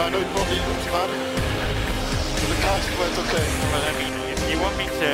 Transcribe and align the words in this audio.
I 0.00 0.10
know 0.10 0.20
it 0.20 0.26
won't 0.32 0.48
be 0.48 0.54
good, 0.54 0.84
man. 0.94 1.10
The 2.50 2.56
car 2.62 2.78
went 3.00 3.18
okay. 3.18 3.46
Well, 3.70 3.82
I 3.82 3.92
mean, 3.98 4.14
if 4.30 4.40
you 4.48 4.56
want 4.62 4.76
me 4.78 4.86
to 4.86 5.10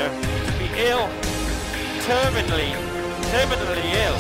be 0.61 0.67
ill, 0.77 1.09
terminally, 2.05 2.71
terminally 3.33 3.89
ill, 4.05 4.19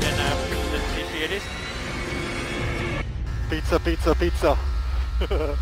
then 0.00 0.16
um, 0.26 0.38
let's 0.72 0.88
see 0.94 1.04
see 1.12 1.22
it 1.24 1.32
is. 1.36 1.44
Pizza, 3.50 3.78
pizza, 3.78 4.14
pizza. 4.14 4.56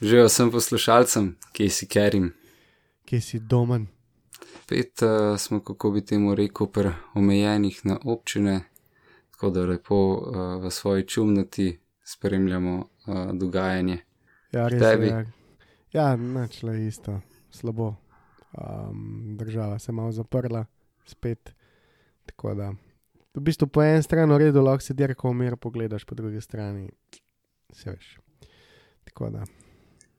Živijo 0.00 0.26
vsem 0.26 0.50
poslušalcem, 0.50 1.36
ki 1.52 1.70
si 1.70 1.86
kerim. 1.86 2.34
Kje 3.04 3.20
si 3.20 3.38
domen? 3.38 3.86
Spet 4.72 5.02
uh, 5.02 5.38
smo, 5.38 5.60
kako 5.60 5.90
bi 5.90 6.04
temu 6.04 6.34
rekel, 6.34 6.66
preomejenih 6.66 7.80
na 7.86 7.98
občine, 8.04 8.60
tako 9.42 9.50
da 9.50 9.60
lepo 9.60 9.94
uh, 9.94 10.64
v 10.64 10.70
svoji 10.70 11.06
čumnati 11.06 11.80
spremljamo 12.04 12.88
uh, 13.06 13.32
dogajanje. 13.32 13.98
Ja, 14.52 14.68
res 14.68 14.80
Tebi? 14.80 15.06
je. 15.06 15.32
Ja, 15.92 16.16
načelo 16.16 16.72
je 16.72 16.86
isto, 16.86 17.20
slabo. 17.50 17.94
Um, 18.52 19.36
država 19.38 19.78
se 19.78 19.90
je 19.90 19.94
malo 19.94 20.12
zaprla, 20.12 20.64
spet. 21.06 21.54
Tako 22.26 22.54
da, 22.54 22.74
v 23.34 23.40
bistvu 23.40 23.66
po 23.66 23.82
eni 23.82 24.02
strani 24.02 24.34
v 24.34 24.38
redu, 24.38 24.62
lahko 24.62 24.84
se 24.84 24.94
dirka 24.94 25.28
umira, 25.28 25.56
pogledaš, 25.56 26.04
po 26.04 26.14
drugi 26.14 26.40
strani 26.40 26.90
se 27.72 27.90
veš. 27.90 28.18
Tako 29.04 29.30
da, 29.30 29.44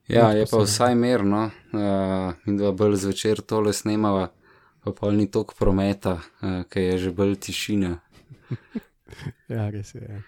Ja, 0.07 0.31
je 0.31 0.45
pa 0.51 0.57
vsaj 0.57 0.95
merno, 0.95 1.45
uh, 1.71 2.33
in 2.45 2.57
da 2.57 2.71
bolj 2.71 2.95
zvečer 2.95 3.41
tole 3.41 3.73
snemava, 3.73 4.33
pa 4.83 4.91
pol 4.91 5.15
ni 5.15 5.31
toliko 5.31 5.55
prometa, 5.59 6.19
uh, 6.41 6.63
ker 6.69 6.83
je 6.83 6.97
že 6.97 7.11
bolj 7.11 7.35
tišina. 7.35 7.99
ja, 9.55 9.69
res 9.69 9.95
je. 9.95 10.01
ja. 10.09 10.21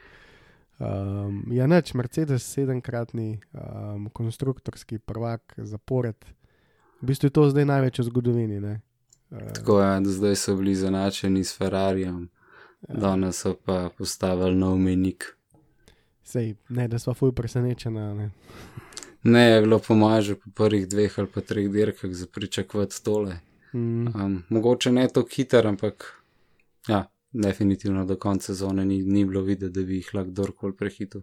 Um, 0.79 1.45
ja, 1.55 1.67
neč, 1.67 1.93
Mercedes 1.95 2.43
sedemkratni 2.51 3.39
um, 3.53 4.09
konstruktorski 4.13 4.99
prvak 4.99 5.53
zapored. 5.57 6.25
V 7.01 7.07
bistvu 7.07 7.31
je 7.31 7.35
to 7.35 7.49
zdaj 7.49 7.65
največ 7.65 7.99
v 7.99 8.07
zgodovini. 8.09 8.59
ne. 8.59 8.81
Uh, 9.31 9.53
Tako 9.55 9.79
je, 9.81 9.99
do 9.99 10.11
zdaj 10.11 10.35
so 10.35 10.55
bili 10.55 10.75
zanačeni 10.75 11.43
s 11.43 11.57
Ferrarijem, 11.57 12.29
danes 12.81 13.39
so 13.39 13.55
pa 13.55 13.89
postavili 13.97 14.55
nov 14.55 14.77
menik. 14.77 15.31
Sej, 16.23 16.55
ne, 16.69 16.87
da 16.87 16.99
smo 16.99 17.13
fuj 17.13 17.31
presenečena. 17.31 18.13
Ne. 18.13 18.29
Ne, 19.25 19.41
je 19.49 19.61
bilo 19.61 19.79
po 19.79 20.21
že 20.21 20.35
po 20.35 20.49
prvih 20.53 20.87
dveh 20.87 21.19
ali 21.19 21.27
pa 21.27 21.41
treh 21.41 21.65
dirkah 21.71 22.11
za 22.13 22.27
pričakovati 22.27 23.03
tole. 23.03 23.39
Mm, 23.73 24.07
Um, 24.07 24.43
mogoče 24.49 24.91
ne 24.91 25.07
tako 25.07 25.29
hiter, 25.35 25.67
ampak 25.67 26.21
ja, 26.87 27.09
definitivno 27.41 28.05
do 28.05 28.15
konca 28.15 28.45
sezone 28.45 28.85
ni, 28.85 29.03
ni 29.03 29.25
bilo 29.25 29.41
videti, 29.41 29.73
da 29.79 29.85
bi 29.85 29.99
jih 29.99 30.13
lahko 30.13 30.31
kdorkoli 30.31 30.75
prehitil. 30.75 31.21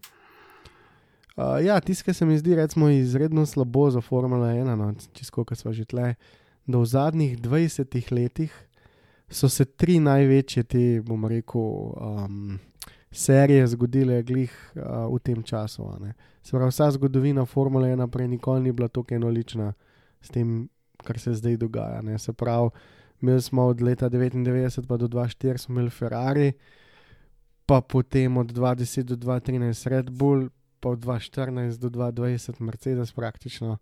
Uh, 1.37 1.65
ja, 1.65 1.81
tiskaj 1.81 2.15
se 2.15 2.27
mi 2.27 2.39
zdi, 2.39 2.55
recimo, 2.55 2.91
izredno 2.91 3.47
slabo 3.47 3.91
za 3.91 4.01
Formula 4.01 4.47
1, 4.53 4.75
no, 4.77 4.95
čisto 5.13 5.45
kot 5.45 5.59
smo 5.59 5.73
že 5.73 5.85
tle. 5.85 6.15
Da 6.67 6.78
v 6.78 6.87
zadnjih 6.87 7.39
20 7.41 8.12
letih 8.12 8.53
so 9.31 9.49
se 9.49 9.65
tri 9.65 9.99
največje 10.01 10.62
te, 10.62 11.01
bom 11.05 11.25
rekel, 11.27 11.61
um, 11.61 12.59
serije 13.11 13.67
zgodile 13.67 14.22
glih 14.22 14.53
uh, 14.77 15.09
v 15.15 15.19
tem 15.19 15.43
času. 15.43 15.89
Se 16.43 16.56
pravi, 16.56 16.69
vsa 16.71 16.91
zgodovina 16.91 17.47
Formule 17.47 17.89
1 17.89 18.06
prej 18.11 18.28
nikoli 18.28 18.62
ni 18.62 18.72
bila 18.72 18.89
tako 18.89 19.15
enolična 19.15 19.72
s 20.21 20.28
tem, 20.28 20.69
kar 21.05 21.19
se 21.19 21.34
zdaj 21.34 21.56
dogaja. 21.56 22.03
Ne. 22.03 22.19
Se 22.19 22.33
pravi, 22.33 22.71
imeli 23.22 23.43
smo 23.43 23.66
od 23.66 23.81
leta 23.81 24.10
99 24.10 24.87
pa 24.87 24.97
do 24.97 25.09
2004 25.09 25.56
smo 25.56 25.72
imeli 25.72 25.91
Ferrari, 25.91 26.53
pa 27.66 27.81
potem 27.81 28.37
od 28.37 28.53
2010 28.53 29.03
do 29.03 29.16
2013 29.16 29.88
Red 29.88 30.10
Bull, 30.10 30.49
pa 30.81 30.88
od 30.88 30.99
2014 30.99 31.78
do 31.78 31.91
2020 31.91 32.60
Mercedes 32.60 33.12
praktično. 33.12 33.78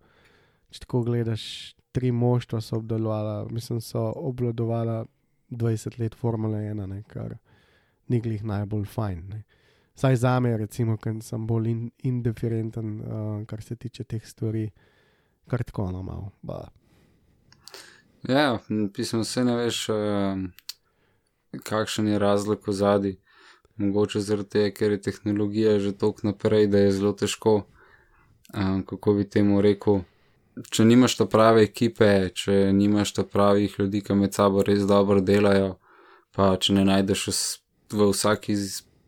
Če 0.69 0.79
tako 0.79 1.01
gledaš, 1.03 1.75
tri 1.91 2.11
moštva 2.11 2.61
so 2.61 2.77
obdelovala, 2.77 3.47
mislim, 3.51 3.81
so 3.81 4.13
obvladovala 4.15 5.05
20 5.49 5.99
let 5.99 6.15
Formule 6.15 6.57
1, 6.57 6.85
ne, 6.87 7.03
kar 7.07 7.35
ni 8.07 8.21
glih 8.21 8.43
najbolj 8.43 8.85
fajn. 8.85 9.25
Ne. 9.29 9.43
Saj 9.95 10.15
za 10.15 10.39
me, 10.39 10.53
recimo, 10.57 10.95
ker 10.97 11.17
sem 11.21 11.47
bolj 11.47 11.67
in, 11.69 11.81
indiferenten, 12.07 12.93
uh, 13.01 13.33
kar 13.47 13.61
se 13.61 13.75
tiče 13.75 14.03
teh 14.03 14.23
stvari, 14.25 14.69
kar 15.47 15.63
tako 15.63 15.91
no 15.91 16.03
malo. 16.03 16.31
Ja, 18.29 18.59
pismo 18.93 19.23
se 19.23 19.43
ne 19.45 19.55
veš, 19.55 19.89
um, 19.89 20.51
kakšen 21.63 22.07
je 22.07 22.19
razlog 22.19 22.67
v 22.67 22.73
zadnji. 22.73 23.15
Mogoče 23.81 24.19
zaradi 24.21 24.49
tega, 24.49 24.73
ker 24.77 24.91
je 24.91 25.01
tehnologija 25.01 25.79
že 25.79 25.95
tako 25.97 26.27
naprej, 26.27 26.67
da 26.67 26.77
je 26.77 26.91
zelo 26.91 27.13
težko, 27.13 27.63
um, 28.53 28.83
kako 28.85 29.13
bi 29.13 29.29
temu 29.29 29.61
rekel. 29.61 30.03
Če 30.69 30.85
nimaš 30.85 31.15
ta 31.17 31.25
prave 31.25 31.63
ekipe, 31.63 32.29
če 32.35 32.73
nimaš 32.73 33.13
ta 33.17 33.23
pravih 33.23 33.79
ljudi, 33.79 34.03
ki 34.05 34.13
med 34.13 34.37
sabo 34.37 34.61
res 34.67 34.85
dobro 34.85 35.21
delajo, 35.21 35.79
pa 36.35 36.51
če 36.57 36.75
ne 36.77 36.85
najdeš 36.85 37.25
v, 37.89 38.11
vsaki 38.11 38.57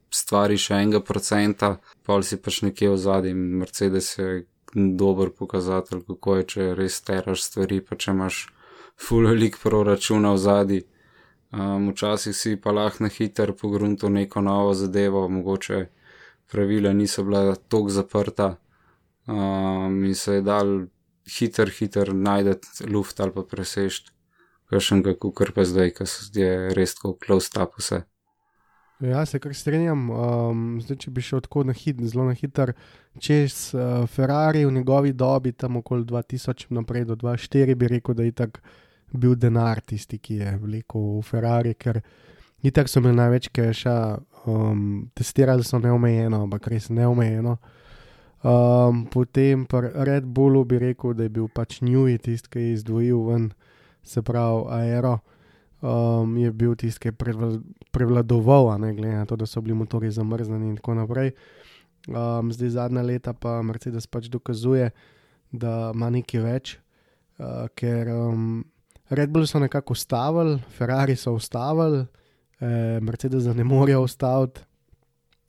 stvari 0.09 0.57
še 0.57 0.79
enega 0.79 1.03
procenta, 1.05 1.75
pa 2.01 2.17
si 2.23 2.39
pač 2.41 2.63
nekje 2.65 2.89
v 2.95 2.97
zadnji. 2.97 3.35
Mercedes 3.61 4.17
je 4.17 4.47
dober 4.73 5.29
pokazatelj, 5.29 6.01
kako 6.07 6.37
je, 6.39 6.49
če 6.55 6.67
res 6.79 7.01
teraš 7.05 7.45
stvari, 7.45 7.81
pa 7.85 7.99
če 7.99 8.11
imaš 8.15 8.47
full 9.07 9.27
velik 9.27 9.57
proračuna 9.63 10.33
v 10.33 10.37
zadnji. 10.37 10.81
Um, 11.53 11.91
včasih 11.91 12.35
si 12.35 12.55
pa 12.57 12.71
lahko 12.71 13.03
na 13.03 13.09
hiter 13.09 13.53
pogrunto 13.53 14.09
neko 14.09 14.41
novo 14.41 14.73
zadevo, 14.73 15.27
mogoče 15.29 15.85
pravila 16.51 16.93
niso 16.93 17.23
bila 17.23 17.55
tako 17.55 17.89
zaprta 17.89 18.55
um, 19.27 20.03
in 20.05 20.15
se 20.15 20.33
je 20.33 20.41
dal 20.41 20.85
hiter, 21.37 21.69
hiter 21.69 22.13
najdete 22.13 22.89
luft 22.89 23.19
ali 23.19 23.31
pa 23.31 23.43
presežt. 23.43 24.11
Kakšnega 24.73 25.13
kukar 25.21 25.51
pa 25.53 25.65
zdaj, 25.67 25.91
ki 25.93 26.05
je 26.39 26.73
res 26.73 26.95
tako 26.95 27.13
close 27.25 27.51
up 27.61 27.77
vse. 27.77 28.01
Ja, 29.03 29.25
se 29.25 29.39
kar 29.39 29.53
strinjam. 29.53 30.07
Um, 30.09 30.61
zdaj, 30.81 30.97
če 31.03 31.11
bi 31.11 31.21
šel 31.21 31.41
tako 31.43 31.65
na 31.67 31.75
hit, 31.75 31.99
zelo 32.07 32.25
na 32.25 32.33
hiter, 32.37 32.71
čez 33.19 33.73
uh, 33.75 34.07
Ferrari 34.09 34.63
v 34.65 34.71
njegovi 34.71 35.13
dobi, 35.13 35.51
tam 35.51 35.77
okoli 35.81 36.07
2000 36.07 36.71
naprej 36.73 37.05
do 37.11 37.17
2004, 37.19 37.75
bi 37.75 37.91
rekel, 37.91 38.15
da 38.15 38.23
je 38.23 38.31
tak 38.31 38.61
bil 39.13 39.35
denar 39.35 39.81
tisti, 39.81 40.17
ki 40.19 40.39
je 40.41 40.57
vlekel 40.61 41.19
v 41.19 41.23
Ferrari, 41.25 41.73
ker 41.73 42.01
itak 42.63 42.89
so 42.89 42.99
imeli 42.99 43.19
največ 43.19 43.49
keša, 43.53 43.95
um, 44.49 45.09
testirali 45.15 45.63
so 45.63 45.79
neomejeno, 45.79 46.43
ampak 46.47 46.67
res 46.73 46.89
neomejeno. 46.89 47.57
Um, 48.43 49.05
potem 49.07 49.63
pa 49.65 49.79
Red 49.79 50.25
Bullu 50.27 50.65
bi 50.67 50.79
rekel, 50.79 51.13
da 51.15 51.23
je 51.23 51.31
bil 51.31 51.47
pač 51.47 51.79
Newey 51.79 52.19
tisti, 52.19 52.49
ki 52.51 52.59
je 52.59 52.73
izdvojil 52.73 53.21
ven, 53.29 53.45
se 54.03 54.21
pravi 54.21 54.65
Aero. 54.81 55.19
Um, 55.83 56.35
je 56.39 56.51
bil 56.51 56.75
tisti, 56.75 56.99
ki 56.99 57.11
je 57.11 57.17
prevla- 57.19 57.63
prevladoval, 57.91 58.73
ne 58.79 58.93
glede 58.95 59.15
na 59.15 59.25
to, 59.25 59.35
da 59.35 59.45
so 59.45 59.61
bili 59.61 59.75
motori 59.75 60.11
zamrznjeni 60.11 60.73
in 60.73 60.75
tako 60.79 60.95
naprej. 60.99 61.31
Um, 62.07 62.51
zdaj 62.51 62.69
zadnja 62.75 63.01
leta 63.01 63.33
pa 63.33 63.61
Mercedes 63.63 64.07
pač 64.07 64.27
dokazuje, 64.27 64.91
da 65.51 65.91
ima 65.95 66.09
nekaj 66.11 66.41
več, 66.43 66.77
uh, 67.39 67.67
ker 67.79 68.11
um, 68.11 68.63
Red 69.09 69.29
Bull 69.29 69.45
so 69.45 69.59
nekako 69.59 69.93
ustavili, 69.93 70.59
Ferrari 70.77 71.15
so 71.15 71.33
ustavili, 71.33 72.05
eh, 72.59 72.99
Mercedes 73.01 73.45
ne 73.45 73.63
morejo 73.63 74.01
ustaviti, 74.03 74.61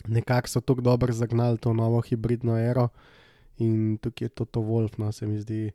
nekako 0.08 0.48
so 0.48 0.60
tako 0.60 0.80
dobro 0.80 1.12
zagnali 1.12 1.58
to 1.58 1.72
novo 1.72 2.00
hibridno 2.00 2.58
ero 2.58 2.88
in 3.58 3.98
tukaj 3.98 4.24
je 4.24 4.28
Toto 4.28 4.60
Wolf, 4.60 4.98
no 4.98 5.12
se 5.12 5.26
mi 5.26 5.38
zdi 5.38 5.70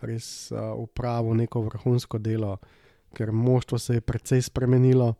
res 0.00 0.50
uh, 0.52 0.74
upravo 0.76 1.34
neko 1.34 1.62
vrhunsko 1.62 2.18
delo, 2.18 2.56
ker 3.14 3.32
moštvo 3.32 3.78
se 3.78 3.98
je 3.98 4.00
precej 4.00 4.42
spremenilo. 4.42 5.14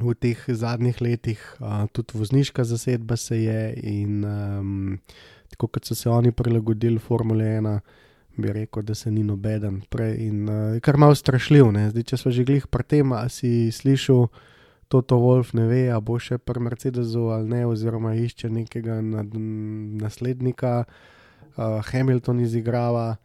V 0.00 0.14
teh 0.16 0.40
zadnjih 0.48 1.00
letih, 1.04 1.40
uh, 1.60 1.84
tudi 1.92 2.18
vozniška 2.18 2.64
zasedba 2.64 3.16
se 3.16 3.42
je, 3.42 3.74
in 3.82 4.24
um, 4.24 4.98
tako 5.52 5.68
kot 5.68 5.84
so 5.84 5.94
se 5.94 6.10
oni 6.10 6.32
prilagodili 6.32 6.98
Formule 6.98 7.44
1, 7.44 7.78
bi 8.36 8.52
rekel, 8.52 8.82
da 8.82 8.94
se 8.94 9.10
ni 9.10 9.22
nobeden 9.22 9.82
prej. 9.90 10.16
In 10.28 10.48
uh, 10.48 10.80
kar 10.80 10.96
malo 10.96 11.14
strašljiv. 11.14 11.72
ne. 11.72 11.90
Zdaj, 11.90 12.02
če 12.02 12.16
smo 12.16 12.30
že 12.30 12.44
glih 12.44 12.66
pri 12.66 12.84
tem, 12.84 13.12
a 13.12 13.28
si 13.28 13.70
slišal 13.72 14.28
Toto 14.88 15.16
Wolf 15.16 15.54
ne 15.56 15.66
ve, 15.66 15.88
a 15.88 16.00
bo 16.00 16.18
še 16.20 16.38
pri 16.38 16.60
Mercedesu 16.60 17.30
ali 17.32 17.48
ne, 17.48 17.66
oziroma 17.66 18.14
išče 18.14 18.50
nekega 18.50 19.00
nad, 19.00 19.34
naslednika. 20.02 20.84
Uh, 21.56 21.80
Hamilton 21.84 22.40
izigrava, 22.40 23.16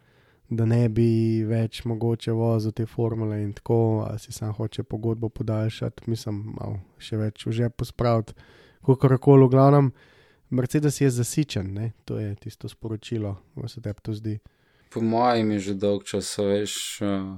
da 0.48 0.64
ne 0.64 0.88
bi 0.88 1.44
več 1.44 1.82
mogoče 1.84 2.32
vozil 2.32 2.72
te 2.72 2.86
formule 2.88 3.42
in 3.42 3.52
tako, 3.52 4.06
a 4.08 4.16
si 4.18 4.32
sam 4.32 4.52
hoče 4.56 4.82
pogodbo 4.82 5.28
podaljšati, 5.28 6.08
mislim, 6.08 6.54
malo 6.56 6.80
še 6.98 7.20
več 7.20 7.44
v 7.46 7.52
žep 7.52 7.76
pospraviti. 7.76 8.36
Kakorkoli, 8.88 9.44
v 9.44 9.52
glavnem, 9.52 9.90
Mercedes 10.50 11.00
je 11.00 11.10
zasičen, 11.12 11.74
ne? 11.74 11.92
to 12.08 12.16
je 12.16 12.32
tisto 12.40 12.68
sporočilo, 12.68 13.36
kako 13.54 13.68
se 13.68 13.80
tebi 13.84 14.00
to 14.02 14.14
zdi. 14.16 14.38
Po 14.90 15.00
mojem 15.00 15.50
je 15.50 15.58
že 15.58 15.74
dolg 15.74 16.04
čas, 16.04 16.38
veš, 16.38 16.74
uh, 17.04 17.36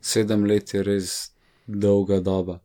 sedem 0.00 0.44
let 0.44 0.74
je 0.74 0.82
res 0.82 1.32
dolga 1.66 2.20
doba. 2.20 2.60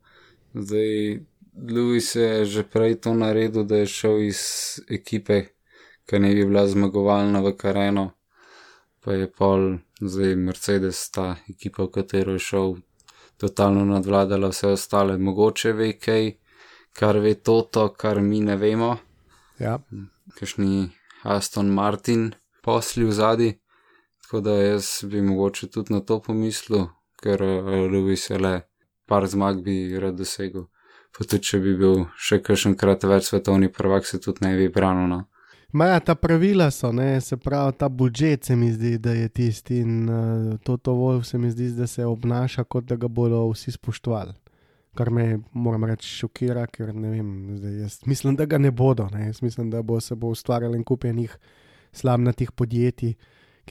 Zdaj, 0.54 1.20
Lewis 1.58 2.16
je 2.16 2.46
že 2.46 2.64
prej 2.64 3.02
to 3.02 3.14
naredil, 3.14 3.64
da 3.64 3.84
je 3.84 3.88
šel 3.88 4.22
iz 4.28 4.42
ekipe, 4.90 5.52
ki 6.08 6.20
ne 6.20 6.34
bi 6.36 6.46
bila 6.46 6.68
zmagovalna 6.68 7.42
v 7.44 7.54
Kareno, 7.58 8.12
pa 9.04 9.14
je 9.14 9.28
pol, 9.28 9.80
zdaj 10.00 10.36
Mercedes, 10.36 11.10
ta 11.12 11.36
ekipa, 11.50 11.84
v 11.84 11.92
katero 11.92 12.40
je 12.40 12.46
šel, 12.48 12.76
totalno 13.38 13.86
nadvladala 13.86 14.52
vse 14.52 14.76
ostale. 14.78 15.18
Mogoče 15.18 15.74
ve 15.74 15.94
kaj, 16.00 16.36
kar 16.94 17.20
ve 17.20 17.36
Toto, 17.36 17.90
kar 17.94 18.22
mi 18.22 18.40
ne 18.40 18.56
vemo, 18.56 18.98
Ja, 19.62 19.78
kakšni 20.40 20.90
Aston 21.22 21.70
Martin 21.70 22.32
posli 22.66 23.06
v 23.06 23.12
zadnji. 23.14 23.61
Tako 24.32 24.42
da 24.42 24.52
jaz 24.52 25.04
bi 25.04 25.22
mogoče 25.22 25.68
tudi 25.68 25.94
na 25.94 26.00
to 26.00 26.22
pomislil, 26.22 26.86
ker 27.20 27.42
uh, 27.44 27.66
Lewis 27.92 28.30
je 28.30 28.38
le 28.40 28.62
par 29.06 29.26
zmag 29.28 29.58
bi 29.64 30.00
rad 30.00 30.16
dosegel. 30.16 30.70
Pa 31.12 31.26
tudi, 31.26 31.44
če 31.44 31.58
bi 31.60 31.74
bil 31.76 32.06
še 32.16 32.38
kakšenkrat 32.40 33.04
več 33.12 33.28
svetovni 33.28 33.68
prvak, 33.68 34.08
se 34.08 34.22
tudi 34.24 34.46
ne 34.46 34.54
bi 34.56 34.70
branil. 34.72 35.10
No. 35.12 35.18
Maja, 35.76 35.98
ta 36.00 36.16
pravila 36.16 36.70
so, 36.72 36.94
ne, 36.96 37.20
se 37.20 37.36
pravi, 37.36 37.74
ta 37.76 37.90
budžet 37.90 38.48
se 38.48 38.56
mi 38.56 38.70
zdi, 38.72 38.94
da 39.04 39.18
je 39.18 39.28
tisti 39.28 39.82
in 39.84 40.08
uh, 40.08 40.56
Toto 40.64 40.96
Wolf 40.96 41.28
se 41.28 41.38
mi 41.38 41.52
zdi, 41.52 41.68
da 41.76 41.90
se 41.92 42.08
obnaša, 42.08 42.64
kot 42.64 42.88
da 42.88 42.96
ga 42.96 43.12
bodo 43.12 43.44
vsi 43.50 43.76
spoštovali. 43.76 44.38
Kar 44.96 45.12
me, 45.12 45.42
moram 45.52 45.90
reči, 45.92 46.08
šokira, 46.22 46.64
ker 46.72 46.96
ne 46.96 47.12
vem, 47.18 47.36
jaz 47.82 48.00
mislim, 48.08 48.40
da 48.40 48.48
ga 48.48 48.64
ne 48.64 48.72
bodo. 48.72 49.12
Ne. 49.12 49.28
Jaz 49.28 49.44
mislim, 49.44 49.76
da 49.76 49.84
bo 49.84 50.00
se 50.00 50.16
bo 50.16 50.32
ustvarjalo 50.32 50.80
en 50.80 50.88
kup 50.88 51.04
enih 51.12 51.36
slamnatih 51.92 52.56
podjetij, 52.56 53.18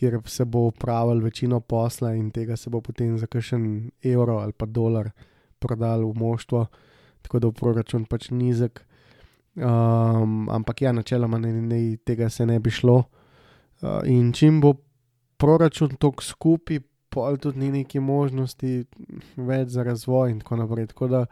kjer 0.01 0.21
se 0.25 0.45
bo 0.45 0.59
upravljal 0.59 1.19
večino 1.21 1.61
posla 1.61 2.15
in 2.15 2.31
tega 2.31 2.57
se 2.57 2.71
bo 2.71 2.81
potem 2.81 3.19
za 3.19 3.27
kakšen 3.27 3.91
evro 4.03 4.39
ali 4.39 4.53
pa 4.53 4.67
dolar 4.67 5.11
prodal 5.59 6.07
v 6.09 6.15
moštvo, 6.17 6.67
tako 7.23 7.39
da 7.39 7.47
bo 7.47 7.53
proračun 7.53 8.07
pač 8.09 8.31
nizek. 8.31 8.81
Um, 9.57 10.49
ampak 10.49 10.83
ja, 10.83 10.93
načeloma 10.93 11.39
ne, 11.39 11.53
ne, 11.53 11.97
tega 11.97 12.31
se 12.31 12.47
ne 12.47 12.57
bi 12.61 12.71
šlo. 12.71 13.03
Uh, 13.83 14.01
in 14.09 14.33
čim 14.33 14.61
bo 14.61 14.73
proračun 15.37 15.99
tok 16.01 16.23
skupaj, 16.23 16.81
pol 17.11 17.37
tudi 17.43 17.59
ni 17.59 17.71
neki 17.75 18.01
možnosti 18.01 18.85
več 19.37 19.75
za 19.75 19.85
razvoj 19.85 20.31
in 20.31 20.39
tako 20.41 20.63
naprej. 20.63 20.87
Tako 20.95 21.09
da 21.13 21.25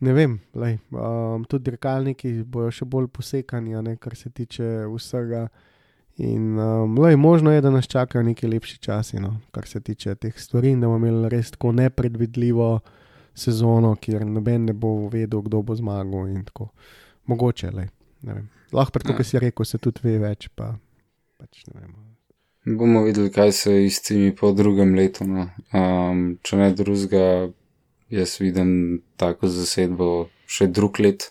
ne 0.00 0.14
vem, 0.14 0.38
lej, 0.54 0.78
um, 0.94 1.48
tudi 1.50 1.72
dirkalniki 1.72 2.44
bojo 2.46 2.70
še 2.70 2.86
bolj 2.86 3.10
posekani, 3.10 3.74
ne, 3.82 3.96
kar 3.96 4.14
se 4.14 4.30
tiče 4.30 4.86
vsega. 4.86 5.48
In 6.18 6.58
um, 6.58 6.98
lej, 6.98 7.16
možno 7.16 7.52
je, 7.52 7.60
da 7.60 7.70
nas 7.70 7.86
čakajo 7.86 8.22
neki 8.26 8.46
lepši 8.46 8.78
časi, 8.82 9.20
no, 9.22 9.36
kar 9.54 9.66
se 9.66 9.80
tiče 9.80 10.14
teh 10.14 10.34
stvari, 10.40 10.72
in 10.74 10.80
da 10.80 10.90
bomo 10.90 11.06
imeli 11.06 11.28
res 11.30 11.52
tako 11.54 11.72
nepredvidljivo 11.72 12.80
sezono, 13.38 13.94
kjer 14.00 14.26
noben 14.26 14.64
ne 14.66 14.74
bo 14.74 15.08
vedel, 15.12 15.44
kdo 15.46 15.62
bo 15.62 15.76
zmagal. 15.78 16.26
Mogoče, 17.26 17.70
vem. 18.22 18.48
Lahko 18.72 18.98
pa 18.98 19.00
Ja. 19.08 19.16
kot 19.16 19.26
si 19.26 19.38
rekel, 19.38 19.64
se 19.64 19.78
tudi 19.78 20.00
ve 20.02 20.18
več, 20.18 20.48
pa 20.54 20.74
pač 21.38 21.62
ne. 21.70 21.86
Bomo 22.66 23.04
videli, 23.06 23.30
kaj 23.30 23.52
se 23.52 23.84
iscimi 23.84 24.34
po 24.36 24.52
drugem 24.52 24.94
letu. 24.94 25.24
No. 25.24 25.46
Um, 25.72 26.38
če 26.42 26.56
ne 26.56 26.72
drugega, 26.74 27.52
jaz 28.10 28.40
vidim 28.40 29.02
tako 29.16 29.48
zasedbo 29.48 30.28
še 30.46 30.66
drug 30.66 30.98
let, 30.98 31.30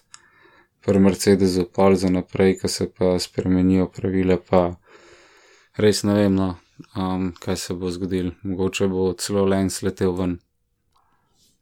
pri 0.87 0.99
Mercedesu, 1.03 1.65
pol 1.75 1.95
za 1.99 2.09
naprej, 2.09 2.59
ko 2.61 2.67
se 2.71 2.87
pa 2.87 3.19
spremenijo 3.19 3.89
pravile, 3.91 4.37
pa 4.49 4.77
res 5.75 6.03
ne 6.07 6.13
vem, 6.15 6.35
no, 6.35 6.53
um, 6.95 7.33
kaj 7.43 7.57
se 7.59 7.75
bo 7.75 7.91
zgodilo. 7.91 8.31
Mogoče 8.47 8.87
bo 8.87 9.09
celo 9.19 9.43
Lens 9.45 9.81
letel 9.83 10.15
ven. 10.15 10.37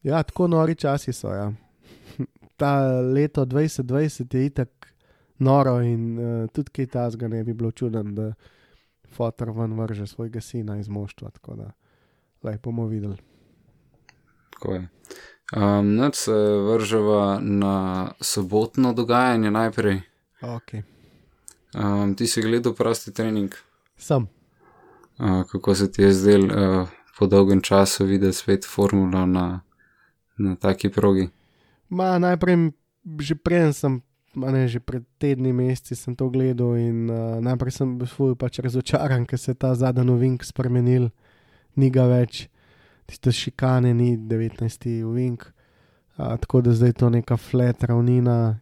Ja, 0.05 0.21
tako 0.23 0.47
nori 0.47 0.75
časi 0.75 1.13
so. 1.13 1.33
Ja. 1.33 1.49
Ta 2.61 3.01
leto 3.01 3.45
2020 3.45 4.35
je 4.37 4.45
itak 4.45 4.93
noro 5.39 5.79
in 5.81 6.03
uh, 6.19 6.47
tudi 6.53 6.71
kaj 6.77 6.91
tasga 6.93 7.27
ne 7.27 7.43
bi 7.43 7.53
bilo 7.53 7.71
čuden, 7.71 8.13
da 8.15 8.33
fotor 9.09 9.49
ven 9.57 9.73
vrže 9.79 10.05
svojega 10.07 10.41
sina 10.41 10.77
iz 10.77 10.89
moštva. 10.89 11.29
Tako 11.29 11.55
da, 11.55 11.71
lej, 12.43 12.61
bomo 12.63 12.85
videli. 12.85 13.17
Tako 14.53 14.73
je. 14.73 14.87
Um, 15.53 15.95
Noč 15.95 16.15
se 16.15 16.33
vrževa 16.65 17.39
na 17.41 18.11
sobotno 18.19 18.93
dogajanje 18.93 19.51
najprej. 19.51 20.01
Okay. 20.41 20.81
Um, 21.75 22.15
ti 22.15 22.27
si 22.27 22.41
gledal 22.41 22.73
prosti 22.73 23.13
trening. 23.13 23.53
Sem. 23.97 24.27
Uh, 25.19 25.43
kako 25.51 25.75
se 25.75 25.91
ti 25.91 26.01
je 26.01 26.13
zdel 26.13 26.43
uh, 26.45 26.87
po 27.19 27.27
dolgem 27.27 27.61
času 27.61 28.05
videti 28.05 28.37
spet 28.37 28.65
formulo 28.65 29.25
na, 29.25 29.61
na 30.37 30.55
taki 30.55 30.89
progi? 30.89 31.29
Ma, 31.89 32.17
najprej, 32.19 32.71
že 33.19 33.35
prej 33.35 33.73
sem, 33.73 34.01
ne, 34.35 34.67
že 34.67 34.79
pred 34.79 35.05
tedni, 35.21 35.53
meseci 35.53 35.95
sem 35.95 36.15
to 36.15 36.29
gledal 36.29 36.73
in 36.73 37.05
uh, 37.05 37.37
najprej 37.37 37.71
sem 37.71 37.97
bil 37.99 38.09
svoj 38.09 38.35
pač 38.35 38.59
razočaran, 38.59 39.29
ker 39.29 39.39
se 39.39 39.53
je 39.53 39.61
ta 39.61 39.75
zadnji 39.75 40.03
novink 40.09 40.43
spremenil, 40.43 41.13
ni 41.77 41.93
ga 41.93 42.09
več, 42.09 42.49
tiste 43.05 43.31
šikane, 43.31 43.93
ni 43.93 44.17
19. 44.17 45.03
uvink, 45.03 45.45
tako 46.17 46.61
da 46.61 46.73
zdaj 46.73 46.89
je 46.89 46.93
to 46.93 47.09
neka 47.09 47.37
flat 47.37 47.83
ravnina. 47.83 48.59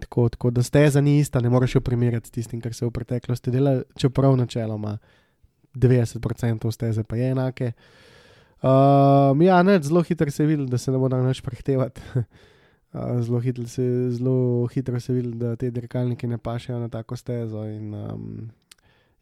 Tako, 0.00 0.28
tako 0.28 0.50
da 0.50 0.62
steza 0.62 1.00
ni 1.00 1.18
ista, 1.18 1.40
ne 1.40 1.50
moreš 1.50 1.74
jo 1.74 1.80
primerjati 1.80 2.28
s 2.28 2.30
tistim, 2.30 2.60
kar 2.60 2.74
se 2.74 2.84
je 2.84 2.88
v 2.88 2.92
preteklosti 2.92 3.50
delalo, 3.50 3.82
čeprav 3.96 4.36
načeloma 4.36 4.98
90% 5.74 6.70
steze 6.70 7.04
pa 7.04 7.16
je 7.16 7.30
enake. 7.30 7.72
Um, 8.64 9.42
ja, 9.42 9.62
ne, 9.62 9.82
zelo 9.82 10.02
hitro 10.02 10.30
se 10.30 10.42
je 10.42 10.46
videl, 10.46 10.66
da 10.66 10.78
se 10.78 10.92
ne 10.92 10.98
bo 10.98 11.08
dal 11.08 11.24
več 11.26 11.42
prehtevati. 11.44 12.00
Zelo 12.94 13.40
hitro 13.42 13.66
se, 13.66 13.84
zelo 14.14 14.68
hitro 14.70 15.00
se 15.00 15.12
vidi, 15.12 15.32
da 15.34 15.56
te 15.58 15.70
dirkalniki 15.74 16.28
ne 16.30 16.38
pašejo 16.38 16.78
na 16.78 16.88
tako 16.88 17.16
stezo. 17.18 17.64
In, 17.66 17.88
um, 17.94 18.50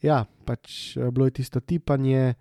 ja, 0.05 0.26
pač 0.45 0.97
eh, 0.97 1.09
bilo 1.11 1.25
je 1.26 1.38
tisto 1.41 1.61
tipanje. 1.61 2.35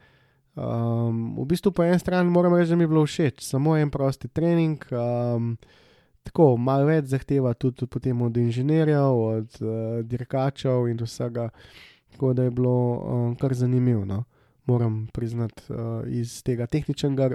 Um, 0.55 1.35
v 1.39 1.45
bistvu 1.47 1.71
po 1.71 1.83
eni 1.83 1.99
strani 1.99 2.29
moram 2.29 2.55
reči, 2.55 2.73
da 2.73 2.75
mi 2.75 2.83
je 2.83 2.91
bilo 2.91 3.05
všeč, 3.05 3.39
samo 3.45 3.77
en 3.77 3.89
prosti 3.89 4.27
trening. 4.27 4.83
Um, 4.91 5.55
tako, 6.27 6.57
malo 6.57 6.89
več 6.89 7.07
zahteva 7.13 7.53
tudi 7.53 7.87
potem 7.87 8.21
od 8.21 8.37
inženirjev, 8.37 9.21
od 9.37 9.61
uh, 9.63 10.01
dirkačev 10.03 10.89
in 10.91 10.99
vsega. 10.99 11.49
Tako 12.11 12.33
da 12.35 12.43
je 12.43 12.51
bilo 12.51 12.75
um, 12.99 13.35
kar 13.39 13.55
zanimivo. 13.55 14.03
No? 14.05 14.23
Moram 14.67 15.07
priznati, 15.13 15.63
uh, 15.71 16.03
iz 16.07 16.41
tega 16.43 16.67
tehničnega 16.67 17.31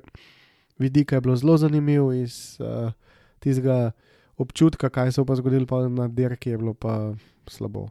vidika 0.79 1.17
je 1.17 1.25
bilo 1.25 1.37
zelo 1.37 1.57
zanimivo, 1.57 2.13
iz 2.13 2.61
uh, 2.61 2.93
tistega 3.41 3.91
občutka, 4.37 4.93
kaj 4.93 5.13
se 5.13 5.21
bo 5.21 5.33
pa 5.33 5.41
zgodilo 5.41 5.67
pa 5.67 5.89
na 5.89 6.09
dirki, 6.09 6.51
je 6.51 6.59
bilo 6.59 6.75
pa 6.75 7.15
slabo. 7.49 7.89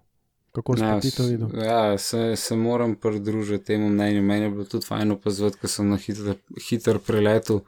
Kako 0.55 0.77
si 0.77 0.83
ti 1.01 1.11
to 1.17 1.23
videl? 1.23 1.49
ja, 1.63 1.97
se, 1.97 2.35
se 2.35 2.55
moram 2.55 2.95
pridružiti 2.95 3.65
temu 3.65 3.89
mnenju. 3.89 4.21
Meni 4.23 4.45
je 4.45 4.49
bilo 4.49 4.65
tudi 4.65 4.85
fajn 4.85 5.11
opazovati, 5.11 5.57
ker 5.61 5.69
sem 5.69 5.89
na 5.89 5.97
hiter, 5.97 6.37
hiter 6.69 6.99
preletu, 7.03 7.59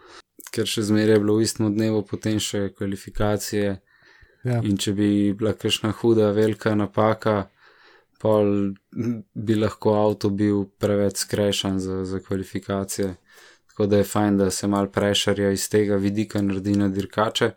ker 0.56 0.70
še 0.70 0.86
zmeraj 0.88 1.17
je 1.17 1.25
bilo 1.25 1.36
v 1.38 1.44
istem 1.48 1.67
dnevu, 1.74 2.06
potem 2.08 2.39
še 2.39 2.70
kvalifikacije. 2.77 3.75
Ja. 4.48 4.62
In 4.63 4.79
če 4.79 4.94
bi 4.96 5.10
bila 5.36 5.51
kakšna 5.58 5.91
huda, 6.00 6.32
velika 6.32 6.72
napaka, 6.79 7.50
pol 8.22 8.72
bi 9.34 9.58
lahko 9.60 9.98
avto 10.00 10.32
bil 10.32 10.63
preveč 10.79 11.25
skrešen 11.25 11.82
za, 11.84 12.03
za 12.08 12.24
kvalifikacije. 12.24 13.15
Tako 13.67 13.91
da 13.91 14.00
je 14.00 14.10
fajn, 14.10 14.38
da 14.38 14.51
se 14.51 14.67
mal 14.67 14.88
prešarja 14.89 15.51
iz 15.51 15.67
tega 15.70 16.00
vidika 16.01 16.41
naredi 16.41 16.77
na 16.79 16.88
dirkače. 16.89 17.51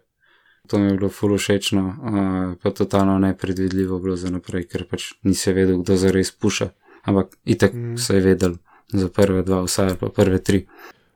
To 0.71 0.79
mi 0.79 0.93
je 0.93 0.97
bilo 0.97 1.09
ful 1.11 1.35
všečno, 1.35 1.83
uh, 1.83 2.55
pa 2.63 2.71
totalno 2.71 3.19
nepredvidljivo 3.19 3.99
bilo 3.99 4.17
za 4.17 4.31
naprej, 4.31 4.69
ker 4.71 4.85
pač 4.87 5.09
nisi 5.27 5.51
vedel, 5.53 5.81
kdo 5.83 5.97
zares 5.99 6.31
puša. 6.31 6.69
Ampak 7.03 7.35
itek 7.45 7.75
Mm. 7.75 7.97
se 7.99 8.15
je 8.15 8.21
vedel 8.21 8.55
za 8.93 9.09
prve 9.09 9.43
dva, 9.43 9.63
vsaj 9.67 9.97
pa 9.99 10.09
prve 10.15 10.39
tri. 10.39 10.67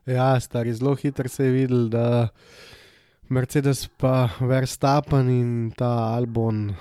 Ja, 0.07 0.41
stari, 0.41 0.75
zelo 0.75 0.95
hitro 0.95 1.29
se 1.29 1.45
je 1.45 1.51
videl, 1.51 1.89
da 1.89 2.29
Mercedes 3.29 3.89
pa 3.97 4.29
Verstappen 4.41 5.31
in 5.31 5.71
ta 5.77 6.15
Albon 6.17 6.75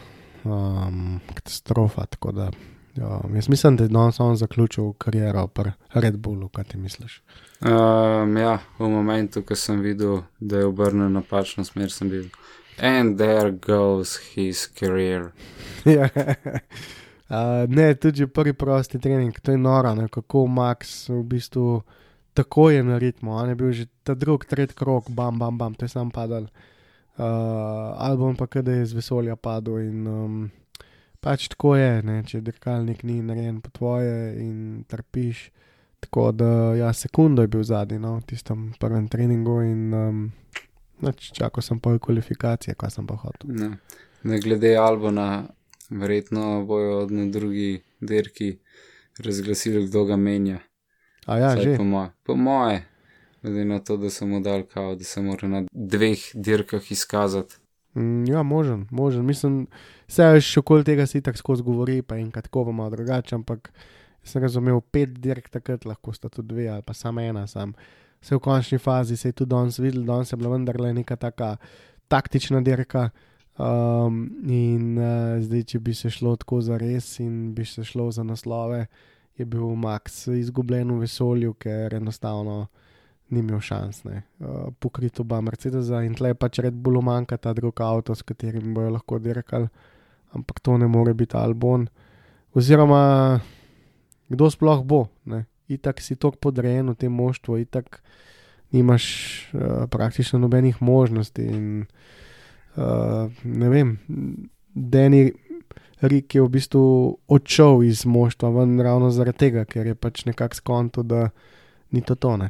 um, 0.44 1.20
katastrofa. 1.34 2.06
Tako 2.06 2.32
da 2.32 2.50
um, 2.98 3.36
jaz 3.36 3.50
mislim, 3.50 3.78
da 3.78 3.84
je 3.84 3.90
danes 3.90 4.20
on 4.20 4.36
zaključil 4.36 4.94
kariero 4.94 5.48
pri 5.48 5.72
Red 5.94 6.18
Bullu, 6.18 6.50
kaj 6.50 6.64
ti 6.64 6.78
misliš? 6.78 7.22
Um, 7.62 8.38
ja, 8.38 8.60
v 8.80 8.90
momentu, 8.90 9.42
ko 9.42 9.56
sem 9.56 9.80
videl, 9.82 10.22
da 10.40 10.58
je 10.58 10.66
obrnil 10.66 11.10
napačno 11.10 11.64
smer, 11.64 11.92
sem 11.92 12.10
bil 12.10 12.26
And 12.80 13.18
there 13.18 13.52
goes 13.52 14.18
his 14.36 14.68
career. 14.68 15.32
Ja. 15.86 16.08
Uh, 17.34 17.68
ne, 17.68 17.96
tudi 17.96 18.28
prvi 18.28 18.54
prosti 18.54 19.00
trening, 19.00 19.36
to 19.42 19.52
je 19.52 19.58
noro, 19.58 19.96
ne, 19.96 20.08
kako 20.08 20.46
Max 20.48 21.10
v 21.10 21.24
bistvu 21.28 21.82
tako 22.34 22.70
je 22.70 22.84
na 22.84 22.98
ritmu. 22.98 23.32
On 23.32 23.50
je 23.50 23.56
bil 23.56 23.72
že 23.72 23.86
ta 24.04 24.14
drugi, 24.14 24.48
tretji 24.48 24.76
krok, 24.76 25.10
bam, 25.10 25.40
bam, 25.40 25.58
bam, 25.58 25.74
to 25.74 25.86
je 25.86 25.90
sam 25.90 26.12
padal. 26.12 26.48
Uh, 27.18 27.26
album 27.98 28.36
pa 28.36 28.48
kada 28.48 28.72
je 28.72 28.86
z 28.86 28.94
vesolja 28.94 29.36
padel 29.36 29.78
in 29.80 30.08
um, 30.08 30.52
pač 31.22 31.48
tako 31.48 31.76
je, 31.76 32.02
ne, 32.02 32.24
če 32.26 32.42
dirkalnik 32.42 33.04
ni 33.04 33.22
narejen 33.22 33.62
po 33.62 33.70
tvoje 33.70 34.34
in 34.42 34.84
trpiš. 34.88 35.50
Tako 36.04 36.32
da, 36.36 36.48
ja, 36.76 36.90
sekundo 36.94 37.42
je 37.46 37.48
bil 37.48 37.64
zadnji, 37.64 38.00
no, 38.00 38.18
v 38.18 38.26
tistem 38.28 38.74
prvem 38.80 39.08
treningu 39.08 39.62
in 39.64 39.94
um, 39.94 40.24
Nač, 41.04 41.32
čakal 41.36 41.66
sem 41.66 41.80
pol 41.84 42.00
kvalifikacije, 42.00 42.76
kaj 42.80 42.96
sem 42.96 43.08
pa 43.08 43.18
hotel. 43.20 43.52
Ne, 43.52 43.70
ne 44.24 44.40
glede 44.40 44.76
albuma, 44.80 45.46
verjetno 45.90 46.64
bojo 46.68 47.08
na 47.12 47.28
drugi 47.32 47.82
dirki 48.02 48.58
razglasili, 49.20 49.88
kdo 49.88 50.06
ga 50.06 50.18
menja. 50.18 50.60
A 51.26 51.38
ja, 51.38 51.52
Vsaj 51.54 51.64
že. 51.64 51.76
Po 51.78 51.84
moje, 51.84 52.10
po 52.24 52.36
moje, 52.36 52.84
glede 53.44 53.66
na 53.66 53.80
to, 53.80 53.98
da 53.98 54.10
sem 54.10 54.30
mu 54.30 54.40
dal 54.44 54.64
kao, 54.64 54.96
da 54.96 55.04
se 55.04 55.22
mora 55.22 55.48
na 55.48 55.64
dveh 55.72 56.20
dirkah 56.34 56.92
izkazati. 56.92 57.56
Mm, 57.96 58.26
ja, 58.28 58.44
možen, 58.44 58.88
možen. 58.92 59.26
Mislim, 59.26 59.68
vse 60.08 60.40
še 60.42 60.64
okoli 60.64 60.84
tega 60.88 61.06
si 61.08 61.22
tako 61.22 61.38
skozi 61.38 61.64
govori, 61.64 62.02
pa 62.02 62.18
enkrat 62.18 62.50
tako 62.50 62.66
bomo 62.72 62.90
drugače, 62.90 63.36
ampak 63.36 63.70
sem 64.24 64.42
razumel, 64.42 64.82
pet 64.92 65.14
dirk 65.22 65.52
takrat 65.54 65.86
lahko 65.86 66.14
sta 66.16 66.32
tudi 66.32 66.54
dve 66.56 66.70
ali 66.72 66.82
pa 66.86 66.94
samo 66.94 67.22
ena. 67.22 67.46
Sam. 67.48 67.76
Vse 68.24 68.38
v 68.38 68.40
končni 68.40 68.78
fazi 68.80 69.18
se 69.18 69.30
je 69.30 69.36
tudi 69.36 69.52
danes 69.52 69.80
videl, 69.80 70.06
danes 70.08 70.32
je 70.32 70.38
bila 70.40 70.54
vendarle 70.56 70.94
neka 70.94 71.16
taka 71.20 71.58
taktična 72.08 72.62
dirka. 72.62 73.10
Um, 73.58 74.32
in 74.50 74.98
uh, 74.98 75.42
zdaj, 75.44 75.64
če 75.70 75.80
bi 75.80 75.94
se 75.94 76.10
šlo 76.10 76.34
tako 76.42 76.62
za 76.64 76.78
res 76.80 77.20
in 77.22 77.52
bi 77.54 77.66
se 77.66 77.84
šlo 77.86 78.08
za 78.12 78.24
naslove, 78.24 78.86
je 79.38 79.46
bil 79.46 79.76
Max 79.78 80.24
izgubljen 80.32 80.90
v 80.90 81.04
vesolju, 81.04 81.54
ker 81.62 81.94
enostavno 81.94 82.68
ni 83.30 83.44
imel 83.44 83.60
šans. 83.62 84.04
ne. 84.08 84.24
Uh, 84.40 84.72
pokrit 84.80 85.20
oba 85.20 85.42
Mercedesa 85.42 86.02
in 86.08 86.16
tle 86.16 86.34
pač 86.34 86.64
red 86.64 86.74
bolj 86.74 87.04
manjka 87.04 87.38
ta 87.38 87.54
drug 87.54 87.82
avto, 87.82 88.16
s 88.16 88.24
katerim 88.24 88.74
bojo 88.74 88.96
lahko 88.96 89.20
dirkali, 89.20 89.70
ampak 90.34 90.64
to 90.64 90.78
ne 90.78 90.88
more 90.88 91.14
biti 91.14 91.38
Albon. 91.38 91.88
Oziroma, 92.56 93.40
kdo 94.30 94.50
sploh 94.50 94.82
bo, 94.86 95.08
ne? 95.26 95.46
Itak 95.74 96.02
si 96.02 96.16
tok 96.16 96.40
podrejen 96.42 96.90
v 96.94 96.96
tem 96.96 97.12
moštvu, 97.12 97.58
itak 97.66 98.02
nimaš 98.74 99.06
uh, 99.54 99.86
praktično 99.90 100.40
nobenih 100.40 100.82
možnosti. 100.82 101.42
In, 101.42 101.86
uh, 102.76 103.32
ne 103.44 103.70
vem, 103.70 103.98
Deni 104.74 105.32
Rik 106.04 106.36
je 106.36 106.42
v 106.44 106.50
bistvu 106.52 106.84
odšel 107.32 107.84
iz 107.88 108.04
moštva 108.06 108.50
ven 108.50 108.76
ravno 108.82 109.12
zaradi 109.14 109.46
tega, 109.46 109.64
ker 109.66 109.88
je 109.88 109.96
pač 109.96 110.26
nekako 110.28 110.56
skonto, 110.56 111.04
da 111.04 111.30
ni 111.96 112.02
to 112.02 112.16
tone. 112.16 112.50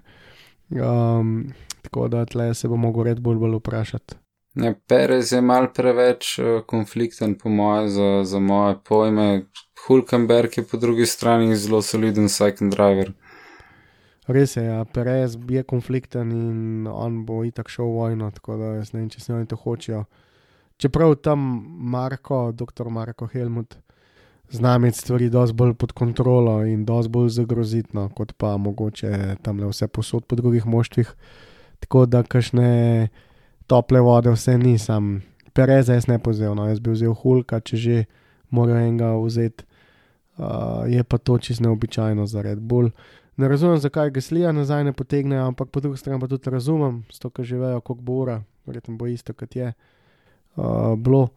Um, 0.74 1.54
tako 1.82 2.08
da 2.08 2.26
tle 2.26 2.54
se 2.54 2.68
bo 2.68 2.80
mogel 2.82 3.12
red 3.12 3.22
bolj, 3.22 3.38
bolj 3.38 3.60
vprašati. 3.60 4.18
Ne, 4.56 4.74
Perez 4.88 5.32
je 5.34 5.42
mal 5.42 5.68
preveč 5.74 6.38
uh, 6.40 6.62
konflikten, 6.66 7.38
po 7.38 7.50
moje, 7.50 7.90
za, 7.90 8.10
za 8.24 8.40
moje 8.40 8.80
pojme. 8.86 9.46
Hulkenberg 9.88 10.58
je 10.58 10.64
po 10.64 10.78
drugi 10.78 11.06
strani 11.06 11.56
zelo 11.56 11.82
soliden 11.82 12.30
second 12.30 12.72
driver. 12.72 13.12
Res 14.28 14.56
je, 14.56 14.64
ja, 14.64 14.86
Perez 14.86 15.36
je 15.50 15.64
konflikten 15.64 16.32
in 16.32 16.88
on 16.88 17.26
bo 17.28 17.42
itak 17.44 17.68
šel 17.70 17.90
v 17.90 17.96
vojno, 17.98 18.30
tako 18.32 18.56
da 18.58 18.70
jaz 18.78 18.94
ne 18.94 19.02
vem, 19.02 19.10
če 19.12 19.20
se 19.20 19.34
oni 19.36 19.48
to 19.52 19.58
hočejo. 19.60 20.06
Čeprav 20.80 21.18
tam 21.20 21.42
Marko, 21.92 22.52
doktor 22.56 22.88
Marko 22.90 23.28
Helmut, 23.28 23.76
zna 24.52 24.78
imeti 24.80 24.98
stvari 25.04 25.28
dosti 25.30 25.56
bolj 25.60 25.74
pod 25.76 25.92
kontrolo 25.92 26.62
in 26.64 26.86
dosti 26.88 27.12
bolj 27.12 27.34
zagrozitno, 27.36 28.08
kot 28.16 28.32
pa 28.40 28.56
mogoče 28.58 29.36
tam 29.44 29.60
le 29.60 29.68
vse 29.68 29.88
posod 29.92 30.24
po 30.24 30.40
drugih 30.40 30.66
moštvih. 30.66 31.12
Tako 31.84 32.06
da 32.06 32.24
kašne 32.24 33.10
tople 33.68 34.00
vode 34.00 34.32
vse 34.32 34.56
nisem. 34.58 35.18
Pereza 35.54 36.00
jaz 36.00 36.08
ne 36.08 36.16
pozel, 36.24 36.56
no, 36.56 36.70
jaz 36.72 36.80
bi 36.80 36.96
vzel 36.96 37.12
Hulka, 37.12 37.60
če 37.60 37.78
že 37.78 38.02
morajo 38.50 38.88
enega 38.88 39.12
vzeti. 39.20 39.68
Uh, 40.38 40.46
je 40.88 41.04
pa 41.04 41.18
to 41.18 41.38
čisto 41.38 41.64
neobičajno 41.64 42.26
za 42.26 42.42
Red 42.42 42.60
Bull. 42.60 42.90
Ne 43.38 43.48
razumem, 43.48 43.78
zakaj 43.78 44.10
ga 44.10 44.22
slija 44.22 44.52
nazaj 44.52 44.84
ne 44.84 44.94
potegnejo, 44.94 45.46
ampak 45.48 45.70
po 45.70 45.80
drugi 45.80 45.98
strani 45.98 46.20
pa 46.20 46.28
tudi 46.28 46.50
razumem, 46.50 47.04
zato 47.12 47.30
ker 47.30 47.46
že 47.46 47.58
vejo, 47.58 47.82
koliko 47.82 48.04
bo 48.04 48.14
ura, 48.14 48.44
verjetno 48.66 48.98
bo 48.98 49.08
isto, 49.08 49.34
kot 49.34 49.56
je 49.56 49.74
uh, 50.56 50.96
bilo. 50.98 51.28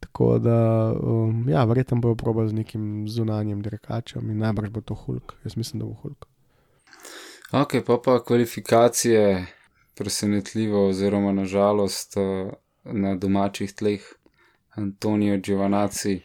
Tako 0.00 0.38
da, 0.38 0.92
um, 1.02 1.48
ja, 1.48 1.64
verjetno 1.64 2.00
bojo 2.00 2.14
probali 2.14 2.48
z 2.48 2.52
nekim 2.52 3.08
zunanjim 3.08 3.62
dirkačem 3.62 4.30
in 4.30 4.38
najbrž 4.38 4.70
bo 4.70 4.80
to 4.80 4.94
Hulk. 4.94 5.34
Jaz 5.44 5.56
mislim, 5.56 5.80
da 5.80 5.86
bo 5.86 5.94
Hulk. 6.02 6.26
Ok, 7.52 7.74
pa 7.86 7.98
pa 8.04 8.24
kvalifikacije, 8.24 9.46
presenetljivo, 9.96 10.88
oziroma 10.88 11.32
nažalost 11.32 12.16
uh, 12.16 12.52
na 12.84 13.14
domačih 13.16 13.74
tleh, 13.74 14.04
Antonijo 14.70 15.38
Giovanazzi, 15.38 16.20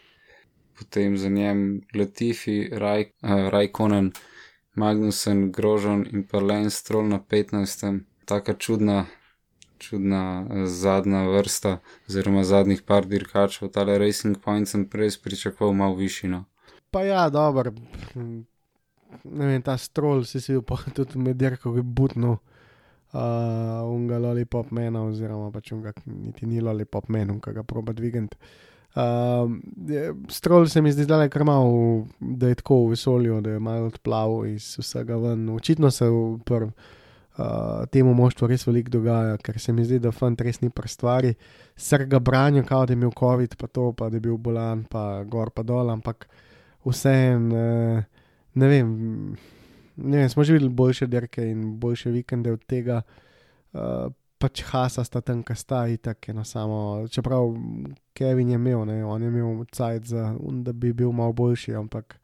potem 0.84 1.18
za 1.18 1.30
njem 1.30 1.82
Latifi, 1.96 2.70
Raj, 2.72 3.02
uh, 3.02 3.50
Rajkonen, 3.50 4.12
Magnusen, 4.76 5.52
Grožon 5.52 6.06
in 6.12 6.28
pa 6.28 6.40
Lance 6.40 6.78
Stroll 6.78 7.08
na 7.08 7.20
15. 7.20 8.00
Taka 8.26 8.54
čudna, 8.54 9.06
čudna 9.78 10.48
eh, 10.50 10.66
zadnja 10.66 11.28
vrsta, 11.28 11.78
oziroma 12.08 12.44
zadnjih 12.44 12.82
par 12.82 13.06
dirkačev, 13.06 13.70
tale 13.70 13.98
Racing 13.98 14.38
Point 14.44 14.68
sem 14.68 14.86
prej 14.90 15.20
pričakoval 15.24 15.74
malo 15.74 15.96
višino. 15.96 16.46
Pa 16.92 17.04
ja, 17.04 17.30
dobro. 17.30 17.74
Ne 19.24 19.46
vem, 19.46 19.62
ta 19.62 19.78
strol 19.78 20.24
si 20.24 20.42
si 20.42 20.56
pa 20.68 20.78
tudi 20.96 21.20
med 21.20 21.38
dirko, 21.38 21.76
je 21.76 21.84
butno. 21.84 22.38
Uh, 23.14 23.20
unga 23.94 24.18
lollipop 24.18 24.72
mena, 24.72 25.04
oziroma 25.06 25.52
pač 25.52 25.72
unga, 25.72 25.92
niti 26.06 26.46
ni 26.46 26.62
lollipop 26.62 27.10
mena, 27.10 27.34
unga 27.34 27.52
ga 27.52 27.64
proba 27.64 27.94
dvigant. 27.94 28.34
Uh, 28.34 28.73
strol 30.30 30.68
se 30.68 30.82
mi 30.82 30.92
zdi 30.92 31.04
zdaj 31.04 31.30
kar 31.30 31.44
malo, 31.44 32.06
da 32.20 32.48
je 32.48 32.56
tako 32.56 32.86
v 32.86 32.90
vesolju, 32.90 33.42
da 33.42 33.50
je 33.50 33.60
malo 33.60 33.88
odplaval 33.88 34.46
iz 34.48 34.76
vsega 34.80 35.18
ven. 35.18 35.50
Očitno 35.50 35.92
se 35.92 36.10
v 36.10 36.40
prv, 36.46 36.70
uh, 37.38 37.86
temu 37.92 38.14
moštvu 38.14 38.48
res 38.48 38.68
veliko 38.68 38.94
dogaja, 38.94 39.38
ker 39.38 39.60
se 39.60 39.74
mi 39.74 39.86
zdi, 39.86 40.00
da 40.00 40.12
fant 40.12 40.42
res 40.42 40.62
ni 40.62 40.70
pri 40.70 40.88
stvari. 40.88 41.34
Sr 41.76 42.06
ga 42.06 42.20
branijo, 42.20 42.66
kao 42.70 42.86
da 42.86 42.94
je 42.94 43.02
imel 43.02 43.12
COVID, 43.20 43.58
pa 43.58 43.68
to, 43.68 43.92
pa 43.98 44.10
da 44.10 44.18
je 44.18 44.28
bil 44.28 44.38
bolan, 44.38 44.86
pa 44.90 45.24
gor 45.24 45.50
pa 45.50 45.64
dol, 45.64 45.90
ampak 45.90 46.28
vseeno, 46.86 47.56
uh, 47.98 48.04
ne. 48.54 48.84
Ne 49.94 50.18
vem, 50.18 50.30
smo 50.30 50.44
že 50.44 50.54
videli 50.56 50.74
boljše 50.74 51.06
derke 51.08 51.44
in 51.46 51.80
boljše 51.80 52.10
vikende 52.10 52.52
od 52.52 52.64
tega. 52.66 53.02
Uh, 53.74 54.10
pač 54.44 54.64
Hasa 54.68 55.06
sta 55.08 55.22
tam, 55.24 55.40
ki 55.48 55.56
sta 55.56 55.86
itak 55.88 56.28
eno 56.34 56.44
samo. 56.44 57.06
Čeprav 57.08 57.54
Kevin 58.18 58.52
je 58.52 58.60
imel, 58.60 58.84
ne, 58.90 59.00
on 59.06 59.24
je 59.24 59.32
imel 59.32 59.64
cajt 59.72 60.10
za, 60.12 60.26
da 60.66 60.74
bi 60.76 60.92
bil 60.94 61.14
malo 61.16 61.34
boljši, 61.34 61.78
ampak 61.80 62.18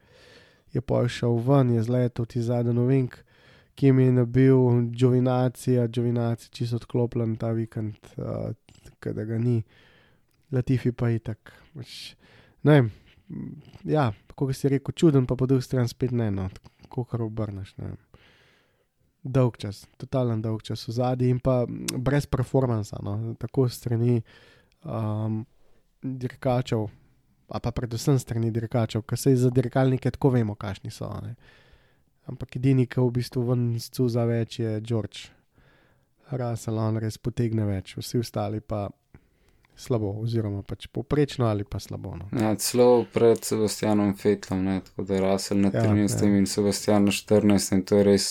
je 0.76 0.82
pa 0.82 1.06
šel 1.08 1.40
ven, 1.48 1.72
je 1.78 1.84
zletel 1.88 2.28
ti 2.30 2.44
zadnji 2.44 2.76
novink, 2.76 3.16
ki 3.80 3.94
mi 3.96 4.10
je 4.10 4.18
nabil 4.20 4.58
Džovinacija, 4.92 5.88
Džovinacija 5.88 6.52
čisto 6.52 6.82
odklopljen 6.82 7.38
ta 7.40 7.54
vikend, 7.56 7.96
uh, 8.18 8.52
da 9.06 9.24
ga 9.24 9.38
ni. 9.40 9.62
Latifi 10.52 10.92
pa 10.92 11.12
itak. 11.14 11.54
Pač, 11.78 12.16
ne 12.66 12.82
ja, 13.86 14.10
kot 14.36 14.56
si 14.58 14.70
rekel, 14.70 14.96
čuden, 14.98 15.28
pa 15.30 15.38
po 15.38 15.46
drugi 15.46 15.64
strani 15.68 15.88
spet 15.88 16.12
ne, 16.12 16.32
no, 16.34 16.50
kako 16.88 17.06
kar 17.12 17.24
obrneš. 17.24 17.76
Ne 17.78 17.94
Dolg 19.24 19.58
čas, 19.60 19.84
totalen 20.00 20.42
dolg 20.42 20.62
čas 20.64 20.88
v 20.88 20.92
zadnji 20.96 21.30
in 21.30 21.40
pa 21.44 21.66
brez 21.98 22.26
performansa, 22.26 23.02
no, 23.04 23.36
tako 23.40 23.66
strani 23.70 24.22
um, 24.84 25.42
dirkačev, 26.02 26.86
a 27.50 27.60
pa 27.60 27.72
predvsem 27.76 28.20
strani 28.20 28.52
dirkačev, 28.52 29.04
ker 29.04 29.20
se 29.20 29.36
za 29.36 29.50
dirkalnike 29.50 30.12
tako 30.12 30.30
vemo, 30.38 30.56
kakšni 30.56 30.92
so. 30.92 31.10
Ne. 31.24 31.36
Ampak 32.30 32.56
edini, 32.56 32.86
ki 32.88 33.02
v 33.02 33.12
bistvu 33.20 33.44
ven 33.50 33.66
scuza 33.82 34.24
več, 34.30 34.60
je 34.60 34.80
George. 34.82 35.28
Russell, 36.32 36.78
on 36.78 36.98
res 37.02 37.18
potegne 37.18 37.66
več, 37.66 37.96
vsi 37.98 38.20
ostali 38.22 38.60
pa 38.62 38.86
slabo, 39.80 40.12
oziroma 40.22 40.62
pač 40.68 40.86
poprečno 40.94 41.48
ali 41.50 41.64
pa 41.66 41.80
slabo. 41.80 42.16
No. 42.20 42.28
Ja, 42.38 42.52
celo 42.56 43.06
pred 43.14 43.42
Sebastianom 43.44 44.14
Fetlom, 44.20 44.62
ne, 44.64 44.80
tako 44.86 45.04
da 45.10 45.16
je 45.18 45.22
Russell 45.24 45.60
na 45.64 45.72
Ja, 45.74 45.84
13. 45.90 46.24
ja. 46.28 46.38
in 46.38 46.46
Sebastian 46.46 47.06
na 47.10 47.12
14. 47.12 47.74
in 47.74 47.84
to 47.84 47.98
je 47.98 48.04
res 48.04 48.28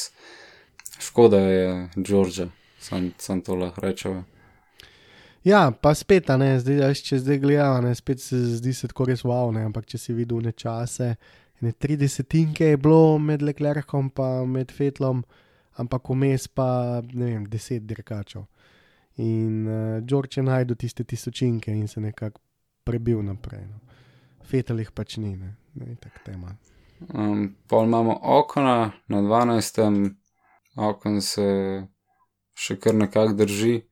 škoda, 0.99 1.38
je 1.38 1.88
Georgia, 1.97 2.49
sam, 2.78 3.12
sam 3.19 3.40
to 3.40 3.55
lahko 3.55 3.81
rečeva. 3.81 4.23
Ja, 5.45 5.71
pa 5.71 5.95
spet, 5.95 6.28
ne, 6.28 6.59
zdaj, 6.61 6.95
če 7.07 7.19
zdaj 7.23 7.38
gledamo, 7.40 7.81
ne, 7.87 7.95
spet 7.95 8.21
se 8.21 8.38
zdi 8.59 8.75
se 8.75 8.88
tako 8.90 9.07
res 9.09 9.23
wow, 9.25 9.52
ne, 9.55 9.62
ampak 9.69 9.87
če 9.87 9.99
si 9.99 10.17
videl 10.17 10.43
ne 10.45 10.52
čase, 10.52 11.14
ne 11.61 11.73
30 11.73 12.61
je 12.61 12.76
bilo 12.76 13.19
med 13.19 13.43
Leclercom 13.43 14.11
in 14.11 14.52
med 14.52 14.73
Fetlom, 14.73 15.23
ampak 15.78 16.11
vmes 16.11 16.49
pa 16.49 17.00
ne 17.12 17.25
vem, 17.25 17.47
10 17.47 17.87
dirkačev. 17.87 18.45
In 19.19 19.67
uh, 19.67 20.07
George 20.07 20.38
je 20.38 20.43
najdel 20.43 20.76
tiste 20.76 21.05
tisočinke 21.05 21.73
in 21.73 21.88
se 21.88 22.00
nekako 22.00 22.40
prebil 22.85 23.23
naprej. 23.23 23.64
No. 23.67 23.81
Fetal 24.47 24.78
jih 24.78 24.90
pač 24.95 25.17
ni, 25.19 25.35
ne, 25.37 25.57
ne 25.75 25.97
tako 26.00 26.23
tema. 26.25 26.55
Um, 27.14 27.55
pol 27.69 27.85
imamo 27.87 28.14
okna 28.23 28.93
na 29.09 29.23
12. 29.23 30.14
okn 30.78 31.18
se 31.20 31.47
še 32.54 32.76
kar 32.78 32.94
nekako 32.94 33.32
drži, 33.35 33.82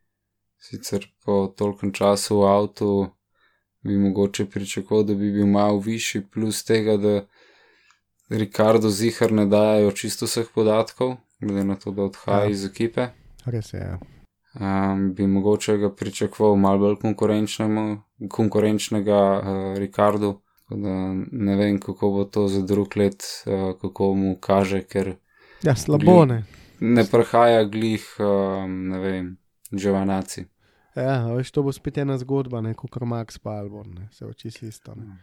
sicer 0.59 1.05
po 1.25 1.47
tolkem 1.49 1.93
času 1.93 2.41
v 2.41 2.47
avtu 2.49 2.89
bi 3.87 3.99
mogoče 3.99 4.47
pričakoval, 4.51 5.05
da 5.05 5.15
bi 5.15 5.29
bil 5.33 5.47
malo 5.47 5.79
višji, 5.79 6.25
plus 6.27 6.65
tega, 6.67 6.97
da 6.97 7.15
Ricardo 8.31 8.89
zihar 8.91 9.31
ne 9.33 9.45
dajo 9.47 9.93
čisto 9.93 10.27
vseh 10.27 10.49
podatkov, 10.55 11.17
glede 11.41 11.65
na 11.65 11.77
to, 11.77 11.91
da 11.91 12.03
odhaja 12.03 12.45
Ja. 12.45 12.51
iz 12.51 12.65
ekipe. 12.65 13.09
Res 13.45 13.73
je. 13.73 13.79
ja. 13.81 13.99
Um, 14.57 15.13
bi 15.15 15.27
mogoče 15.27 15.77
ga 15.77 15.91
pričakoval 15.93 16.57
malo 16.57 16.79
bolj 16.79 16.97
konkurenčnega 18.29 19.21
uh, 19.39 19.79
Ricardu. 19.79 20.41
Tako 20.69 20.81
da 20.81 20.95
ne 21.33 21.57
vem, 21.57 21.79
kako 21.81 22.11
bo 22.11 22.25
to 22.25 22.49
za 22.49 22.63
drug 22.63 22.97
let, 22.97 23.23
uh, 23.47 23.77
kako 23.81 24.15
mu 24.15 24.37
kaže, 24.41 24.83
ker 24.83 25.15
Ja, 25.63 25.77
slabo 25.77 26.25
ne. 26.25 26.43
Ne 26.81 27.05
prihaja 27.11 27.65
glih, 27.65 28.05
um, 28.19 28.77
ne 28.89 28.99
vem, 28.99 29.37
Giovanaci. 29.71 30.47
Ja, 30.97 31.27
veš, 31.35 31.51
to 31.53 31.63
bo 31.63 31.73
spet 31.73 31.99
ena 31.99 32.17
zgodba, 32.19 32.61
ne 32.65 32.75
kot 32.75 32.97
Max 33.05 33.39
pa 33.39 33.59
Albon, 33.61 33.95
ne. 33.95 34.09
se 34.13 34.27
oči 34.27 34.49
isto. 34.49 34.95
Ne. 34.95 35.19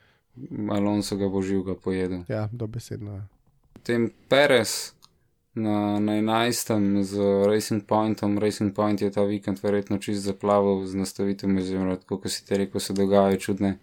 Alonso 0.72 1.17
ga 1.17 1.29
bo 1.29 1.41
živega 1.41 1.75
pojedel. 1.75 2.24
Ja, 2.27 2.50
dobesedno. 2.51 3.13
ja. 3.13 3.27
Potem 3.74 4.12
Perez 4.29 4.93
na, 5.53 6.00
na 6.00 6.13
11. 6.13 7.03
z 7.03 7.17
Racing 7.48 7.86
Pointom. 7.86 8.38
Racing 8.38 8.75
Point 8.75 9.01
je 9.01 9.12
ta 9.12 9.24
vikend 9.24 9.60
verjetno 9.63 9.98
čist 9.98 10.24
zaplaval 10.24 10.86
z 10.86 10.95
nastavitvijo, 10.95 11.57
oziroma 11.57 11.95
tako, 11.95 12.17
kot 12.17 12.31
si 12.31 12.45
ti 12.45 12.57
rekel, 12.57 12.81
se 12.81 12.93
dogajajo 12.93 13.38
čudne 13.38 13.77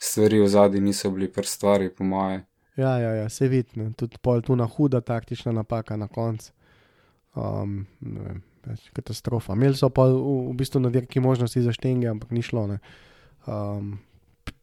stvari 0.00 0.40
v 0.40 0.48
zadnji, 0.48 0.80
niso 0.80 1.10
bili 1.10 1.32
prstvari, 1.32 1.90
po 1.90 2.04
moje. 2.04 2.44
Ja, 2.76 2.98
ja, 2.98 3.14
ja 3.14 3.28
se 3.28 3.48
vidi, 3.48 3.90
tudi 3.96 4.18
pol 4.22 4.42
tu 4.42 4.56
na 4.56 4.66
huda 4.66 5.00
taktična 5.00 5.52
napaka 5.52 5.96
na 5.96 6.08
koncu. 6.08 6.52
Um, 7.34 7.86
ne 8.00 8.20
vem, 8.20 8.42
katastrofa. 8.92 9.52
Imeli 9.52 9.76
so 9.76 9.88
pa 9.90 10.06
v, 10.06 10.18
v 10.50 10.54
bistvu 10.54 10.80
na 10.80 10.90
dirki 10.90 11.20
možnosti 11.20 11.60
za 11.60 11.72
štenge, 11.72 12.08
ampak 12.08 12.30
ni 12.30 12.42
šlo. 12.42 12.66
ne. 12.66 12.78
Um, 13.46 13.98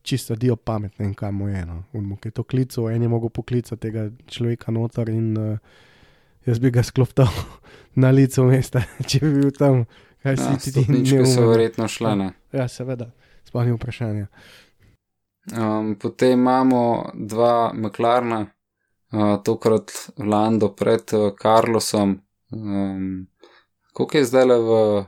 čisto 0.02 0.36
dio 0.36 0.56
pametne 0.56 1.06
in 1.06 1.14
kaj 1.14 1.32
mu 1.32 1.48
je. 1.50 1.66
No. 1.66 1.84
On 1.94 2.06
mu 2.06 2.18
je 2.24 2.32
to 2.32 2.44
klical, 2.44 2.90
en 2.90 3.02
je 3.02 3.08
mogel 3.10 3.30
poklicati 3.30 3.82
tega 3.82 4.10
človeka 4.28 4.72
noter 4.72 5.10
in 5.10 5.38
uh, 5.38 5.58
jaz 6.46 6.60
bi 6.60 6.72
ga 6.72 6.84
sklopil 6.84 7.28
na 8.02 8.10
licu 8.12 8.44
mesta, 8.44 8.82
če 9.10 9.20
bi 9.20 9.34
bil 9.40 9.52
tam. 9.52 9.86
Kaj 10.22 10.38
Ja, 10.38 10.54
si 10.58 10.72
ti 10.72 10.72
ti 10.72 10.72
stopničke 10.72 11.26
so 11.26 11.42
neumen? 11.42 11.50
verjetno 11.50 11.88
šle. 11.88 12.16
Ne? 12.16 12.28
Ja, 12.54 12.68
seveda, 12.70 13.08
sploh 13.44 13.66
ni 13.66 13.74
vprašanja. 13.74 14.28
Um, 15.58 15.96
potem 15.96 16.34
imamo 16.40 16.82
dva 17.14 17.72
McLarna, 17.74 18.46
uh, 19.12 19.42
tokrat 19.44 19.90
Lando 20.18 20.70
pred 20.70 21.02
uh, 21.14 21.32
Carlosom. 21.34 22.22
Um, 22.52 23.28
Koliko 23.94 24.18
je 24.18 24.26
zdaj 24.26 24.46
le 24.46 24.56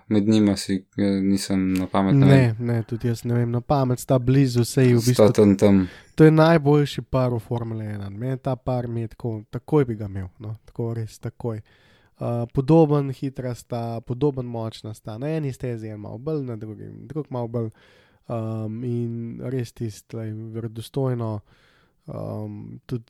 med 0.08 0.28
njima, 0.28 0.56
si 0.58 0.86
eh, 0.98 1.22
nisem 1.22 1.74
na 1.74 1.88
pamet 1.88 2.16
ne. 2.16 2.26
Ne, 2.26 2.56
ne, 2.60 2.84
tudi 2.84 3.08
jaz 3.08 3.24
ne 3.24 3.36
vem, 3.36 3.52
na 3.52 3.62
pamet 3.62 4.00
sta 4.00 4.20
blizu, 4.20 4.66
sej 4.66 4.94
v 4.94 5.00
bistvu 5.06 5.32
tam 5.32 5.58
tam. 5.58 5.88
To 6.16 6.24
je 6.24 6.32
najboljši 6.32 7.02
par 7.02 7.34
v 7.34 7.40
Formule 7.40 7.86
1. 7.86 8.10
Meni 8.10 8.38
ta 8.38 8.56
par 8.56 8.88
mi 8.88 9.02
je 9.02 9.08
tako, 9.08 9.42
takoj 9.50 9.86
bi 9.86 9.96
ga 9.96 10.06
imel, 10.06 10.28
no, 10.40 10.56
tako 10.66 10.94
res 10.94 11.20
takoj. 11.20 11.62
Uh, 12.20 12.44
podoben, 12.54 13.10
hitra 13.12 13.56
sta, 13.56 14.02
podoben, 14.02 14.46
močna 14.46 14.94
sta. 14.94 15.18
Na 15.18 15.32
eni 15.32 15.54
stezi 15.54 15.88
je 15.88 15.98
malo 15.98 16.18
bolj, 16.18 16.44
na 16.44 16.56
drugi, 16.56 16.92
drug 17.08 17.26
malo 17.30 17.48
bolj. 17.48 17.70
Um, 18.28 18.84
in 18.84 19.40
res 19.44 19.72
tisto, 19.72 20.20
verodostojno. 20.54 21.40
Um, 22.06 22.80
tudi 22.86 23.04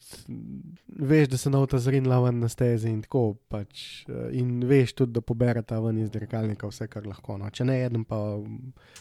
veš, 0.87 1.27
da 1.29 1.37
se 1.37 1.49
nauta 1.49 1.79
zrinila 1.79 2.19
ven 2.19 2.39
na 2.39 2.49
stezi 2.49 2.89
in 2.89 3.01
tako 3.01 3.33
pač. 3.49 4.05
uh, 4.07 4.27
In 4.31 4.61
veš 4.69 4.93
tudi, 4.93 5.15
da 5.17 5.21
poberata 5.21 5.79
ven 5.79 5.97
iz 5.97 6.11
dirkalnika 6.13 6.69
vse, 6.69 6.87
kar 6.87 7.07
lahko. 7.07 7.37
No. 7.37 7.49
Če 7.49 7.65
ne 7.65 7.79
eden, 7.85 8.03
pa 8.05 8.19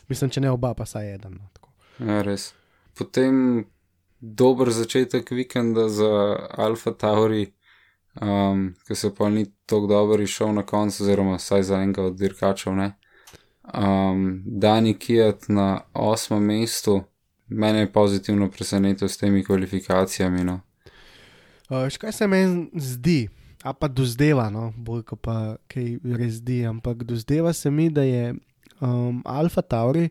mislim, 0.09 0.31
če 0.31 0.41
ne 0.41 0.51
oba, 0.51 0.73
pa 0.75 0.87
saj 0.89 1.15
eden. 1.15 1.37
No. 1.43 1.73
Ja, 2.01 2.23
res. 2.25 2.55
Potem 2.97 3.67
dober 4.21 4.71
začetek 4.73 5.31
vikenda 5.31 5.89
za 5.93 6.09
Alfa 6.57 6.95
Tauri, 6.97 7.47
um, 8.21 8.71
ki 8.89 8.97
se 8.97 9.13
pa 9.15 9.29
ni 9.29 9.45
tako 9.67 9.87
dobro 9.93 10.23
izšel 10.23 10.55
na 10.57 10.65
koncu, 10.67 11.05
oziroma 11.05 11.37
vsaj 11.37 11.69
za 11.69 11.83
enega 11.83 12.09
od 12.09 12.17
dirkačev. 12.17 12.73
Um, 12.73 14.43
Dani 14.47 14.97
Kijat 14.99 15.49
na 15.49 15.83
osmem 15.93 16.43
mestu, 16.43 17.03
mene 17.53 17.85
je 17.85 17.93
pozitivno 17.93 18.51
presenetil 18.51 19.09
s 19.09 19.17
temi 19.17 19.45
kvalifikacijami. 19.45 20.45
No. 20.45 20.61
Uh, 21.71 21.89
kaj 21.99 22.13
se 22.13 22.27
meni 22.27 22.69
zdi, 22.75 23.29
a 23.63 23.73
pa 23.73 23.89
dozdeva, 23.89 24.51
no, 24.51 24.73
bolj 24.77 25.05
kot 25.09 25.21
pa 25.23 25.37
kaj 25.71 25.99
res 26.19 26.41
zdi, 26.41 26.63
ampak 26.67 27.05
dozdeva 27.09 27.53
se 27.53 27.71
mi, 27.71 27.91
da 27.91 28.03
je 28.03 28.35
um, 28.81 29.23
Alfa 29.25 29.63
Tauri, 29.63 30.09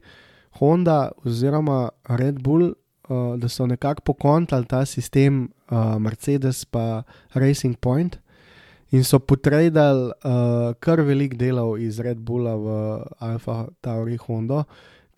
Honda 0.60 1.12
oziroma 1.26 1.90
Red 2.10 2.42
Bull, 2.44 2.72
uh, 3.10 3.38
da 3.38 3.50
so 3.50 3.66
nekako 3.66 4.02
pokontali 4.02 4.66
ta 4.66 4.86
sistem 4.86 5.50
uh, 5.70 5.98
Mercedes 6.00 6.66
pa 6.66 7.04
Racing 7.34 7.76
Point 7.80 8.18
in 8.92 9.04
so 9.04 9.20
potredali 9.20 10.12
uh, 10.12 10.74
kar 10.80 11.02
velik 11.02 11.38
delov 11.40 11.80
iz 11.80 12.00
Red 12.00 12.20
Bulla 12.20 12.56
v 12.56 12.68
Alfa 13.20 13.68
Tauri 13.82 14.18
Hondo. 14.18 14.64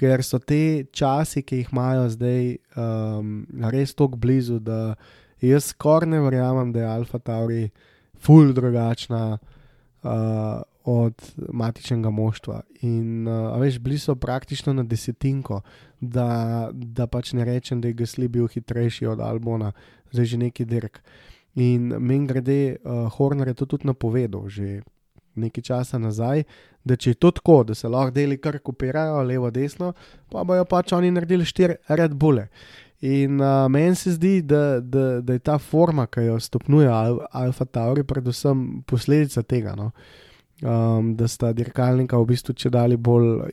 Ker 0.04 0.20
so 0.26 0.36
te 0.44 0.84
časi, 0.92 1.46
ki 1.48 1.62
jih 1.62 1.70
imajo 1.72 2.08
zdaj, 2.12 2.48
um, 2.76 3.36
res 3.72 3.96
tako 3.96 4.20
blizu, 4.20 4.60
da 4.60 4.96
Jaz 5.44 5.66
skoraj 5.74 6.08
ne 6.10 6.20
verjamem, 6.24 6.72
da 6.72 6.80
je 6.80 6.88
Alfa 6.88 7.20
Tauri 7.20 7.70
ful 8.16 8.54
drugačna 8.54 9.38
uh, 9.38 10.12
od 10.84 11.34
matičnega 11.52 12.10
moštva. 12.10 12.62
In 12.82 13.28
uh, 13.28 13.60
veš, 13.60 13.80
bili 13.80 14.00
so 14.00 14.16
praktično 14.16 14.74
na 14.74 14.84
desetinko, 14.84 15.60
da, 16.00 16.70
da 16.72 17.08
pač 17.08 17.34
ne 17.34 17.44
rečem, 17.46 17.82
da 17.82 17.92
je 17.92 18.00
Gasli 18.00 18.28
bil 18.28 18.48
hitrejši 18.48 19.06
od 19.06 19.20
Albona, 19.20 19.72
zdaj 20.12 20.26
že 20.26 20.38
neki 20.38 20.66
dirk. 20.66 21.02
In 21.56 21.92
meni 22.00 22.28
grede, 22.28 22.78
uh, 22.84 23.12
Horner 23.12 23.52
je 23.52 23.54
to 23.54 23.66
tudi 23.66 23.88
napovedal 23.88 24.48
že 24.48 24.82
nekaj 25.36 25.64
časa 25.64 26.00
nazaj, 26.00 26.44
da 26.84 26.96
če 26.96 27.14
je 27.14 27.20
to 27.20 27.32
tako, 27.32 27.64
da 27.64 27.76
se 27.76 27.90
lahko 27.90 28.12
deli 28.16 28.38
kar 28.38 28.60
kopirajo, 28.60 29.22
levo, 29.24 29.52
desno, 29.52 29.94
pa 30.32 30.44
bojo 30.44 30.66
pač 30.70 30.94
oni 30.94 31.12
naredili 31.12 31.46
štiri 31.46 31.80
Red 31.88 32.16
Bulle. 32.20 32.48
In 33.04 33.42
uh, 33.42 33.68
meni 33.68 33.96
se 33.96 34.14
zdi, 34.16 34.42
da, 34.42 34.80
da, 34.80 35.22
da 35.22 35.36
je 35.36 35.40
ta 35.44 35.58
forma, 35.60 36.06
ki 36.08 36.22
jo 36.24 36.38
stopnjuje 36.40 36.88
Al 36.88 37.18
Alfa 37.36 37.66
Tauri, 37.66 38.06
predvsem 38.08 38.84
posledica 38.88 39.44
tega. 39.44 39.74
No? 39.76 39.90
Um, 40.64 41.10
da 41.20 41.28
sta 41.28 41.52
dirkalnika 41.52 42.16
v 42.22 42.30
bistvu 42.30 42.56
če 42.56 42.72
dalje 42.72 42.96
bolj 42.96 43.50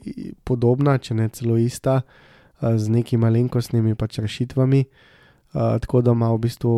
podobna, 0.47 1.01
če 1.03 1.16
ne 1.19 1.27
celo 1.35 1.59
ista, 1.59 1.97
uh, 2.05 2.77
z 2.79 2.95
nekimi 2.95 3.25
malenkostnimi 3.25 3.97
pač 3.99 4.21
rešitvami. 4.23 4.85
Uh, 5.51 5.81
tako 5.83 6.05
da 6.07 6.14
ima 6.14 6.31
v 6.31 6.43
bistvu 6.47 6.75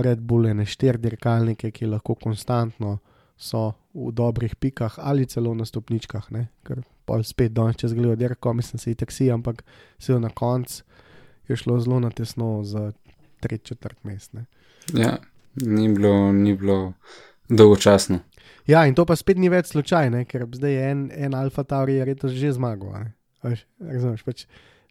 Red 0.00 0.24
Bull 0.24 0.48
ene 0.48 0.64
štiri 0.64 1.02
dirkalnike, 1.02 1.74
ki 1.76 1.92
lahko 1.92 2.16
konstantno 2.16 2.96
so 3.40 3.72
v 3.96 4.12
dobrih 4.12 4.52
pikah 4.60 5.00
ali 5.00 5.24
celo 5.26 5.54
na 5.56 5.64
stopničkah, 5.64 6.28
ne? 6.30 6.50
ker 6.66 6.84
pol 7.08 7.24
spet 7.24 7.54
danes 7.56 7.80
čez 7.80 7.96
gledo 7.96 8.14
dirko, 8.20 8.52
mislim, 8.52 8.78
se 8.78 8.92
je 8.92 9.00
taksi, 9.00 9.30
ampak 9.32 9.64
se 9.98 10.12
je 10.12 10.20
na 10.20 10.28
koncu 10.28 10.84
je 11.50 11.56
šlo 11.56 11.80
zelo 11.80 12.00
na 12.00 12.10
tesno 12.10 12.64
za 12.64 12.92
tretji 13.40 13.66
četrt 13.66 14.04
mest. 14.04 14.32
ne. 14.32 14.44
Ja, 14.94 15.18
ni 15.54 15.88
bilo, 15.88 16.32
ni 16.32 16.54
bilo 16.54 16.92
dolgočasno. 17.48 18.18
Ja, 18.66 18.86
in 18.86 18.94
to 18.94 19.04
pa 19.04 19.16
spet 19.16 19.38
ni 19.38 19.48
več 19.48 19.72
slučaj, 19.72 20.10
ne? 20.10 20.24
ker 20.24 20.46
zdaj 20.52 20.72
je 20.72 20.90
en, 20.90 21.00
en 21.14 21.34
Alfa 21.34 21.64
Tauri 21.64 21.96
je 21.98 22.04
letos 22.04 22.32
že 22.32 22.52
zmagal. 22.52 23.10
veš, 23.42 23.64
Razumeš, 23.80 24.22
pač, 24.22 24.44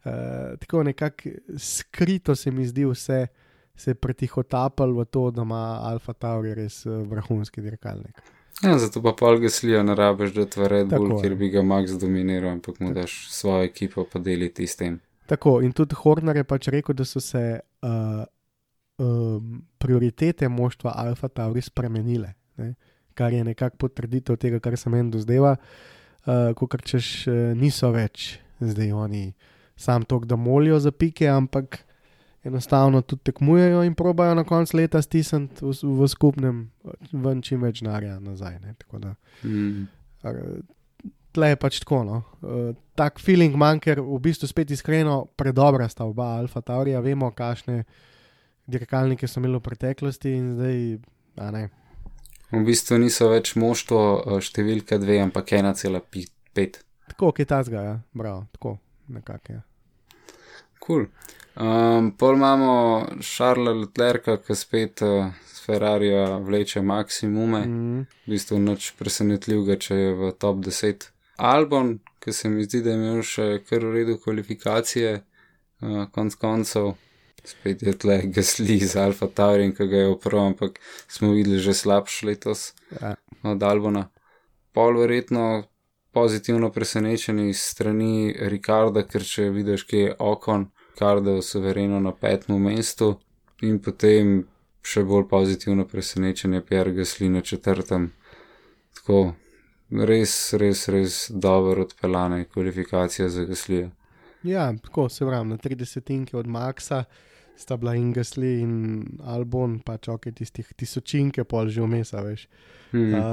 uh, 0.03 0.57
tako 0.59 0.83
nekako 0.83 1.29
skrito 1.57 2.35
se 2.35 2.51
mi 2.51 2.65
zdi 2.67 2.85
vse. 2.85 3.27
Se 3.79 3.91
je 3.91 3.95
pretihotapal 3.95 4.91
v 4.91 5.05
to, 5.05 5.29
da 5.31 5.41
ima 5.41 5.79
Alfa 5.87 6.13
Tauri 6.13 6.51
res 6.53 6.85
eh, 6.85 6.89
vrhunski 6.91 7.61
dirkalnik. 7.63 8.17
Ja, 8.63 8.77
zato 8.77 9.01
pa 9.01 9.13
pol 9.15 9.39
Gaslija 9.39 9.83
ne 9.83 9.95
rabiš, 9.95 10.33
da 10.35 10.45
tvore 10.45 10.81
Red 10.81 10.89
Tako 10.89 11.03
Bull, 11.03 11.17
je. 11.17 11.21
kjer 11.21 11.35
bi 11.35 11.49
ga 11.49 11.61
Max 11.63 11.95
dominiral, 11.99 12.57
ampak 12.57 12.79
mu 12.79 12.91
daš 12.93 13.29
svojo 13.31 13.63
ekipo 13.63 14.03
pa 14.03 14.19
deliti 14.19 14.67
s 14.67 14.75
tem. 14.75 14.99
Tako, 15.27 15.61
in 15.61 15.71
tudi 15.71 15.95
Horner 15.95 16.41
je 16.41 16.43
pač 16.43 16.67
rekel, 16.67 16.95
da 16.95 17.05
so 17.05 17.21
se 17.23 17.59
uh, 17.59 18.23
um, 18.97 19.61
prioritete 19.77 20.49
moštva 20.49 20.93
Alfa 20.95 21.27
Tauri 21.27 21.61
spremenile, 21.61 22.33
ne? 22.57 22.73
kar 23.13 23.33
je 23.33 23.43
nekako 23.43 23.77
potrditev 23.77 24.37
tega, 24.39 24.59
kar 24.59 24.77
se 24.77 24.89
meni 24.89 25.11
dozdeva, 25.11 25.55
uh, 25.55 26.51
kot 26.55 26.81
češ 26.83 27.27
uh, 27.27 27.39
niso 27.55 27.91
več 27.95 28.39
zdaj 28.59 28.91
oni 28.91 29.33
sam 29.79 30.03
tok, 30.03 30.25
da 30.25 30.35
molijo 30.35 30.79
za 30.79 30.91
pike, 30.91 31.27
ampak 31.27 31.85
enostavno 32.43 33.01
tudi 33.01 33.23
tekmujejo 33.29 33.83
in 33.83 33.95
probajo 33.95 34.35
na 34.35 34.43
koncu 34.43 34.77
leta 34.77 35.01
stisniti 35.01 35.65
v, 35.65 35.73
v 35.83 36.07
skupnem 36.07 36.59
ven 37.11 37.41
čim 37.41 37.61
več 37.61 37.81
denarja 37.83 38.19
nazaj. 38.19 38.59
Ne? 38.63 38.75
Tako 38.79 38.99
da 38.99 39.15
Mm. 39.43 39.87
tle 41.31 41.49
je 41.49 41.55
pač 41.55 41.79
tako. 41.79 42.03
No. 42.03 42.23
Uh, 42.41 42.75
tak 42.95 43.19
feeling 43.19 43.55
manj, 43.55 43.79
ker 43.79 44.01
v 44.01 44.19
bistvu 44.19 44.47
spet 44.47 44.71
iskreno 44.71 45.25
predobra 45.37 45.87
sta 45.89 46.03
oba 46.03 46.37
Alfa 46.39 46.61
Taurija, 46.61 46.99
vemo, 46.99 47.31
kakšne 47.31 47.83
dirkalnike 48.67 49.27
so 49.27 49.39
imeli 49.39 49.57
v 49.57 49.63
preteklosti 49.63 50.33
in 50.35 50.49
zdaj, 50.57 50.99
a 51.39 51.51
ne. 51.51 51.69
V 52.51 52.63
bistvu 52.65 52.97
niso 52.97 53.29
več 53.29 53.53
moštvo 53.55 54.01
eh, 54.17 54.41
številka 54.41 54.97
2, 54.99 55.21
ampak 55.29 55.53
1,5. 55.55 56.81
Tako, 57.13 57.31
ki 57.31 57.45
ta 57.45 57.61
zga, 57.63 57.81
ja, 57.85 57.95
bravo, 58.13 58.45
tako, 58.51 58.77
nekako. 59.07 59.53
Ja. 59.53 59.61
Cool. 60.89 61.05
Um, 61.53 62.11
pol 62.17 62.33
imamo 62.35 63.05
Šarla 63.21 63.75
Leclerca, 63.77 64.39
ki 64.41 64.55
spet 64.57 65.03
uh, 65.05 65.27
s 65.45 65.61
Ferrarijo 65.65 66.39
vleče 66.47 66.81
maksimume. 66.81 67.59
Mm. 67.67 67.99
V 68.25 68.31
bistvu 68.33 68.57
nič 68.63 68.87
presenetljivega, 68.97 69.75
če 69.77 69.97
je 69.99 70.15
v 70.17 70.31
top 70.41 70.63
10. 70.65 71.05
Albon, 71.37 71.99
ki 72.17 72.33
se 72.33 72.49
mi 72.49 72.65
zdi, 72.65 72.81
da 72.81 72.95
je 72.95 72.97
imel 72.97 73.21
še 73.21 73.47
kar 73.69 73.85
v 73.85 73.91
redu 73.99 74.17
kvalifikacije, 74.23 75.11
uh, 75.21 76.01
konc 76.15 76.39
koncev. 76.41 76.95
Spet 77.45 77.85
je 77.85 77.93
tle 77.93 78.17
gasli 78.33 78.79
z 78.81 78.97
Alfa 78.99 79.29
Taurin, 79.29 79.75
ki 79.77 79.85
ga 79.93 80.01
je 80.07 80.15
oprl, 80.15 80.41
ampak 80.41 80.81
smo 81.05 81.35
videli 81.37 81.61
že 81.61 81.77
slabš 81.77 82.23
letos 82.27 82.71
Ja. 82.97 83.13
od 83.45 83.61
Albona. 83.63 84.07
Pol 84.73 84.97
verjetno 84.97 85.69
pozitivno 86.11 86.71
presenečeni 86.73 87.53
strani 87.53 88.33
Rikarda, 88.33 89.05
ker 89.05 89.23
če 89.23 89.51
vidiš, 89.53 89.85
kje 89.85 90.01
je 90.07 90.15
okon, 90.19 90.67
Rikardo 90.99 91.41
suvereno 91.41 91.99
na 91.99 92.11
petem 92.11 92.57
mestu 92.59 93.13
in 93.63 93.77
potem 93.79 94.41
še 94.83 95.05
bolj 95.07 95.29
pozitivno 95.31 95.85
presenečenje 95.87 96.59
Pierre 96.67 96.91
Gasly 96.91 97.29
na 97.31 97.39
četrtem. 97.41 98.09
Tako 98.97 99.21
res, 100.11 100.33
res, 100.59 100.83
res 100.91 101.31
dobro 101.31 101.87
odpeljane 101.87 102.43
kvalifikacije 102.51 103.29
za 103.29 103.45
Gaslija. 103.47 103.87
Ja, 104.43 104.73
tako 104.83 105.07
se 105.09 105.25
pravi, 105.25 105.47
na 105.47 105.57
30 105.57 106.35
od 106.35 106.47
Maxa 106.47 107.05
sta 107.55 107.77
bila 107.77 107.95
in 107.95 108.11
Gasly 108.13 108.59
in 108.59 108.75
Albon, 109.23 109.79
pač 109.79 110.11
ok, 110.11 110.33
tistih 110.35 110.67
tisočinke 110.75 111.47
pol 111.47 111.71
že 111.71 111.79
vmes, 111.81 112.11
a 112.13 112.25
veš. 112.27 112.49
Hmm. 112.91 113.13
Uh, 113.13 113.23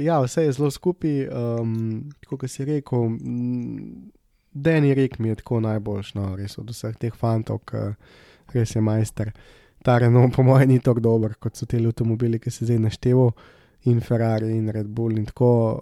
ja, 0.00 0.22
vse 0.24 0.48
je 0.48 0.56
zelo 0.56 0.70
skupaj, 0.70 1.28
um, 1.28 2.08
kot 2.24 2.48
si 2.48 2.64
rekel. 2.64 3.10
mm, 3.12 4.17
Deni 4.62 4.94
rek 4.94 5.18
mi 5.18 5.28
je 5.28 5.38
tako 5.42 5.60
najboljš, 5.64 6.14
no, 6.18 6.32
res 6.36 6.58
od 6.58 6.70
vseh 6.74 6.96
teh 6.98 7.14
fantov, 7.14 7.62
ki 7.68 8.58
res 8.58 8.74
je 8.74 8.82
majster. 8.82 9.32
Ta 9.84 9.98
Renault, 10.02 10.34
po 10.34 10.42
mojem, 10.42 10.72
ni 10.72 10.80
tako 10.82 11.00
dober 11.00 11.36
kot 11.38 11.56
so 11.56 11.66
ti 11.66 11.78
avtomobili, 11.78 12.40
ki 12.42 12.50
se 12.50 12.66
zdaj 12.66 12.82
naštevajo, 12.88 13.32
in 13.84 14.00
Ferrari 14.00 14.56
in 14.56 14.68
Red 14.68 14.86
Bull 14.86 15.18
in 15.18 15.24
tako. 15.24 15.78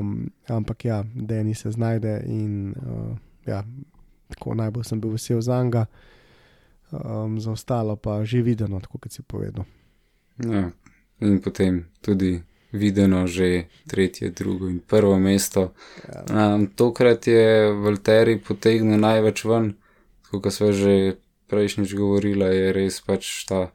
Um, 0.00 0.30
ampak 0.48 0.84
ja, 0.84 1.04
Deni 1.14 1.54
se 1.54 1.70
znajde 1.70 2.22
in 2.26 2.74
uh, 2.76 3.16
ja, 3.46 3.64
tako 4.28 4.54
najbolj 4.54 4.84
sem 4.84 5.00
bil 5.00 5.10
vesel 5.10 5.40
za 5.40 5.62
njega, 5.64 5.86
um, 6.90 7.40
za 7.40 7.52
ostalo 7.52 7.96
pa 7.96 8.24
že 8.24 8.42
videno, 8.42 8.80
tako 8.80 8.98
kot 8.98 9.12
si 9.12 9.22
povedal. 9.22 9.64
Ja, 10.38 10.70
in 11.20 11.40
potem 11.40 11.84
tudi 12.00 12.42
videno 12.74 13.26
že 13.26 13.68
tretje, 13.86 14.30
drugo 14.30 14.68
in 14.68 14.80
prvo 14.80 15.18
mesto. 15.18 15.72
Um, 16.30 16.66
tokrat 16.66 17.26
je 17.26 17.70
Valtteri 17.72 18.38
potegnil 18.38 18.98
največ 19.00 19.44
ven, 19.46 19.74
kot 20.30 20.50
smo 20.52 20.72
že 20.72 21.16
prejšnjič 21.46 21.94
govorili, 21.94 22.44
je 22.44 22.72
res 22.74 23.00
pač 23.00 23.46
ta 23.46 23.70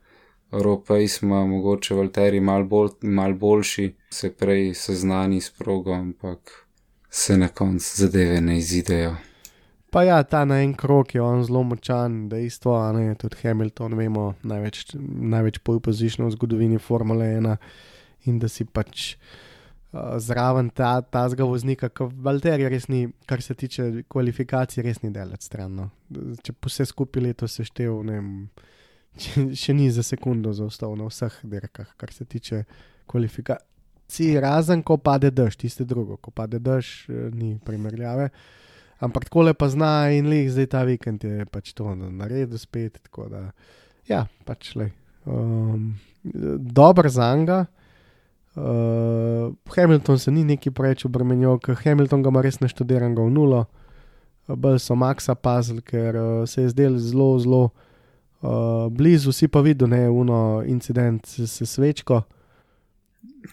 Europejs 0.52 1.22
ima 1.22 1.46
mogoče 1.46 1.96
Valtteri 1.96 2.40
mal, 2.40 2.64
bolj, 2.64 2.90
mal 3.02 3.34
boljši, 3.34 3.94
se 4.10 4.32
prej 4.34 4.74
seznani 4.74 5.42
s 5.42 5.52
progo, 5.54 5.94
ampak 5.94 6.66
se 7.10 7.38
na 7.38 7.48
koncu 7.48 8.02
zadeve 8.02 8.42
ne 8.42 8.58
izidejo. 8.58 9.16
Pa 9.90 10.04
ja, 10.04 10.24
ta 10.24 10.46
na 10.46 10.62
en 10.62 10.74
krok 10.74 11.16
je 11.16 11.22
on 11.22 11.44
zelo 11.44 11.64
močan, 11.64 12.28
dejstvo, 12.30 12.76
a 12.78 12.92
ne 12.94 13.16
tudi 13.16 13.38
Hamilton, 13.42 13.94
vemo, 13.98 14.34
največ, 14.44 14.84
največ 15.34 15.62
pole 15.66 15.80
position 15.80 16.28
v 16.28 16.34
zgodovini 16.34 16.78
Formule 16.78 17.26
1 17.26 17.56
in 18.30 18.40
da 18.42 18.50
si 18.52 18.66
pač 18.66 19.14
uh, 19.16 20.18
zraven 20.22 20.70
ta, 20.76 21.00
ta 21.02 21.26
zga 21.30 21.48
voznika, 21.50 21.90
kot 21.90 22.14
Valter 22.26 22.62
je 22.62 22.70
res 22.72 22.88
ni, 22.92 23.06
kar 23.30 23.42
se 23.42 23.56
tiče 23.58 23.90
kvalifikacij, 24.12 24.84
res 24.86 25.02
ni 25.04 25.14
delati 25.16 25.50
stran. 25.50 25.80
No. 25.80 25.90
Če 26.46 26.54
po 26.54 26.72
vse 26.72 26.88
skupaj 26.90 27.26
leto 27.26 27.50
seštev, 27.50 27.98
ne 28.08 28.20
vem, 28.20 28.30
če, 29.18 29.50
še 29.58 29.76
ni 29.78 29.90
za 29.94 30.06
sekundo 30.06 30.54
zaostal 30.56 30.96
na 31.00 31.10
vseh 31.10 31.42
dirkah, 31.50 31.90
kar 31.98 32.14
se 32.16 32.28
tiče 32.30 32.64
kvalifikacij, 33.10 34.38
razen 34.44 34.86
ko 34.86 35.00
pade 35.02 35.34
dež, 35.34 35.58
tiste 35.60 35.88
drugo, 35.90 36.20
ko 36.22 36.32
pade 36.32 36.62
dež, 36.62 36.94
eh, 37.10 37.28
ni 37.34 37.58
primerjave. 37.66 38.30
Ampak 39.00 39.30
tako 39.30 39.48
lepa 39.48 39.70
zna 39.72 40.12
in 40.12 40.28
leh, 40.28 40.50
zdaj 40.52 40.68
ta 40.76 40.84
vikend 40.84 41.24
je 41.24 41.46
pač 41.48 41.72
to 41.72 41.88
na 41.96 42.10
na 42.12 42.28
redu 42.28 42.60
spet. 42.60 43.00
Tako 43.08 43.30
da, 43.32 43.44
ja, 44.10 44.26
pač 44.46 44.76
le. 44.76 44.92
Um, 45.26 45.96
Dober 46.24 47.08
za 47.10 47.32
njega. 47.36 47.66
Uh, 48.60 49.54
Hamilton 49.76 50.20
se 50.20 50.32
ni 50.32 50.44
neki 50.44 50.72
preveč 50.72 51.06
obremenil, 51.06 51.60
ker 51.64 51.78
Hamilton 51.80 52.24
ga 52.24 52.32
ima 52.34 52.42
res 52.44 52.60
naštudiran 52.60 53.16
v 53.16 53.30
nulo. 53.32 53.66
Bolj 54.50 54.82
so 54.84 54.98
Maxa 55.00 55.36
pazili, 55.36 55.82
ker 55.86 56.18
uh, 56.18 56.48
se 56.50 56.66
je 56.66 56.74
zdel 56.74 56.98
zelo, 56.98 57.30
zelo 57.40 57.62
uh, 58.42 58.90
blizu, 58.92 59.32
si 59.32 59.48
pa 59.48 59.62
videl, 59.62 59.88
ne, 59.88 60.10
uno 60.10 60.64
incident 60.66 61.26
s, 61.26 61.48
s 61.48 61.70
svečko. 61.70 62.22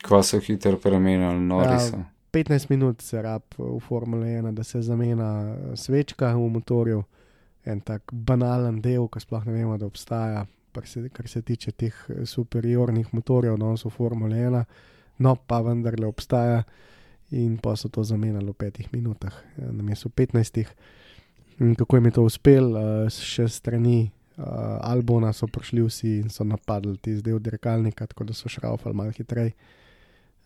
Kva 0.03 0.23
so 0.27 0.41
hitro 0.43 0.77
premenili, 0.83 1.39
nori 1.41 1.71
Ja. 1.71 1.81
so. 1.81 2.03
15 2.37 2.67
minut 2.71 3.01
se 3.01 3.23
rab 3.23 3.43
v 3.59 3.79
Formule 3.81 4.27
1, 4.27 4.53
da 4.53 4.65
se 4.65 4.83
zamena 4.83 5.57
svečka 5.75 6.35
v 6.35 6.51
motorju, 6.53 7.05
en 7.65 7.81
tak 7.81 8.13
banalen 8.13 8.81
del, 8.83 9.09
ki 9.09 9.21
sploh 9.21 9.47
ne 9.47 9.53
vemo, 9.53 9.79
da 9.79 9.87
obstaja, 9.87 10.43
kar 10.75 10.87
se, 10.87 11.09
kar 11.09 11.29
se 11.29 11.43
tiče 11.43 11.73
teh 11.73 11.95
superiornih 12.25 13.15
motorjev, 13.15 13.57
danes 13.57 13.85
v 13.85 13.91
Formule 13.91 14.37
1, 14.37 14.65
no 15.19 15.37
pa 15.37 15.61
vendarle 15.61 16.07
obstaja 16.07 16.63
in 17.31 17.59
pa 17.59 17.77
so 17.77 17.89
to 17.89 18.05
zamenjali 18.05 18.47
v 18.47 18.55
petih 18.55 18.93
minutah, 18.93 19.35
eh, 19.59 19.73
namesto 19.73 20.09
15. 20.09 20.67
In 21.61 21.75
kako 21.75 21.97
jim 21.97 22.05
je 22.05 22.11
to 22.11 22.23
uspelo, 22.23 22.77
uh, 22.77 23.09
še 23.09 23.49
strani 23.49 24.11
uh, 24.37 24.45
Albona 24.85 25.33
so 25.33 25.47
prišli 25.49 25.83
vsi 25.83 26.13
in 26.21 26.29
so 26.29 26.45
napadli 26.45 26.99
ti 27.01 27.17
zdaj 27.17 27.33
od 27.33 27.43
dirkalnika, 27.43 28.07
tako 28.07 28.25
da 28.29 28.37
so 28.37 28.49
šraufali 28.49 28.95
malo 28.95 29.11
hitreje. 29.11 29.55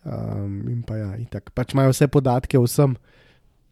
Um, 0.03 0.69
in 0.71 0.81
pa 0.87 0.97
ja, 0.97 1.09
itak. 1.19 1.51
Pač 1.53 1.75
imajo 1.75 1.91
vse 1.91 2.07
podatke 2.07 2.57
o 2.57 2.63
vsem, 2.63 2.95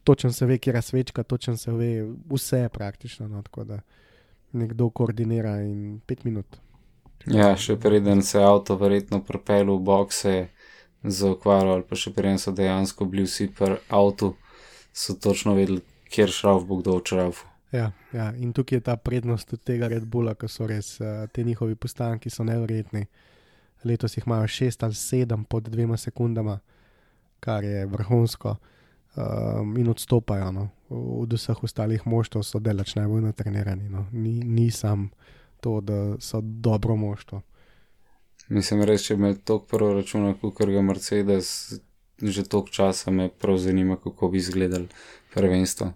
točno 0.03 0.29
se 0.35 0.45
ve, 0.45 0.59
kje 0.59 0.75
je 0.75 0.81
svečka, 0.81 1.23
točno 1.23 1.57
se 1.57 1.71
ve, 1.71 2.05
vse 2.29 2.67
praktično. 2.69 3.27
No, 3.27 3.41
tako 3.41 3.63
da 3.63 3.79
nekdo 4.51 4.89
koordinira 4.89 5.61
in 5.61 6.01
pet 6.05 6.25
minut. 6.27 6.59
Ja, 7.25 7.55
še 7.57 7.75
preden 7.79 8.21
se 8.21 8.37
je 8.37 8.45
avto 8.45 8.77
verjetno 8.79 9.23
propel 9.25 9.71
v 9.73 9.79
bokse 9.83 10.35
za 11.03 11.31
okvaro, 11.31 11.77
ali 11.77 11.83
pa 11.87 11.95
še 11.95 12.13
preden 12.13 12.39
so 12.39 12.51
dejansko 12.51 13.05
bili 13.05 13.23
vsi 13.27 13.49
pri 13.55 13.79
avtu, 13.89 14.33
so 14.93 15.15
točno 15.15 15.55
vedeli, 15.55 15.81
kjer 16.09 16.31
šrauf 16.33 16.65
bo 16.67 16.79
kdo 16.81 16.97
očrav. 16.99 17.39
Ja, 17.71 17.91
ja, 18.13 18.31
in 18.35 18.53
tukaj 18.53 18.79
je 18.79 18.85
ta 18.87 18.95
prednost 18.97 19.53
od 19.53 19.61
tega 19.63 19.87
Red 19.87 20.05
Bulla, 20.09 20.33
ki 20.35 20.47
so 20.49 20.67
res 20.67 20.97
uh, 20.99 21.27
ti 21.31 21.43
njihovi 21.45 21.75
postanki 21.75 22.29
so 22.33 22.43
nevrjetni. 22.43 23.05
Letos 23.85 24.17
jih 24.17 24.25
imajo 24.27 24.47
šest 24.47 24.83
ali 24.83 24.97
sedem 24.97 25.43
pod 25.45 25.69
dvema 25.69 25.97
sekundama, 25.97 26.59
kar 27.39 27.63
je 27.63 27.85
vrhunsko. 27.85 28.55
Um, 29.19 29.77
in 29.77 29.87
odstopajo 29.89 30.51
no. 30.51 30.67
od 30.89 31.33
vseh 31.33 31.63
ostalih 31.63 32.03
moštv, 32.07 32.43
so 32.45 32.59
delač 32.59 32.93
najbolj 32.95 33.23
natrenirani. 33.25 33.89
No. 33.89 34.05
Ni, 34.11 34.39
ni 34.43 34.71
sam 34.71 35.09
to, 35.61 35.81
da 35.81 36.15
so 36.19 36.41
dobro 36.41 36.95
moštvo. 36.95 37.41
Mislim, 38.49 38.81
res, 38.81 39.03
če 39.05 39.15
me 39.17 39.35
toliko 39.37 39.77
proračuna, 39.77 40.33
kot 40.41 40.57
ga 40.73 40.81
Mercedes, 40.81 41.49
že 42.17 42.43
toliko 42.49 42.73
časa 42.73 43.11
me 43.13 43.29
prav 43.29 43.59
zanima, 43.61 43.97
kako 44.01 44.31
bi 44.33 44.41
izgledal 44.41 44.87
prvenstvo. 45.33 45.91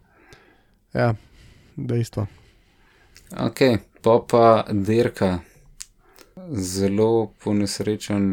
Ja, 0.93 1.15
dejstvo. 1.75 2.27
Ok, 3.47 3.63
pa 4.01 4.19
pa 4.29 4.45
dirka. 4.69 5.39
Zelo 6.53 7.31
ponesrečen 7.43 8.25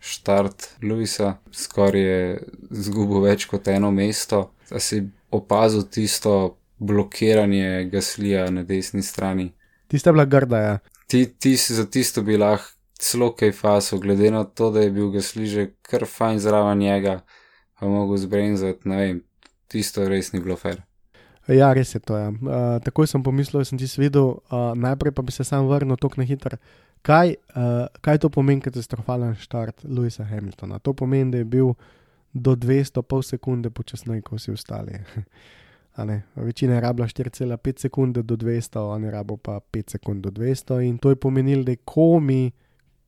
štart 0.00 0.68
Luisa, 0.82 1.34
skoraj 1.52 2.02
je 2.02 2.20
zgubil 2.70 3.22
več 3.26 3.46
kot 3.50 3.68
eno 3.68 3.90
mesto. 3.94 4.48
Da 4.70 4.80
si 4.82 5.02
opazil 5.30 5.84
tisto 5.90 6.56
blokiranje 6.78 7.88
gaslija 7.92 8.48
na 8.50 8.62
desni 8.66 9.02
strani. 9.02 9.50
Tista 9.90 10.10
je 10.10 10.14
bila 10.14 10.24
grda, 10.24 10.58
ja. 10.58 10.76
Ti, 11.06 11.26
ti 11.38 11.56
si 11.56 11.74
za 11.74 11.86
tisto 11.90 12.22
bi 12.22 12.38
lahko 12.38 12.79
celo 13.00 13.32
kaj 13.36 13.52
faso, 13.56 13.98
glede 13.98 14.30
na 14.30 14.44
to, 14.44 14.70
da 14.70 14.84
je 14.84 14.92
bil 14.92 15.10
gasli 15.10 15.46
že 15.48 15.70
kar 15.82 16.04
fajn 16.06 16.38
zraven 16.38 16.78
njega, 16.78 17.20
pa 17.80 17.88
mogel 17.88 18.20
zbrenzati, 18.20 18.88
ne 18.88 18.96
vem, 18.96 19.22
tisto 19.68 20.04
res 20.08 20.32
ni 20.32 20.40
bilo 20.40 20.56
fair. 20.56 20.82
Ja, 21.48 21.72
res 21.74 21.94
je 21.94 22.00
to. 22.04 22.18
Ja. 22.18 22.28
Uh, 22.28 22.76
takoj 22.84 23.08
sem 23.10 23.22
pomislil, 23.24 23.62
da 23.62 23.66
sem 23.66 23.78
ti 23.80 23.88
svedel, 23.88 24.36
uh, 24.52 24.70
najprej 24.76 25.14
pa 25.16 25.24
bi 25.24 25.32
se 25.32 25.44
sam 25.44 25.66
vrnil 25.66 25.96
tako 25.98 26.20
na 26.20 26.26
hitro. 26.28 26.60
Kaj, 27.02 27.34
uh, 27.56 27.88
kaj 28.04 28.20
to 28.22 28.28
pomeni 28.30 28.60
katastrofalen 28.60 29.34
štart 29.40 29.86
Louisa 29.88 30.26
Hamiltona? 30.28 30.78
To 30.78 30.92
pomeni, 30.92 31.32
da 31.32 31.40
je 31.40 31.48
bil 31.48 31.72
do 32.32 32.54
200, 32.54 33.02
pol 33.02 33.24
sekunde 33.26 33.70
počasneje, 33.70 34.22
kot 34.22 34.38
vsi 34.38 34.52
ostali. 34.52 35.00
Večina 36.36 36.74
je 36.74 36.80
rabila 36.80 37.08
4,5 37.08 37.80
sekunde 37.80 38.22
do 38.22 38.36
200, 38.36 38.78
on 38.78 39.04
je 39.04 39.10
rabil 39.10 39.36
pa 39.36 39.58
5 39.72 39.90
sekund 39.90 40.22
do 40.22 40.30
200, 40.30 40.80
in 40.86 40.98
to 40.98 41.10
je 41.10 41.16
pomenilo, 41.16 41.64
da 41.64 41.72
je 41.72 41.82
komi, 41.84 42.52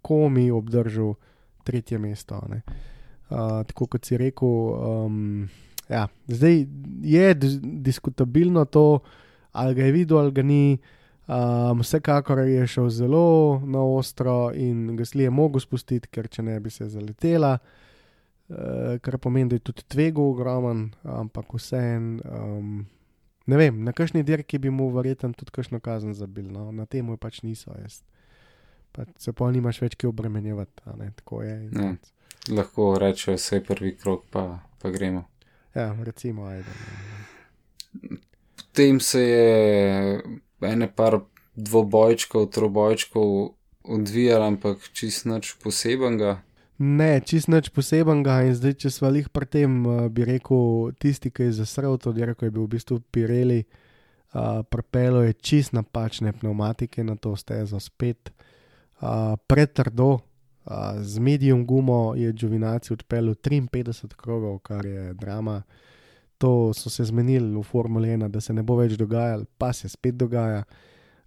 komi 0.03 0.51
obdržal 0.51 1.15
tretje 1.65 1.99
mesto. 1.99 2.41
ne. 2.49 2.63
Uh, 3.31 3.63
tako 3.67 3.87
kot 3.87 4.05
si 4.05 4.17
rekel, 4.21 4.49
um, 4.49 5.49
ja, 5.89 6.09
zdaj 6.29 6.67
je 7.01 7.35
dis- 7.35 7.61
diskutabilno 7.63 8.65
to, 8.65 9.01
ali 9.53 9.75
ga 9.75 9.85
je 9.85 9.93
videl 9.93 10.19
ali 10.19 10.33
ga 10.33 10.43
ni. 10.43 10.79
Um, 11.29 11.81
vsekakor 11.81 12.39
je 12.39 12.67
šel 12.67 12.89
zelo 12.91 13.61
na 13.65 13.81
ostro 13.81 14.51
in 14.55 14.97
Gasli 14.97 15.23
je 15.23 15.31
mogel 15.31 15.61
spustiti, 15.61 16.09
ker 16.11 16.27
če 16.29 16.43
ne 16.43 16.59
bi 16.61 16.71
se 16.71 16.89
zaletela, 16.91 17.55
uh, 17.57 18.99
kar 19.01 19.19
pomeni, 19.19 19.49
da 19.49 19.57
je 19.57 19.65
tudi 19.71 19.87
tvego 19.89 20.27
ogromen, 20.31 20.91
ampak 21.03 21.55
vseeno. 21.55 22.21
Um, 22.27 22.87
ne 23.47 23.57
vem, 23.57 23.85
na 23.85 23.93
kakšni 23.93 24.23
dirki 24.23 24.59
bi 24.59 24.71
mu 24.71 24.91
verjetno 24.91 25.33
tudi 25.33 25.55
kakšno 25.55 25.81
kazen 25.81 26.15
zabil, 26.15 26.51
no? 26.53 26.73
na 26.73 26.87
tem 26.87 27.17
pač 27.17 27.41
niso. 27.47 27.73
Jaz. 27.81 28.03
Pa 28.93 29.05
se 29.19 29.33
pa 29.33 29.49
nimaš 29.51 29.81
več 29.81 29.97
ki 29.97 30.07
obremenjevati, 30.11 30.85
tako 31.17 31.43
je. 31.43 31.55
Ja. 31.73 31.95
Lahko 32.53 32.93
rečejo, 33.01 33.39
vse 33.39 33.63
prvi 33.65 33.95
krok, 33.97 34.27
pa, 34.31 34.61
pa 34.83 34.91
gremo. 34.93 35.25
Ja, 35.75 35.97
recimo, 36.05 36.47
ajde. 36.47 36.69
Potem 38.57 39.01
se 39.01 39.23
je 39.23 40.23
ene 40.69 40.89
par 40.93 41.21
dvobojčkov, 41.57 42.47
trobojčkov 42.53 43.29
odvijalo, 43.85 44.47
ampak 44.47 44.85
čist 44.93 45.25
nič 45.29 45.55
posebenega. 45.63 46.41
Ne, 46.83 47.21
čist 47.25 47.49
nič 47.49 47.71
posebenega 47.73 48.43
in 48.49 48.57
zdaj, 48.59 48.77
če 48.85 48.93
smo 48.93 49.13
jih 49.15 49.33
pri 49.33 49.49
tem, 49.49 49.81
uh, 49.87 50.07
bi 50.13 50.27
rekel, 50.29 50.93
tisti, 51.01 51.33
ki 51.33 51.49
je 51.49 51.59
zasrl 51.63 51.97
to 52.01 52.13
dirko, 52.17 52.45
je 52.45 52.53
bil 52.53 52.67
v 52.67 52.75
bistvu 52.77 53.01
Pirelli, 53.15 53.63
uh, 53.65 54.65
prepelo 54.69 55.23
je 55.25 55.37
čist 55.41 55.77
napačne 55.77 56.33
pneumatike 56.37 57.05
na 57.07 57.17
to 57.17 57.37
stezo 57.37 57.81
spet, 57.81 58.33
uh, 58.33 58.52
pretrdo, 59.47 60.09
uh, 60.13 60.21
z 61.01 61.19
medium 61.19 61.67
gumo 61.67 62.15
je 62.15 62.33
Džovinaci 62.33 62.93
odpeljal 62.93 63.35
53 63.35 64.15
krogov, 64.17 64.59
kar 64.59 64.87
je 64.87 65.15
drama. 65.15 65.63
To 66.39 66.73
so 66.75 66.91
se 66.91 67.05
zmenili 67.05 67.59
v 67.59 67.63
Formuli 67.63 68.09
1, 68.09 68.29
da 68.29 68.41
se 68.41 68.53
ne 68.53 68.63
bo 68.63 68.77
več 68.77 68.97
dogajalo, 68.99 69.45
pa 69.59 69.73
se 69.73 69.89
spet 69.89 70.15
dogaja. 70.15 70.65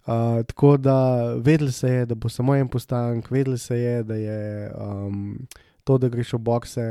Uh, 0.06 0.42
tako 0.46 0.76
da 0.76 1.34
vedeli 1.34 1.72
se 1.72 1.88
je, 1.88 2.06
da 2.06 2.14
bo 2.14 2.28
samo 2.28 2.54
en 2.54 2.68
postanek, 2.68 3.30
vedeli 3.30 3.58
se 3.58 3.78
je, 3.78 4.02
da 4.02 4.14
je 4.14 4.72
um, 4.78 5.38
to, 5.84 5.98
da 5.98 6.08
greš 6.08 6.32
v 6.32 6.38
bokse, 6.38 6.84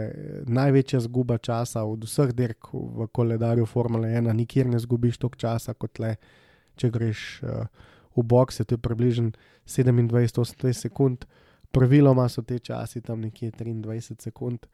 največja 0.48 1.00
zguba 1.00 1.38
časa 1.38 1.84
od 1.84 2.04
vseh 2.04 2.34
dirk 2.36 2.74
v 2.74 3.08
koledarju 3.12 3.66
Formule 3.66 4.10
1. 4.10 4.34
Nikjer 4.34 4.68
ne 4.68 4.80
zgubiš 4.80 5.18
toliko 5.18 5.40
časa 5.40 5.74
kot 5.74 6.00
le, 6.00 6.16
če 6.76 6.90
greš 6.92 7.24
uh, 7.44 7.68
v 8.16 8.24
bokse, 8.24 8.64
to 8.64 8.76
je 8.76 8.84
približno 8.84 9.32
27-28 9.68 10.74
sekund, 10.74 11.26
praviloma 11.72 12.30
so 12.30 12.42
te 12.42 12.60
časi 12.60 13.02
tam 13.02 13.22
nekje 13.22 13.52
23 13.52 14.22
sekund. 14.22 14.66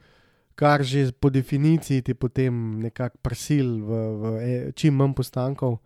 Kar 0.56 0.84
že 0.84 1.12
po 1.12 1.30
definiciji 1.30 2.01
ti 2.01 2.13
potem 2.13 2.82
nekako 2.84 3.17
prisil 3.23 3.80
v, 3.82 3.89
v 4.21 4.23
e, 4.38 4.71
čim 4.75 4.99
manj 4.99 5.15
postankov, 5.17 5.80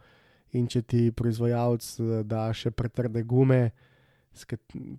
in 0.56 0.70
če 0.72 0.82
ti 0.88 1.02
proizvajalec 1.16 1.90
eh, 2.00 2.24
da 2.28 2.48
še 2.56 2.72
pretrde 2.76 3.24
gume, 3.28 3.70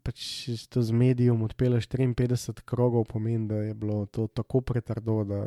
pač 0.05 0.21
s 0.57 0.65
to 0.73 0.81
z 0.81 0.97
medijom 0.97 1.43
odpeleš 1.45 1.91
53 1.93 2.65
krogov, 2.65 3.05
pomeni, 3.11 3.45
da 3.51 3.61
je 3.67 3.75
bilo 3.77 4.07
to 4.09 4.29
tako 4.33 4.63
pretrdo, 4.65 5.19
da 5.29 5.41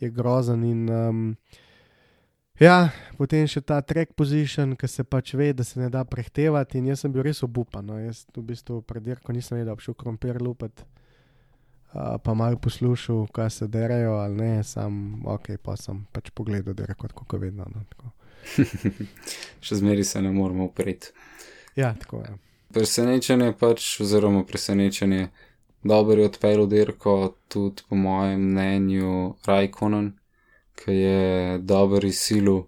je 0.00 0.08
grozen. 0.14 0.64
In, 0.64 0.86
um, 0.88 1.24
ja, 2.60 2.90
potem 3.18 3.46
še 3.50 3.62
ta 3.64 3.80
track 3.82 4.14
position, 4.18 4.76
ki 4.78 4.90
se 4.90 5.04
pač 5.04 5.34
ve, 5.38 5.52
da 5.56 5.64
se 5.64 5.80
ne 5.80 5.88
da 5.92 6.04
prehtevati. 6.04 6.78
In 6.78 6.90
jaz 6.92 7.04
sem 7.04 7.12
bil 7.14 7.24
res 7.26 7.42
obupan. 7.46 7.86
No. 7.86 7.98
Jaz 8.02 8.24
v 8.36 8.44
bistvu 8.52 8.80
predirko 8.86 9.34
nisem 9.34 9.60
vedel, 9.60 9.78
šel 9.82 9.96
krompir 9.98 10.40
lupet. 10.42 10.84
Uh, 11.88 12.18
pa 12.20 12.34
malo 12.36 12.58
poslušal, 12.60 13.26
kaj 13.32 13.50
se 13.50 13.66
derajo 13.72 14.18
ali 14.20 14.34
ne, 14.36 14.64
sam 14.64 15.22
ok, 15.24 15.54
pa 15.62 15.72
sem 15.80 16.02
pač 16.12 16.28
pogledal, 16.36 16.74
da 16.76 16.84
je 16.84 16.96
kot 17.00 17.32
vedno. 17.40 17.64
No. 17.72 18.12
Še 19.64 19.78
zmeri 19.80 20.04
se 20.04 20.20
ne 20.20 20.32
moramo 20.32 20.68
upreti. 20.68 21.14
Ja, 21.76 21.94
tako 21.96 22.20
je. 22.26 22.34
Presenečenje 22.76 23.54
pač, 23.56 23.86
oziroma 24.04 24.42
presenečenje, 24.44 25.30
dobro 25.82 26.20
je 26.20 26.28
odpeljal 26.28 26.68
dirko, 26.68 27.14
tudi 27.48 27.86
po 27.88 27.96
mojem 27.96 28.42
mnenju 28.50 29.34
Rajkonen, 29.48 30.12
ki 30.78 30.94
je 30.94 31.58
dober 31.58 32.04
izsilu, 32.04 32.66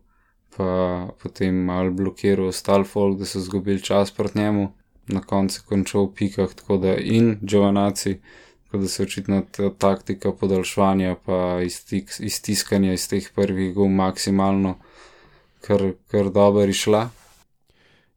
pa 0.57 1.09
potem 1.23 1.55
mal 1.65 1.91
blokiral 1.95 2.51
ostal 2.51 2.85
folk, 2.85 3.19
da 3.19 3.25
so 3.25 3.39
izgubili 3.39 3.83
čas 3.83 4.11
proti 4.11 4.39
njemu, 4.39 4.69
na 5.07 5.21
koncu 5.21 5.61
je 5.61 5.67
končal 5.69 6.09
v 6.09 6.15
pikah, 6.15 6.55
tako 6.55 6.77
da 6.77 6.97
in 6.97 7.39
Giovanaci, 7.43 8.19
tako 8.65 8.83
da 8.83 8.89
se 8.89 9.03
očitno 9.03 9.43
ta 9.51 9.71
taktika 9.79 10.33
podaljševanja 10.33 11.17
pa 11.25 11.61
iztik, 11.65 12.13
iztiskanja 12.19 12.93
iz 12.93 13.09
teh 13.09 13.31
prvih 13.35 13.75
gum 13.75 13.95
maksimalno, 13.95 14.77
kar, 15.61 15.93
kar 16.11 16.31
dobro 16.31 16.65
išla. 16.65 17.09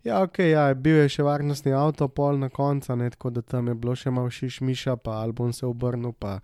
Ja, 0.03 0.23
ok, 0.23 0.39
ja, 0.39 0.73
bil 0.73 0.97
je 0.99 1.09
še 1.09 1.23
varnostni 1.23 1.71
avto, 1.73 2.09
pol 2.11 2.37
na 2.39 2.49
koncu, 2.49 2.91
tako 3.09 3.29
da 3.29 3.41
tam 3.41 3.67
je 3.67 3.73
bilo 3.73 3.95
še 3.95 4.11
malo 4.11 4.29
šiš 4.29 4.59
miša, 4.61 4.95
pa 4.95 5.21
album 5.23 5.53
se 5.53 5.65
obrnil. 5.65 6.11
Pa. 6.11 6.39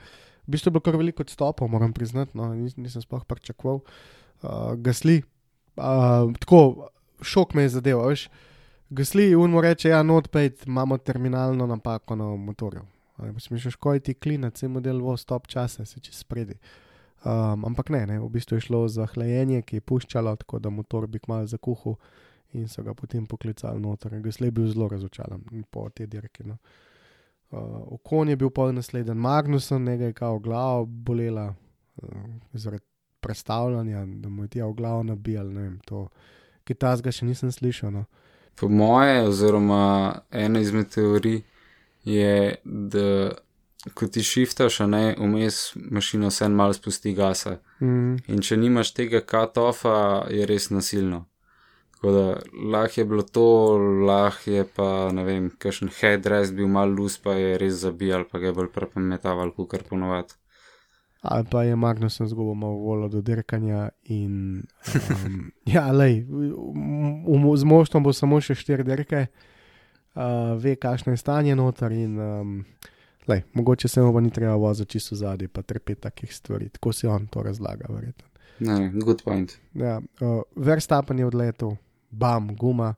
V 0.49 0.51
bistvu 0.57 0.71
je 0.71 0.73
bilo 0.73 0.81
kar 0.81 0.95
veliko 0.97 1.21
odstopov, 1.21 1.67
moram 1.69 1.91
priznati, 1.93 2.33
no, 2.33 2.47
nis, 2.57 2.73
nisem 2.73 3.03
sploh 3.03 3.21
pričakoval. 3.29 3.83
Uh, 4.41 4.71
gasli, 4.81 5.19
uh, 5.77 6.31
tako 6.41 6.89
šok 7.21 7.53
me 7.53 7.67
je 7.67 7.75
zadeval, 7.75 8.09
veš. 8.09 8.23
Gasli, 8.89 9.35
unmo 9.37 9.61
reče, 9.61 9.91
ja, 9.93 9.99
not 10.03 10.31
pejt, 10.33 10.65
imamo 10.65 10.97
terminalno 10.97 11.67
napako 11.69 12.17
na 12.17 12.31
motorju. 12.35 12.81
Smišlješ, 13.37 13.75
ko 13.75 13.93
je 13.93 13.99
ti 14.09 14.17
klinac, 14.17 14.57
vse 14.57 14.71
model 14.73 15.03
vo 15.05 15.13
stop 15.17 15.45
časa, 15.47 15.85
se 15.85 16.01
čez 16.01 16.17
spredi. 16.17 16.57
Um, 17.21 17.69
ampak 17.69 17.93
ne, 17.93 18.07
ne, 18.09 18.19
v 18.19 18.33
bistvu 18.33 18.57
je 18.57 18.65
šlo 18.71 18.87
za 18.89 19.05
hlajenje, 19.05 19.61
ki 19.61 19.77
je 19.77 19.85
puščalo, 19.85 20.33
tako 20.41 20.63
da 20.65 20.73
motor 20.73 21.05
bi 21.07 21.21
kmalu 21.21 21.45
zakuhal 21.45 21.99
in 22.57 22.65
so 22.67 22.81
ga 22.81 22.97
potem 22.97 23.29
poklicali 23.29 23.77
noter. 23.85 24.17
Gasli 24.25 24.49
je 24.49 24.57
bil 24.57 24.73
zelo 24.73 24.89
razočaran 24.89 25.45
po 25.69 25.89
tej 25.93 26.09
dirki. 26.09 26.49
No. 26.49 26.57
Uh, 26.57 26.88
Okon 27.51 28.29
je 28.29 28.35
bil 28.35 28.49
pol 28.49 28.73
naslednji, 28.73 29.13
Magnuson, 29.13 29.83
nekaj 29.83 30.07
je 30.07 30.13
kao 30.13 30.39
glava 30.39 30.85
bolela 30.85 31.53
uh, 31.95 32.09
zaradi 32.53 32.83
predstavljanja, 33.19 34.05
da 34.05 34.29
mu 34.29 34.43
je 34.43 34.47
ti 34.47 34.61
v 34.61 34.73
glavo 34.73 35.03
nabijal, 35.03 35.47
ne 35.53 35.61
vem, 35.61 35.79
to. 35.85 36.07
Kitajskega 36.63 37.11
še 37.11 37.25
nisem 37.25 37.51
slišal. 37.51 37.91
No. 37.91 38.05
Po 38.59 38.69
moje, 38.69 39.23
oziroma 39.27 40.21
ena 40.31 40.59
izmed 40.59 40.91
teorij 40.93 41.41
je, 42.05 42.55
da 42.63 43.31
ko 43.93 44.07
ti 44.07 44.23
šiftaš, 44.23 44.79
a 44.79 44.87
ne 44.87 45.15
vmes 45.17 45.73
mašino 45.75 46.29
vse 46.29 46.49
malo 46.49 46.73
spusti 46.73 47.13
gasa. 47.13 47.57
Mm, 47.79 48.17
In 48.27 48.41
če 48.41 48.57
nimaš 48.57 48.93
tega 48.93 49.21
cut-offa, 49.25 50.27
je 50.29 50.45
res 50.45 50.69
nasilno. 50.69 51.25
Tako 51.99 52.11
da 52.11 52.39
lahko 52.71 53.01
je 53.01 53.05
bilo 53.05 53.23
to, 53.23 53.77
lahko 54.07 54.51
je 54.51 54.63
pa, 54.75 55.11
ne 55.11 55.23
vem, 55.27 55.49
kakšen 55.59 55.89
headrest 55.91 56.53
bil 56.55 56.69
mal 56.71 56.93
lus, 56.95 57.17
pa 57.19 57.33
je 57.35 57.57
res 57.59 57.81
zabijal, 57.81 58.23
pa 58.23 58.39
ga 58.39 58.47
je 58.47 58.55
bolj 58.55 58.69
prepametaval, 58.71 59.51
kot 59.51 59.67
kar 59.73 59.83
ponovadi. 59.89 60.37
ali 61.21 61.45
pa 61.51 61.63
je 61.63 61.75
Magnuson 61.75 62.27
zgubil 62.27 62.53
malo 62.53 62.73
voljo 62.73 63.07
do 63.07 63.21
dirkanja. 63.21 63.89
In, 64.03 64.63
um, 65.25 65.51
ja, 65.75 65.91
lej, 65.91 66.23
v, 66.29 66.53
v, 67.27 67.57
z 67.57 67.67
moštvom 67.67 68.03
bo 68.03 68.13
samo 68.13 68.39
še 68.39 68.55
štiri 68.55 68.87
dirke, 68.87 69.25
uh, 69.27 70.55
ve, 70.55 70.77
kakšno 70.79 71.11
je 71.11 71.19
stanje 71.19 71.55
noter. 71.55 71.91
In, 71.91 72.15
um, 72.15 72.55
lej, 73.27 73.43
mogoče 73.53 73.91
se 73.91 74.01
mu 74.01 74.15
pa 74.15 74.23
ni 74.23 74.31
treba 74.31 74.55
voziti 74.55 74.95
čisto 74.95 75.19
zadaj, 75.19 75.51
pa 75.51 75.67
trpeti 75.67 76.07
takih 76.07 76.31
stvari. 76.31 76.69
Tako 76.79 76.95
si 76.95 77.11
on 77.11 77.27
to 77.27 77.43
razlaga, 77.43 77.91
verjetno. 77.91 78.31
Ne, 78.59 78.91
good 78.95 79.19
point. 79.23 79.59
Ja, 79.75 79.99
uh, 79.99 80.41
Verstappen 80.55 81.19
je 81.19 81.27
odletel, 81.27 81.75
bam, 82.11 82.55
guma, 82.55 82.93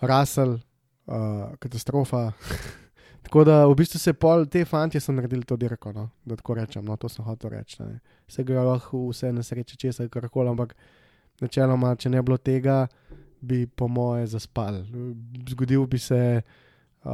Russell, 0.00 0.58
uh, 1.06 1.56
katastrofa. 1.58 2.32
tako 3.24 3.44
da 3.44 3.66
v 3.66 3.74
bistvu 3.74 3.98
se 3.98 4.12
pol, 4.12 4.46
te 4.46 4.64
fanti 4.64 5.00
so 5.00 5.12
naredili 5.12 5.44
to 5.44 5.56
dirko, 5.56 5.92
no? 5.92 6.08
da 6.24 6.36
tako 6.36 6.54
rečem, 6.54 6.84
no 6.84 6.96
to 6.96 7.08
sem 7.08 7.24
hotel 7.24 7.50
reči. 7.50 7.82
ne. 7.82 8.00
Se 8.28 8.44
ga 8.44 8.62
lahko 8.62 9.06
vse 9.08 9.32
na 9.32 9.42
sreče 9.42 9.76
česa, 9.76 10.08
karkoli, 10.08 10.50
ampak 10.50 10.74
načeloma, 11.40 11.94
če 11.96 12.10
ne 12.10 12.22
bi 12.22 12.26
bilo 12.30 12.38
tega, 12.38 12.86
bi 13.40 13.66
po 13.66 13.88
moje 13.88 14.26
zaspal. 14.34 14.82
Zgodil 15.48 15.86
bi 15.86 15.98
se 15.98 16.42
uh, 16.42 17.12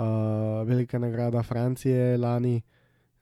velika 0.68 0.98
nagrada 0.98 1.42
Francije 1.42 2.16
lani. 2.18 2.60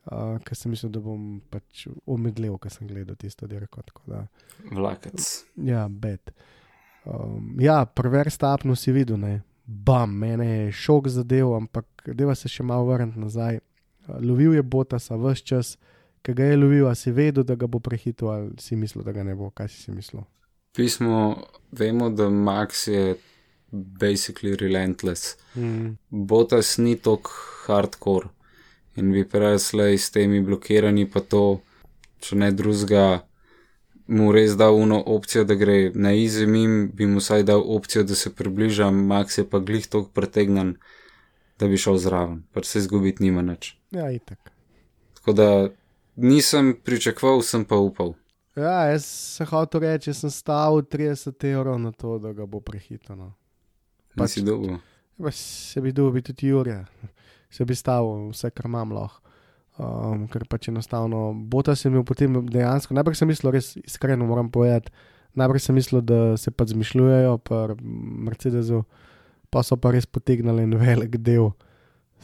Uh, 0.07 0.37
ker 0.39 0.55
sem 0.55 0.71
mislil, 0.71 0.91
da 0.95 1.01
bom 1.03 1.41
pač 1.51 1.83
omedlel, 2.07 2.53
ker 2.63 2.71
sem 2.71 2.87
gledal 2.87 3.17
tisto 3.19 3.47
dirko. 3.47 3.81
tako 3.83 4.05
da. 4.07 4.21
Vlakec. 4.71 5.25
Ja, 5.67 5.87
bed. 5.91 6.31
Um, 7.07 7.55
ja, 7.59 7.85
prver 7.85 8.31
stapno 8.31 8.75
si 8.75 8.91
videl, 8.91 9.19
ne. 9.19 9.41
Bam, 9.65 10.17
mene 10.17 10.47
je 10.47 10.71
šok 10.71 11.07
zadev, 11.07 11.53
ampak 11.55 11.85
deva 12.15 12.35
se 12.35 12.49
še 12.51 12.63
malo 12.63 12.87
vrniti 12.87 13.19
nazaj. 13.19 13.59
Lovil 14.23 14.55
je 14.55 14.63
Botasa 14.63 15.15
vse 15.19 15.43
čas, 15.43 15.75
ki 16.23 16.35
ga 16.35 16.49
je 16.51 16.57
lovil, 16.59 16.87
a 16.87 16.95
si 16.95 17.11
vedel, 17.11 17.43
da 17.47 17.55
ga 17.55 17.67
bo 17.67 17.79
prehitil, 17.83 18.31
ali 18.31 18.51
si 18.63 18.75
mislil, 18.75 19.05
da 19.07 19.15
ga 19.15 19.23
ne 19.23 19.35
bo, 19.35 19.49
kaj 19.55 19.71
si 19.71 19.81
si 19.83 19.95
mislil. 19.95 20.23
Pismo, 20.75 21.43
vemo, 21.71 22.09
da 22.09 22.29
Max 22.29 22.87
je 22.87 23.15
basically 23.71 24.55
relentless. 24.55 25.35
Mm. 25.55 25.95
Botas 26.09 26.77
ni 26.77 26.95
tako 26.95 27.31
hardcore 27.65 28.29
in 28.95 29.11
bi 29.11 29.23
preslej 29.29 29.97
s 29.97 30.11
temi 30.11 30.41
blokiranji, 30.41 31.05
pa 31.11 31.21
to, 31.21 31.59
če 32.19 32.35
ne 32.35 32.51
drugega, 32.51 33.21
mu 34.07 34.31
res 34.31 34.55
dal 34.55 34.75
uno 34.75 35.03
opcijo, 35.07 35.43
da 35.43 35.55
gre 35.55 35.91
na 35.95 36.13
izimim, 36.13 36.91
bi 36.93 37.05
mu 37.05 37.19
vsaj 37.19 37.43
dal 37.43 37.63
opcijo, 37.67 38.03
da 38.03 38.15
se 38.15 38.31
približa, 38.31 38.89
Max 38.89 39.37
je 39.37 39.43
pa 39.43 39.59
glih 39.59 39.87
tako 39.87 40.09
pretegnan, 40.09 40.75
da 41.59 41.67
bi 41.67 41.77
šel 41.77 41.97
zraven, 41.97 42.43
pač 42.51 42.65
se 42.65 42.79
izgubiti 42.79 43.23
nima 43.23 43.41
nič. 43.41 43.75
Ja, 43.91 44.11
itak. 44.11 44.51
Tako 45.13 45.33
da 45.33 45.69
nisem 46.15 46.77
pričakoval, 46.83 47.41
sem 47.41 47.65
pa 47.65 47.75
upal. 47.75 48.13
Ja, 48.55 48.85
jaz 48.85 49.05
se 49.05 49.45
hotel 49.45 49.81
reči, 49.81 50.09
jaz 50.09 50.17
sem 50.17 50.29
stavil 50.31 50.81
30 50.81 51.45
evrov 51.45 51.79
na 51.79 51.91
to, 51.91 52.17
da 52.17 52.33
ga 52.33 52.45
bo 52.45 52.59
prehitil. 52.59 53.15
No. 53.15 53.33
Pač- 54.15 54.21
Nisi 54.35 54.41
dolgo. 54.41 54.79
Pa 55.17 55.31
se 55.31 55.81
bi 55.81 55.91
dobil 55.91 56.21
tudi 56.21 56.47
Jurje, 56.47 56.85
se 57.49 57.65
bi 57.65 57.75
stavil 57.75 58.29
vse, 58.29 58.49
kar 58.49 58.65
imam 58.65 58.91
lahko. 58.91 59.21
Um, 59.77 60.23
ker 60.25 60.41
pač 60.49 60.71
enostavno, 60.71 61.35
bota 61.37 61.75
sem 61.77 61.91
imel 61.91 62.01
potem 62.07 62.33
dejansko, 62.49 62.95
najprej 62.97 63.19
sem 63.19 63.29
mislil, 63.29 63.51
res 63.53 63.75
iskreno 63.77 64.25
moram 64.25 64.47
povedati, 64.49 64.89
najprej 65.37 65.61
sem 65.67 65.77
mislil, 65.77 66.01
da 66.01 66.33
se 66.41 66.49
pa 66.49 66.65
zmišljujejo, 66.65 67.35
pa 67.45 67.59
Mercedesu, 68.25 68.81
pa 69.53 69.61
so 69.61 69.77
pa 69.77 69.91
res 69.93 70.09
potegnili 70.09 70.65
en 70.65 70.73
velik 70.81 71.19
del 71.21 71.51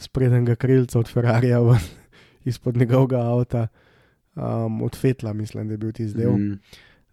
sprednjega 0.02 0.56
krilca 0.58 0.98
od 0.98 1.06
Ferrarija 1.06 1.60
izpod 2.50 2.76
njegovega 2.76 3.22
avta, 3.22 3.68
um, 4.34 4.82
od 4.82 4.98
Fetla, 4.98 5.32
mislim, 5.32 5.68
da 5.68 5.74
je 5.74 5.78
bil 5.78 5.92
tisti 5.92 6.18
del. 6.18 6.34
Mm. 6.34 6.58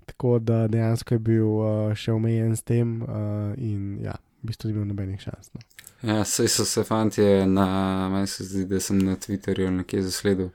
Tako 0.06 0.40
da 0.40 0.68
dejansko 0.68 1.16
je 1.16 1.20
bil 1.20 1.48
uh, 1.48 1.94
še 1.94 2.12
omejen 2.12 2.56
s 2.58 2.66
tem 2.66 2.98
uh, 3.06 3.54
in 3.62 4.02
ja, 4.02 4.18
v 4.42 4.50
bistvu 4.50 4.72
ni 4.72 4.76
imel 4.76 4.90
nobenih 4.90 5.22
šans. 5.22 5.54
No. 5.54 5.62
Ja, 6.02 6.24
sej 6.26 6.48
so 6.48 6.66
se 6.66 6.84
fanti 6.84 7.22
na, 7.46 8.10
meni 8.10 8.28
se 8.28 8.44
zdi, 8.44 8.66
da 8.66 8.80
sem 8.80 9.00
na 9.00 9.16
Twitterju 9.16 9.68
ali 9.68 9.76
nekje 9.76 10.02
zasledil. 10.02 10.50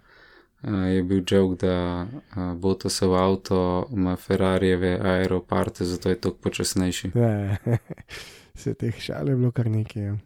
Uh, 0.62 0.86
je 0.94 1.02
bil 1.02 1.22
joke, 1.30 1.66
da 1.66 2.06
uh, 2.36 2.54
bo 2.54 2.74
to 2.74 2.90
se 2.90 3.06
v 3.06 3.14
avto, 3.14 3.88
ima 3.92 4.16
Ferrarijeve 4.16 4.98
aeroparte, 5.02 5.84
zato 5.84 6.08
je 6.08 6.20
toliko 6.20 6.40
počasnejši. 6.40 7.10
Ja, 7.14 7.56
se 8.62 8.74
teh 8.74 8.98
šal 9.00 9.28
je 9.28 9.36
bilo 9.36 9.50
kar 9.50 9.70
nekaj. 9.70 10.02
ja. 10.02 10.16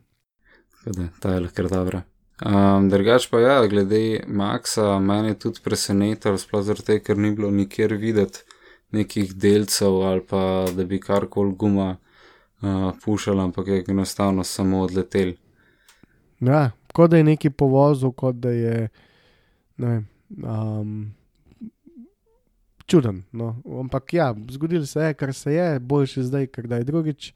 Tako 0.85 0.97
da, 0.97 1.09
ta 1.21 1.35
je 1.35 1.41
lahko 1.41 1.63
dobra. 1.63 2.03
Um, 2.47 2.89
drugač 2.89 3.29
pa 3.29 3.41
ja, 3.41 3.67
glede 3.67 4.23
Maxa, 4.27 4.99
mene 4.99 5.29
je 5.29 5.39
tudi 5.39 5.61
presenetilo, 5.65 6.39
sploh 6.39 6.63
zato, 6.65 6.97
ker 7.05 7.19
ni 7.19 7.35
bilo 7.37 7.51
nikjer 7.51 7.95
videti 7.95 8.41
nekih 8.91 9.35
delcev 9.37 10.01
ali 10.03 10.23
pa 10.27 10.67
da 10.77 10.85
bi 10.85 11.01
karkoli 11.01 11.55
guma 11.55 11.97
uh, 12.63 12.93
pušala, 13.05 13.45
ampak 13.45 13.67
je 13.67 13.85
enostavno 13.89 14.45
samo 14.45 14.81
odletel. 14.81 15.33
Ja, 16.41 16.71
kot 16.93 17.11
da 17.11 17.17
je 17.17 17.25
neki 17.25 17.51
povozil, 17.51 18.13
kot 18.13 18.37
da 18.37 18.51
je. 18.51 18.89
Ne. 19.77 20.03
Um, 20.43 21.13
čuden. 22.91 23.23
No. 23.33 23.57
Ampak 23.81 24.15
ja, 24.15 24.35
zgodilo 24.51 24.87
se 24.87 25.01
je, 25.01 25.15
kar 25.15 25.35
se 25.35 25.55
je, 25.55 25.81
boljše 25.81 26.23
zdaj, 26.23 26.47
ker 26.47 26.67
da 26.67 26.77
je 26.77 26.85
drugič. 26.85 27.33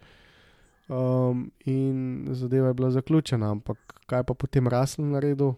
Um, 0.88 1.50
in 1.64 2.26
zadeva 2.30 2.68
je 2.68 2.74
bila 2.74 2.90
zaključena, 2.90 3.50
ampak 3.50 3.78
kaj 4.06 4.22
pa 4.22 4.34
potem 4.34 4.68
rasel 4.68 5.06
na 5.06 5.20
redu? 5.20 5.54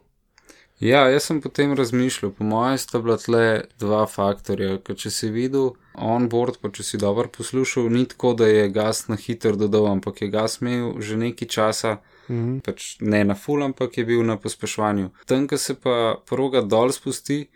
Ja, 0.81 1.07
jaz 1.09 1.25
sem 1.31 1.39
potem 1.41 1.73
razmišljal, 1.73 2.35
po 2.37 2.45
mojem 2.45 2.79
sta 2.79 2.99
bila 3.01 3.17
tle 3.17 3.45
dva 3.81 4.03
faktorja, 4.07 4.77
ker 4.85 4.97
če 5.01 5.11
si 5.11 5.31
videl 5.33 5.71
onboard, 5.97 6.59
pa 6.61 6.69
če 6.69 6.85
si 6.85 7.01
dobro 7.01 7.31
poslušal, 7.33 7.89
ni 7.89 8.05
tako, 8.05 8.35
da 8.37 8.45
je 8.51 8.67
gas 8.69 9.07
na 9.09 9.17
hiter 9.17 9.57
dodal, 9.57 9.89
ampak 9.95 10.21
je 10.23 10.29
gas 10.29 10.59
imel 10.61 11.01
že 11.01 11.17
nekaj 11.17 11.49
časa, 11.49 11.97
Mhm. 12.29 12.59
pač 12.67 12.97
ne 13.01 13.25
na 13.25 13.35
full, 13.39 13.63
ampak 13.63 13.97
je 13.99 14.05
bil 14.05 14.25
na 14.27 14.37
pospeševanju. 14.37 15.11
Tam, 15.27 15.47
ko 15.47 15.57
se 15.57 15.75
pa 15.75 16.17
proga 16.27 16.61
dol 16.61 16.91
spusti, 16.93 17.47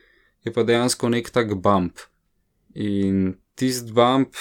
je 0.45 0.53
pa 0.53 0.63
dejansko 0.63 1.09
nek 1.11 1.31
tak 1.31 1.55
bump. 1.59 1.99
In 2.75 3.35
tisti 3.57 3.91
bump 3.93 4.35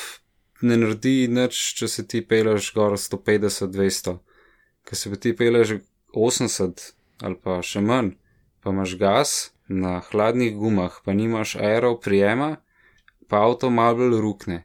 ne 0.62 0.78
naredi 0.78 1.28
nič, 1.28 1.74
če 1.76 1.88
se 1.88 2.06
ti 2.08 2.22
peleš 2.22 2.74
gor 2.76 2.94
150-200. 2.94 4.20
Ker 4.86 4.96
se 4.96 5.10
pa 5.10 5.15
ti 5.15 5.34
peleš 5.34 5.80
80 6.13 6.94
ali 7.22 7.36
pa 7.36 7.58
še 7.65 7.82
manj, 7.82 8.13
pa 8.63 8.69
imaš 8.69 8.98
gas 8.98 9.54
na 9.67 10.00
hladnih 10.12 10.56
gumah, 10.56 10.91
pa 11.06 11.13
nimaš 11.13 11.56
aero 11.56 12.00
prijema, 12.00 12.56
pa 13.28 13.43
avto 13.45 13.69
malo 13.69 13.95
bolj 13.95 14.22
rukne. 14.22 14.63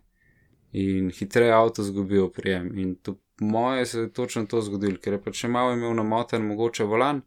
In 0.72 1.10
hitreje 1.10 1.52
avto 1.52 1.82
zgubijo 1.82 2.28
prijem. 2.28 2.78
In 2.78 2.94
to 2.94 3.16
moje 3.40 3.86
se 3.86 3.98
je 3.98 4.12
točno 4.12 4.46
to 4.46 4.62
zgodilo, 4.62 4.98
ker 4.98 5.12
je 5.12 5.22
pač 5.22 5.44
še 5.44 5.48
malo 5.48 5.74
imel 5.74 5.94
namoten 5.94 6.46
mogoče 6.46 6.84
volan 6.84 7.22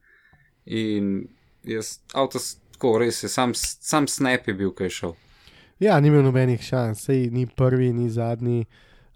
in 0.66 1.28
jaz 1.64 2.00
avto 2.14 2.40
tako 2.78 2.98
res 3.00 3.24
je, 3.24 3.30
sam, 3.30 3.54
sam 3.56 4.08
snap 4.08 4.48
je 4.48 4.54
bil, 4.54 4.74
kaj 4.76 4.90
šel. 4.90 5.16
Ja, 5.80 6.00
ni 6.00 6.12
imel 6.12 6.26
nobenih 6.26 6.62
šans, 6.62 7.06
sej 7.08 7.30
ni 7.34 7.46
prvi, 7.46 7.94
ni 7.94 8.10
zadnji. 8.10 8.66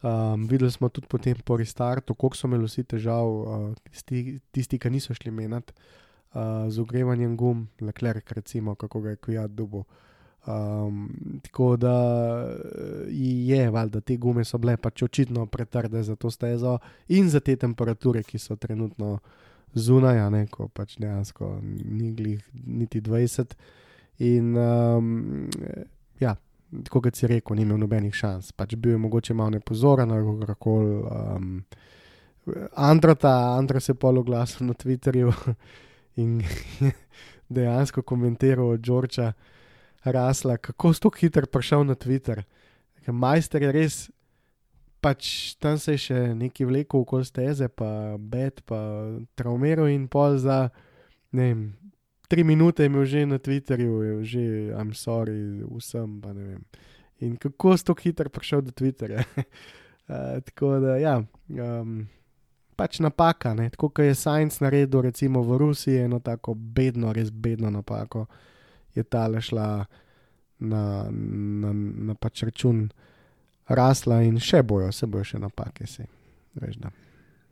Um, 0.01 0.47
videli 0.49 0.71
smo 0.71 0.89
tudi 0.89 1.07
potem 1.07 1.37
po 1.45 1.57
restartu, 1.61 2.15
koliko 2.17 2.37
so 2.37 2.47
imeli 2.49 2.65
vsi 2.65 2.83
težav, 2.89 3.27
uh, 3.29 3.67
tisti, 3.85 4.39
tisti, 4.51 4.79
ki 4.81 4.89
niso 4.89 5.13
šli 5.13 5.33
menjati 5.33 5.75
uh, 6.33 6.69
z 6.69 6.79
ogrevanjem 6.79 7.37
gum, 7.37 7.67
Leclerc, 7.81 8.31
recimo, 8.31 8.75
kako 8.75 9.01
ga 9.01 9.09
je 9.09 9.15
Kujat 9.15 9.51
dubo. 9.51 9.83
Um, 10.47 11.09
tako 11.43 11.77
da 11.77 11.93
eh, 12.49 13.05
je, 13.45 13.69
valjda, 13.69 14.01
te 14.01 14.15
gume 14.17 14.41
so 14.43 14.57
bile 14.57 14.73
pač 14.77 15.03
očitno 15.03 15.45
pretrde 15.45 16.01
za 16.03 16.15
to 16.15 16.31
stezo 16.31 16.79
in 17.07 17.29
za 17.29 17.39
te 17.39 17.55
temperature, 17.55 18.23
ki 18.23 18.39
so 18.39 18.55
trenutno 18.55 19.19
zunaj, 19.73 20.19
a 20.19 20.29
ne, 20.29 20.47
ko 20.47 20.67
pač 20.67 20.97
dejansko 20.97 21.59
ni 21.85 22.11
glih 22.11 22.41
niti 22.65 23.01
20. 23.01 23.53
In 24.17 24.57
um, 24.57 25.47
ja, 26.19 26.35
tako 26.83 27.01
kot 27.01 27.15
si 27.15 27.29
rekel, 27.29 27.55
ni 27.55 27.61
imel 27.61 27.77
nobenih 27.77 28.13
šans. 28.13 28.51
Pač 28.51 28.75
bil 28.75 28.95
je 28.95 28.97
mogoče 28.97 29.33
malo 29.33 29.49
nepozoren 29.59 30.09
kako. 30.45 30.75
Um, 31.05 31.63
Andrata, 32.73 33.53
Andra 33.57 33.79
se 33.79 33.91
je 33.91 33.95
pol 33.95 34.17
oglasil 34.17 34.65
na 34.67 34.73
Twitterju 34.73 35.29
in 36.15 36.41
dejansko 37.55 38.01
komentiral 38.01 38.75
od 38.75 38.79
Đorča 38.79 39.33
Rasla, 40.03 40.57
kako 40.57 40.93
so 40.93 41.07
tako 41.07 41.17
hitro 41.21 41.45
prišel 41.45 41.85
na 41.85 41.95
Twitter. 41.95 42.43
Majster 43.07 43.61
je 43.63 43.71
res, 43.71 43.95
pač 45.01 45.55
tam 45.57 45.77
se 45.81 45.97
je 45.97 46.03
še 46.05 46.19
neki 46.37 46.65
vlekel 46.69 47.01
okoli 47.01 47.25
steze, 47.25 47.67
pa 47.67 48.17
bed, 48.17 48.61
pa 48.65 48.79
traumiral 49.35 49.89
in 49.89 50.07
pol 50.11 50.37
za, 50.41 50.69
ne 51.33 51.47
vem, 51.49 51.63
tri 52.31 52.45
minute 52.47 52.85
je 52.85 52.91
imel 52.91 53.05
že 53.05 53.25
na 53.25 53.41
Twitterju, 53.41 53.93
je 54.01 54.13
že, 54.23 54.45
I'm 54.77 54.93
sorry, 54.93 55.65
vsem, 55.67 56.21
pa 56.21 56.33
ne 56.33 56.43
vem. 56.53 56.63
In 57.21 57.35
kako 57.37 57.75
so 57.77 57.91
tako 57.91 58.05
hitro 58.05 58.29
prišel 58.29 58.61
do 58.61 58.71
Twitterja. 58.71 59.25
uh, 59.35 60.39
tako 60.47 60.79
da, 60.79 60.97
ja, 61.01 61.19
um, 61.49 62.07
pač 62.81 62.97
napaka, 62.99 63.53
ne? 63.53 63.69
tako 63.69 63.91
kot 63.91 64.05
je 64.05 64.15
Science 64.15 64.57
naredil, 64.63 65.03
recimo 65.05 65.43
v 65.45 65.57
Rusiji, 65.57 65.99
eno 66.07 66.17
tako 66.19 66.55
bedno, 66.55 67.13
res 67.13 67.29
bedno 67.29 67.69
napako, 67.69 68.25
je 68.95 69.03
tale 69.05 69.41
šla 69.41 69.67
na, 70.59 70.81
na, 71.61 71.73
na 72.07 72.15
pač 72.15 72.41
račun 72.43 72.87
rasla 73.69 74.23
in 74.25 74.41
še 74.41 74.63
bojo, 74.63 74.89
se 74.91 75.05
bojo 75.07 75.23
še 75.23 75.39
napake, 75.39 75.85
se. 75.87 76.07
Veš, 76.57 76.75
da. 76.81 76.89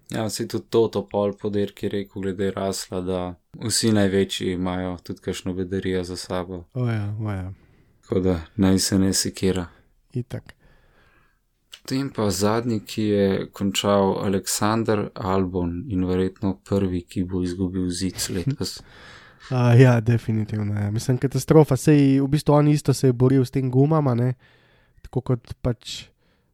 Ja, 0.10 0.26
si 0.30 0.48
tudi 0.50 0.66
to, 0.74 0.88
to 0.90 1.04
pol 1.06 1.36
podirki 1.38 1.88
rekel, 1.90 2.24
glede 2.26 2.50
rasla, 2.52 3.00
da 3.02 3.20
vsi 3.62 3.94
največji 3.94 4.56
imajo 4.56 4.98
tudi 5.06 5.22
kakšno 5.22 5.54
bedarijo 5.54 6.02
za 6.04 6.18
sabo. 6.18 6.64
Oja, 6.74 7.14
oja, 7.22 7.52
Tako 8.02 8.24
da 8.26 8.40
naj 8.58 8.80
se 8.80 8.98
ne 9.00 9.14
sekira. 9.14 9.68
itak. 10.18 10.56
Potem 11.82 12.10
pa 12.14 12.30
zadnji, 12.30 12.80
ki 12.86 13.04
je 13.04 13.28
končal 13.56 14.18
Aleksandr 14.26 15.10
Albon 15.16 15.86
in 15.90 16.06
verjetno 16.06 16.58
prvi, 16.66 17.02
ki 17.02 17.24
bo 17.24 17.44
izgubil 17.44 17.90
zid 17.90 18.20
letos. 18.36 18.80
Uh, 19.50 19.74
ja, 19.82 19.96
definitivno. 20.00 20.76
Ja. 20.78 20.92
Mislim, 20.92 21.18
katastrofa. 21.18 21.74
Sej 21.80 22.20
v 22.22 22.28
bistvu 22.30 22.54
on 22.54 22.68
isto 22.70 22.94
se 22.94 23.08
je 23.08 23.14
boril 23.18 23.42
s 23.42 23.50
tem 23.52 23.72
gumama, 23.72 24.14
ne? 24.14 24.36
tako 25.02 25.22
kot 25.22 25.54
pač 25.66 26.10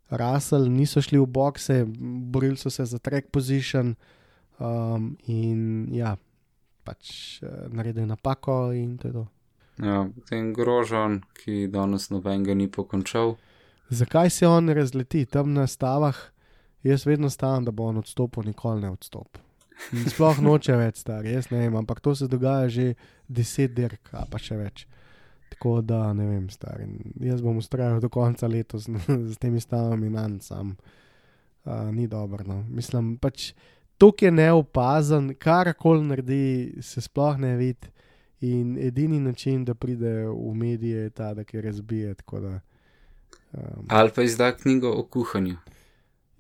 Russell, 0.09 0.69
niso 0.71 1.01
šli 1.03 1.19
v 1.19 1.27
bokse, 1.27 1.83
borili 2.31 2.57
so 2.57 2.69
se 2.69 2.85
za 2.85 2.99
track 3.03 3.27
position 3.33 3.95
um, 4.59 5.15
in 5.27 5.89
ja, 5.91 6.15
pač 6.87 7.41
uh, 7.43 7.65
naredil 7.73 8.05
je 8.05 8.11
napako 8.13 8.71
in 8.71 8.97
to 8.97 9.07
je 9.07 9.13
to. 9.13 9.25
Ja, 9.83 10.05
potem 10.07 10.53
grožen, 10.55 11.19
ki 11.35 11.65
danes 11.67 12.07
nobenega 12.13 12.55
ni 12.55 12.69
pokončal. 12.71 13.35
Zakaj 13.89 14.29
se 14.29 14.47
on 14.47 14.69
razleti 14.69 15.25
tam 15.25 15.53
na 15.53 15.67
stavah? 15.67 16.15
Jaz 16.83 17.05
vedno 17.05 17.29
stavim, 17.29 17.65
da 17.65 17.71
bo 17.71 17.85
on 17.89 17.97
odstopil, 17.97 18.43
nikoli 18.45 18.81
ne 18.81 18.89
odstopil. 18.89 19.41
In 19.93 20.05
Sploh 20.09 20.39
noče 20.41 20.75
več 20.79 21.01
star, 21.03 21.25
jaz 21.27 21.49
ne 21.51 21.59
vem, 21.59 21.75
ampak 21.75 21.99
to 21.99 22.15
se 22.15 22.27
dogaja 22.31 22.69
že 22.71 22.85
deset 23.27 23.73
dirk, 23.75 24.13
a 24.13 24.23
pa 24.29 24.39
še 24.39 24.57
več. 24.57 24.85
Tako 25.51 25.79
da 25.85 26.13
ne 26.13 26.25
vem, 26.27 26.47
stari. 26.49 26.87
Jaz 27.21 27.41
bom 27.43 27.59
ustrajal 27.61 28.01
do 28.03 28.09
konca 28.09 28.47
letos 28.47 28.87
z 28.87 29.37
temi 29.41 29.61
stavami 29.61 30.09
na 30.09 30.27
sam. 30.41 30.75
Uh, 31.65 31.89
ni 31.91 32.07
dobro. 32.07 32.43
No. 32.45 32.63
Mislim, 32.69 33.15
pač 33.17 33.53
to 33.97 34.11
je 34.21 34.31
neopazen, 34.31 35.33
karkoli 35.39 36.03
naredi, 36.05 36.81
se 36.81 37.01
sploh 37.01 37.37
ne 37.41 37.55
vidi. 37.57 37.91
In 38.45 38.75
edini 38.77 39.17
način, 39.19 39.63
da 39.65 39.73
pride 39.73 40.27
v 40.27 40.51
medije, 40.53 41.07
je 41.07 41.09
ta, 41.09 41.33
da 41.33 41.45
je 41.51 41.61
razbije. 41.61 42.13
tako 42.13 42.39
Da, 42.39 42.59
um, 43.57 43.85
Ali 43.89 44.11
pa 44.15 44.23
izda 44.23 44.51
knjigo 44.51 44.91
o 44.91 45.03
kuhanju. 45.03 45.57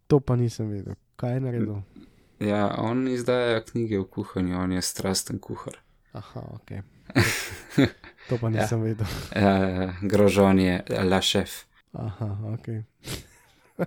to 0.07 0.19
pa 0.19 0.35
nisem 0.35 0.69
vedel. 0.69 0.93
Kaj 1.15 1.33
je 1.33 1.39
naredil? 1.39 1.75
Ja, 2.39 2.75
on 2.77 3.07
izdaja 3.07 3.61
knjige 3.65 3.99
o 3.99 4.03
kuhanju, 4.03 4.57
on 4.57 4.71
je 4.71 4.81
strasten 4.81 5.39
kuhar. 5.39 5.77
Aha, 6.11 6.41
ok. 6.53 6.71
To 8.29 8.37
pa 8.41 8.49
nisem 8.49 8.81
vedel. 8.81 9.07
Uh, 9.35 9.93
grožon 10.01 10.59
je 10.59 10.83
la 11.03 11.21
šef. 11.21 11.51
Aha, 11.93 12.37
ok. 12.53 12.67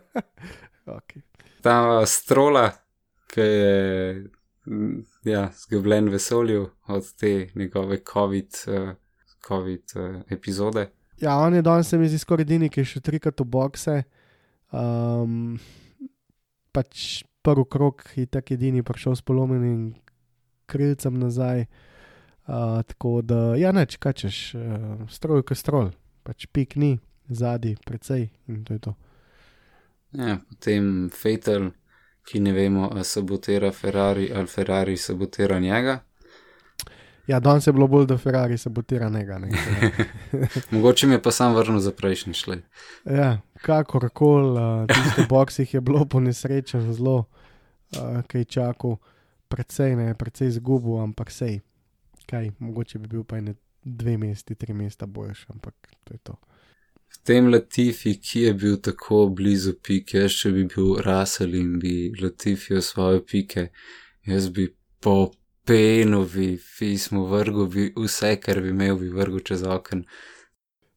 okay. 0.98 1.22
Ta 1.62 2.06
strola, 2.06 2.70
ki 3.26 3.40
je 3.40 4.28
mm, 4.66 5.00
ja, 5.24 5.48
zgubljen 5.54 6.08
v 6.08 6.12
vesolju 6.12 6.70
od 6.86 7.10
te 7.16 7.48
njegove 7.54 7.98
COVID, 8.12 8.62
uh, 8.68 8.94
COVID 9.48 9.96
uh, 9.96 10.20
epizode. 10.30 10.86
Ja, 11.20 11.36
on 11.36 11.54
je 11.54 11.62
danes, 11.62 11.92
mi 11.92 12.08
zdi, 12.08 12.18
skoraj 12.18 12.46
edini, 12.46 12.68
ki 12.70 12.84
je 12.84 12.92
še 12.92 13.00
trikrat 13.02 13.40
v 13.42 13.46
bokse. 13.50 13.96
Um, 14.70 15.56
pač 16.70 17.24
prvi 17.42 17.64
krok 17.66 18.04
je 18.14 18.26
tak 18.30 18.52
edini 18.54 18.84
prišel 18.86 19.16
s 19.18 19.24
polomljenim 19.26 19.96
krilcem 20.70 21.18
nazaj. 21.18 21.66
Uh, 22.48 22.80
tako 22.86 23.18
da, 23.26 23.56
ja, 23.58 23.74
neč, 23.76 23.98
kaj 24.00 24.14
češ, 24.22 24.38
uh, 24.56 24.94
stroj, 25.12 25.42
kot 25.48 25.58
stroj, 25.58 25.90
pač 26.24 26.46
pik 26.54 26.78
ni, 26.80 26.94
zadnji, 27.28 27.74
precej 27.84 28.30
in 28.48 28.62
to 28.64 28.78
je 28.78 28.84
to. 28.86 28.94
Ja, 30.16 30.38
potem 30.48 31.10
Fatal, 31.12 31.72
ki 32.24 32.40
ne 32.40 32.54
vemo, 32.56 32.86
ali 32.88 33.04
sabotira 33.04 33.72
Ferrari 33.72 34.30
ali 34.32 34.48
Ferrari 34.48 34.96
sabotira 34.96 35.58
njega. 35.60 35.98
Ja, 37.28 37.40
danes 37.40 37.66
je 37.66 37.72
bilo 37.72 37.86
bolj, 37.86 38.06
da 38.06 38.16
Ferrari 38.18 38.58
sabotira 38.58 39.08
njega. 39.08 39.38
Ne, 39.38 39.48
Mogoče 40.70 41.06
mi 41.06 41.14
je 41.14 41.22
pa 41.22 41.30
sam 41.30 41.54
vrnil 41.54 41.78
za 41.78 41.92
prejšnji 41.92 42.34
šlej. 42.34 42.60
ja, 43.04 43.40
kakorkoli, 43.62 44.50
uh, 44.50 44.86
tiste 44.86 45.26
boksih 45.28 45.74
je 45.74 45.80
bilo 45.80 46.04
po 46.04 46.20
nesrečen 46.20 46.92
zelo, 46.92 47.16
uh, 47.96 48.22
kaj 48.26 48.44
čakal, 48.44 48.96
precej 49.48 49.96
ne, 49.96 50.14
precej 50.14 50.48
izgubil, 50.48 51.02
ampak 51.02 51.30
sej. 51.30 51.60
Kaj, 52.26 52.50
mogoče 52.58 52.98
bi 52.98 53.08
bil 53.08 53.24
pa 53.24 53.40
ne 53.40 53.54
dve 53.84 54.16
mesti, 54.18 54.54
tri 54.54 54.72
mesta 54.72 55.06
boljši, 55.06 55.46
ampak 55.48 55.74
to 56.04 56.14
je 56.14 56.18
to. 56.18 56.36
V 57.12 57.18
tem 57.24 57.52
Latifi, 57.52 58.14
ki 58.20 58.40
je 58.40 58.54
bil 58.54 58.80
tako 58.80 59.26
blizu 59.28 59.74
pike, 59.82 60.18
jaz 60.18 60.32
če 60.32 60.52
bi 60.52 60.64
bil 60.64 60.96
Russell 61.04 61.54
in 61.54 61.76
bi 61.78 62.12
Latifi 62.22 62.80
svoje 62.82 63.20
pike, 63.24 63.68
jaz 64.24 64.48
bi 64.48 64.68
po 65.00 65.30
penovi 65.68 66.58
pismu 66.78 67.26
vrgu, 67.28 67.66
bi 67.66 67.92
vse, 67.96 68.36
kar 68.40 68.60
bi 68.64 68.72
imel, 68.72 68.96
bi 68.96 69.08
vrgu 69.12 69.40
čez 69.40 69.62
okno. 69.62 70.02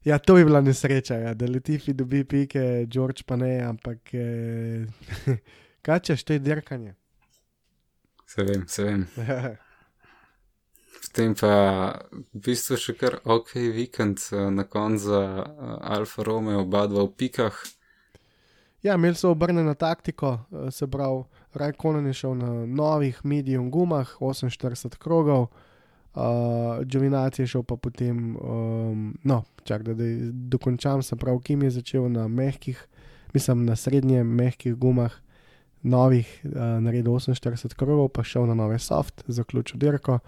Ja, 0.04 0.18
to 0.18 0.36
bi 0.36 0.46
bila 0.46 0.62
nesreča, 0.62 1.16
ja, 1.16 1.34
da 1.34 1.46
Latifi 1.46 1.94
dobi 1.94 2.24
pike, 2.24 2.86
George 2.88 3.24
pa 3.28 3.36
ne, 3.36 3.60
ampak 3.62 4.14
eh, 4.14 4.88
kaj 5.86 6.00
češ, 6.00 6.24
to 6.24 6.34
je 6.34 6.40
dirkanje. 6.40 6.96
Se 8.26 8.44
vem, 8.44 8.64
se 8.68 8.84
vem. 8.84 9.06
Potem 11.02 11.34
pa 11.36 11.54
v 12.14 12.40
bistvu 12.46 12.78
še 12.80 12.94
kar 12.96 13.18
ok 13.26 13.58
vikend 13.76 14.22
eh, 14.32 14.48
na 14.54 14.64
koncu 14.64 15.12
za 15.12 15.22
eh, 15.44 15.76
Alfa 15.98 16.24
Romeo, 16.24 16.62
oba 16.64 16.86
dva 16.88 17.04
v 17.04 17.12
pikah. 17.20 17.58
Ja, 18.82 18.96
imeli 18.96 19.20
so 19.20 19.34
obrnjeno 19.36 19.74
taktiko, 19.76 20.38
eh, 20.50 20.72
se 20.72 20.88
pravi, 20.88 21.26
Rajkonen 21.54 22.06
je 22.08 22.14
šel 22.14 22.36
na 22.36 22.66
novih 22.66 23.20
medium 23.24 23.72
gumah, 23.72 24.16
48 24.20 24.96
krogov, 24.98 25.48
uh, 26.14 26.22
Giovinazzi 26.86 27.42
je 27.42 27.48
šel 27.48 27.64
pa 27.64 27.76
potem, 27.76 28.38
um, 28.38 29.18
no, 29.24 29.44
čak 29.64 29.84
da, 29.84 29.94
da 29.94 30.04
dokončam, 30.32 31.04
se 31.04 31.16
pravi, 31.16 31.42
Kim 31.44 31.64
je 31.64 31.72
začel 31.72 32.10
na 32.12 32.28
mehkih, 32.28 32.88
mislim 33.34 33.66
na 33.66 33.76
srednje 33.76 34.24
mehkih 34.24 34.76
gumah, 34.76 35.12
novih, 35.84 36.42
uh, 36.46 36.80
naredil 36.80 37.12
48 37.12 37.76
krogov, 37.76 38.10
pa 38.10 38.24
šel 38.24 38.46
na 38.46 38.54
nove 38.54 38.80
soft, 38.80 39.24
zaključil 39.28 39.80
dirko. 39.80 40.20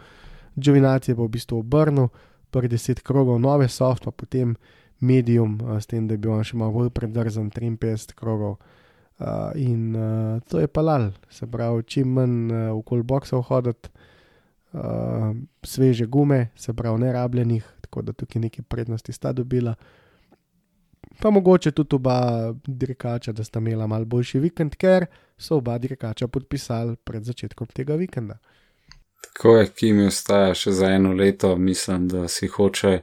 Giovinazzi 0.55 1.11
je 1.11 1.15
pa 1.15 1.23
v 1.23 1.27
bistvu 1.27 1.59
obrnil, 1.59 2.07
prvi 2.51 2.69
10 2.69 3.01
krogov 3.01 3.39
nove 3.39 3.69
soft, 3.69 4.03
pa 4.03 4.11
potem 4.11 4.55
medium, 4.99 5.59
uh, 5.63 5.79
s 5.79 5.87
tem, 5.87 6.07
da 6.07 6.13
je 6.13 6.17
bil 6.17 6.35
on 6.35 6.43
še 6.43 6.57
malo 6.57 6.71
bolj 6.71 6.89
predrzen, 6.89 7.51
53 7.51 8.13
krogov. 8.15 8.57
Uh, 8.59 8.82
in 9.55 9.95
uh, 9.95 10.41
to 10.49 10.59
je 10.59 10.67
pa 10.67 10.81
lal, 10.81 11.11
se 11.29 11.47
pravi, 11.47 11.83
čim 11.83 12.13
manj 12.13 12.51
uh, 12.51 12.77
okoli 12.77 13.03
boksov 13.03 13.41
hoditi, 13.41 13.89
uh, 14.73 15.35
sveže 15.63 16.05
gume, 16.05 16.49
se 16.55 16.73
pravi, 16.73 16.99
ne 16.99 17.13
rabljenih, 17.13 17.65
tako 17.81 18.01
da 18.01 18.13
tukaj 18.13 18.41
neki 18.41 18.61
prednosti 18.61 19.13
sta 19.13 19.31
dobila. 19.33 19.75
Pa 21.19 21.29
mogoče 21.29 21.71
tudi 21.71 21.95
oba 21.95 22.53
dirkača, 22.67 23.31
da 23.31 23.43
sta 23.43 23.59
imela 23.59 23.87
mal 23.87 24.05
boljši 24.05 24.39
vikend, 24.39 24.75
ker 24.75 25.05
so 25.37 25.57
oba 25.57 25.77
dirkača 25.77 26.27
podpisali 26.27 26.95
pred 26.95 27.23
začetkom 27.23 27.67
tega 27.67 27.95
vikenda. 27.95 28.37
Tako 29.21 29.57
je, 29.57 29.67
ki 29.67 29.93
mi 29.93 30.07
ostaja 30.07 30.53
še 30.57 30.71
za 30.71 30.89
eno 30.91 31.13
leto, 31.13 31.55
mislim, 31.55 32.07
da 32.07 32.27
si 32.27 32.47
hoče 32.47 32.99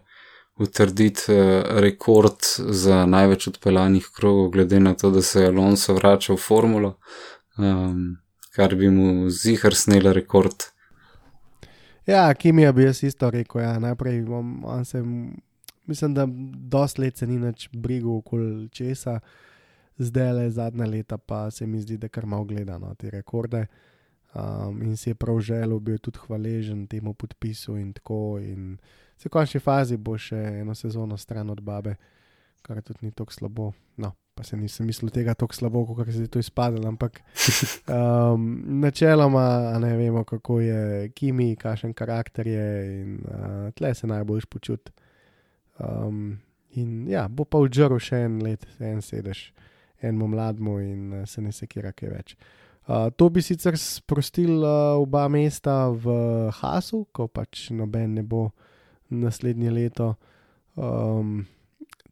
utrditi 0.60 1.32
eh, 1.32 1.62
rekord 1.80 2.44
za 2.58 3.06
največ 3.06 3.48
odpeljanih 3.48 4.08
krogov, 4.16 4.50
glede 4.50 4.80
na 4.80 4.94
to, 4.94 5.10
da 5.10 5.22
se 5.22 5.42
je 5.42 5.48
Alonso 5.48 5.94
vračal 5.94 6.36
v 6.36 6.40
formulo, 6.40 6.94
um, 7.58 8.16
kar 8.54 8.74
bi 8.74 8.90
mu 8.90 9.30
zihar 9.30 9.74
snela 9.74 10.12
rekord. 10.12 10.68
Ja, 12.06 12.34
Kimija 12.34 12.72
bi 12.72 12.84
jaz 12.84 13.02
isto 13.04 13.30
rekel. 13.30 13.62
Ja. 13.62 13.78
Najprej 13.78 14.22
bom, 14.22 14.64
on 14.64 14.84
se, 14.84 15.02
mislim, 15.86 16.14
da 16.14 16.26
dosti 16.76 17.00
let 17.00 17.16
se 17.16 17.26
ni 17.26 17.38
več 17.38 17.68
brigal 17.72 18.18
okoli 18.18 18.68
česa, 18.68 19.20
zdaj 19.98 20.32
le 20.32 20.50
zadnja 20.50 20.86
leta 20.86 21.18
pa 21.18 21.50
se 21.50 21.66
mi 21.66 21.80
zdi, 21.80 21.96
da 21.96 22.08
kar 22.08 22.26
malo 22.26 22.44
gleda 22.44 22.78
na 22.78 22.94
te 22.94 23.10
rekorde. 23.10 23.66
Um, 24.34 24.82
in 24.82 24.96
si 24.96 25.10
je 25.10 25.14
prav 25.14 25.40
želel, 25.40 25.78
bil 25.78 25.94
je 25.94 25.98
tudi 25.98 26.18
hvaležen 26.26 26.86
temu 26.86 27.14
podpisu 27.14 27.76
in 27.76 27.92
tako. 27.92 28.38
In 28.38 28.78
se 29.18 29.28
v 29.28 29.32
končni 29.32 29.60
fazi 29.60 29.96
bo 29.96 30.14
še 30.18 30.38
eno 30.62 30.74
sezono 30.74 31.16
stran 31.16 31.50
od 31.50 31.60
babe, 31.60 31.96
kar 32.62 32.82
tudi 32.82 33.08
ni 33.08 33.10
tako 33.10 33.32
slabo. 33.32 33.72
No, 33.96 34.12
pa 34.34 34.44
se 34.46 34.56
nisem 34.56 34.86
mislil 34.86 35.10
tega 35.10 35.34
tako 35.34 35.54
slabo, 35.54 35.82
kot 35.86 36.12
se 36.12 36.22
je 36.22 36.30
to 36.30 36.38
izpadlo, 36.38 36.86
ampak 36.88 37.20
um, 37.90 38.46
načeloma 38.80 39.78
ne 39.82 39.96
vemo, 39.96 40.22
kako 40.24 40.60
je 40.60 41.10
Kimi, 41.10 41.56
kakšen 41.56 41.92
karakter 41.92 42.46
je 42.46 42.70
in 43.00 43.18
uh, 43.26 43.74
tle 43.74 43.94
se 43.94 44.06
najbolj 44.06 44.46
počuti. 44.50 44.94
Um, 45.80 46.38
in 46.78 47.08
ja, 47.08 47.26
bo 47.28 47.44
pa 47.44 47.58
vdžrl 47.58 47.98
še 47.98 48.24
en 48.28 48.38
let, 48.46 48.68
en 48.78 49.02
sedež, 49.02 49.48
enemu 49.98 50.30
mladmu 50.36 50.78
in 50.86 51.06
uh, 51.12 51.26
se 51.26 51.42
ne 51.42 51.50
sekira 51.50 51.90
kaj 51.90 52.14
več. 52.14 52.38
Uh, 52.38 52.59
to 53.16 53.28
bi 53.30 53.42
sicer 53.42 53.78
sprostil 53.78 54.64
uh, 54.64 54.98
oba 54.98 55.28
mesta 55.28 55.90
v 55.90 56.50
Hasu, 56.60 57.06
ko 57.12 57.28
pač 57.28 57.70
noben 57.70 58.14
ne 58.14 58.22
bo 58.22 58.50
naslednje 59.10 59.70
leto 59.70 60.14
um, 60.76 61.46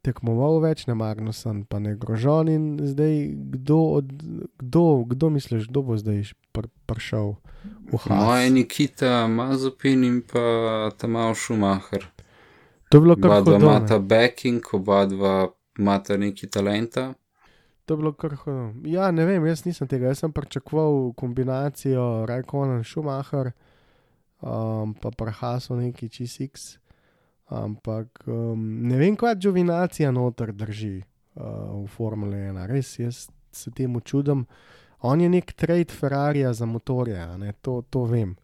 tekmoval 0.02 0.60
več, 0.62 0.86
ne 0.88 0.94
Magnuson, 0.98 1.64
pa 1.68 1.80
ne 1.82 1.94
Grožon. 1.98 2.50
In 2.52 2.64
zdaj, 2.82 3.14
kdo, 3.58 3.78
od, 4.00 4.12
kdo, 4.62 4.84
kdo 5.10 5.30
misliš, 5.34 5.68
kdo 5.70 5.82
bo 5.82 5.98
zdaj 5.98 6.32
pr 6.54 6.70
prišel 6.88 7.36
v 7.90 8.00
Has? 8.06 8.08
Moje 8.14 8.50
Nikita, 8.54 9.26
Mazupin 9.26 10.04
in 10.06 10.22
pa 10.22 10.90
Tamal 10.96 11.34
Schumacher. 11.34 12.06
To 12.88 12.96
je 12.96 13.02
bilo 13.04 13.18
Oba 13.18 13.22
kar 13.22 13.42
dva 13.44 13.56
hudo. 13.58 13.66
imata 13.66 13.98
ne. 13.98 14.04
backing, 14.06 14.62
oba 14.72 15.04
dva 15.06 15.34
imata 15.78 16.16
neki 16.16 16.46
talenta. 16.48 17.12
To 17.88 17.94
je 17.94 17.98
bilo 17.98 18.12
kar 18.12 18.34
hudo. 18.36 18.72
Ja, 18.84 19.10
ne 19.10 19.24
vem, 19.24 19.46
jaz 19.48 19.62
nisem 19.64 19.88
tega. 19.88 20.10
Jaz 20.12 20.20
sem 20.20 20.32
pričakoval 20.32 21.14
kombinacijo 21.16 22.26
Rajkon 22.28 22.74
in 22.76 22.82
Schumacher, 22.84 23.54
um, 24.44 24.92
pa 24.92 25.08
Prahaso 25.16 25.76
neki 25.76 26.08
Č6. 26.08 26.74
Ampak 27.48 28.26
um, 28.26 28.66
ne 28.84 28.98
vem, 29.00 29.16
kaj 29.16 29.38
Džovinacija 29.40 30.12
noter 30.12 30.52
drži 30.52 30.98
uh, 31.00 31.80
v 31.80 31.86
Formule 31.88 32.36
1. 32.36 32.60
Res 32.68 32.92
jaz 32.98 33.22
se 33.52 33.70
temu 33.70 34.04
čudim. 34.04 34.44
On 35.00 35.20
je 35.20 35.28
nek 35.32 35.52
trade 35.56 35.94
Ferrarija 35.94 36.52
za 36.52 36.66
motorje, 36.66 37.24
ne, 37.38 37.52
to, 37.62 37.80
to 37.90 38.04
vem. 38.04 38.36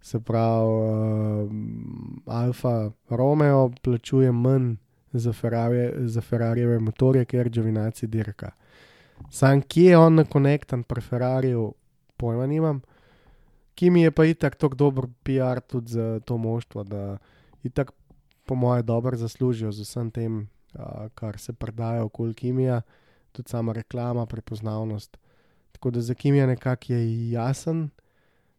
Se 0.00 0.20
pravi, 0.20 0.70
uh, 0.70 1.50
Alfa 2.30 2.90
Romeo 3.10 3.72
plačuje 3.82 4.32
manj 4.32 4.76
za, 5.12 5.32
Ferrari, 5.32 5.90
za 6.06 6.20
Ferrarijeve 6.20 6.78
motorje, 6.78 7.24
ker 7.24 7.50
Džovinacija 7.50 8.08
dirka. 8.08 8.54
Sam 9.30 9.62
kje 9.62 9.90
je 9.90 9.98
on 9.98 10.14
na 10.14 10.24
konektan 10.24 10.82
pri 10.82 11.00
Ferrariju, 11.00 11.74
pojma 12.16 12.46
nimam. 12.46 12.80
Kimi 13.74 14.02
je 14.02 14.10
pa 14.10 14.24
itak 14.24 14.54
tako 14.56 14.74
dober 14.74 15.04
PR 15.22 15.60
tudi 15.60 15.92
za 15.92 16.20
to 16.24 16.36
moštvo, 16.36 16.84
da 16.84 17.18
itak 17.62 17.90
po 18.44 18.54
mojem, 18.54 18.86
dobro 18.86 19.16
zaslužijo 19.16 19.72
z 19.72 19.82
vsem 19.82 20.10
tem, 20.10 20.48
uh, 20.74 21.08
kar 21.14 21.38
se 21.38 21.52
prodaja 21.52 22.04
okoli 22.04 22.34
Kimija, 22.34 22.82
tudi 23.32 23.50
sama 23.50 23.72
reklama, 23.72 24.26
prepoznavnost. 24.26 25.16
Tako 25.72 25.90
da 25.90 26.00
za 26.00 26.14
Kimija 26.14 26.46
nekako 26.46 26.92
je 26.92 27.30
jasen, 27.30 27.88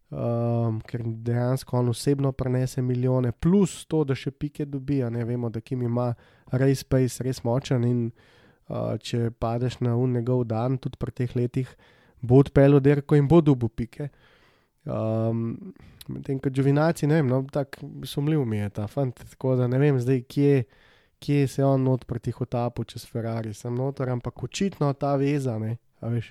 um, 0.10 0.82
ker 0.82 1.04
dejansko 1.06 1.80
on 1.80 1.90
osebno 1.90 2.32
prenese 2.32 2.82
milijone, 2.82 3.32
plus 3.32 3.86
to, 3.86 4.04
da 4.04 4.16
še 4.16 4.32
pike 4.32 4.66
dobijo. 4.66 5.10
Ne 5.10 5.24
vemo, 5.26 5.50
da 5.50 5.62
Kim 5.62 5.82
ima 5.82 6.14
res 6.52 6.80
space, 6.80 7.24
res 7.24 7.44
močen 7.44 7.84
in 7.84 8.06
uh, 8.06 8.36
če 9.02 9.30
padeš 9.40 9.80
na 9.86 9.96
un 9.96 10.16
njegov 10.18 10.46
dan, 10.50 10.78
tudi 10.82 10.98
pri 10.98 11.12
teh 11.12 11.36
letih, 11.36 11.70
bo 12.22 12.40
odpeljal 12.42 12.82
derko 12.82 13.18
in 13.18 13.28
bo 13.30 13.42
dobil 13.42 13.70
pike. 13.70 14.10
Um, 14.86 15.74
Medtem 16.08 16.38
ko 16.38 16.52
Džovinaci, 16.54 17.08
ne 17.10 17.18
vem, 17.18 17.30
no, 17.30 17.40
tako 17.50 17.88
sumljiv 18.06 18.44
mi 18.46 18.60
je 18.60 18.70
ta 18.70 18.84
fant, 18.88 19.24
tako 19.32 19.56
da 19.58 19.66
ne 19.68 19.80
vem 19.82 19.98
zdaj, 19.98 20.20
kje, 20.30 20.60
kje 21.18 21.48
se 21.50 21.64
on 21.66 21.82
not 21.84 22.06
proti 22.06 22.30
hotapu 22.32 22.84
čez 22.86 23.08
Ferrari, 23.10 23.56
sem 23.58 23.74
noter, 23.74 24.12
ampak 24.14 24.44
očitno 24.46 24.92
ta 24.94 25.16
veza, 25.18 25.58
ne, 25.58 25.80
a 26.06 26.12
veš, 26.14 26.30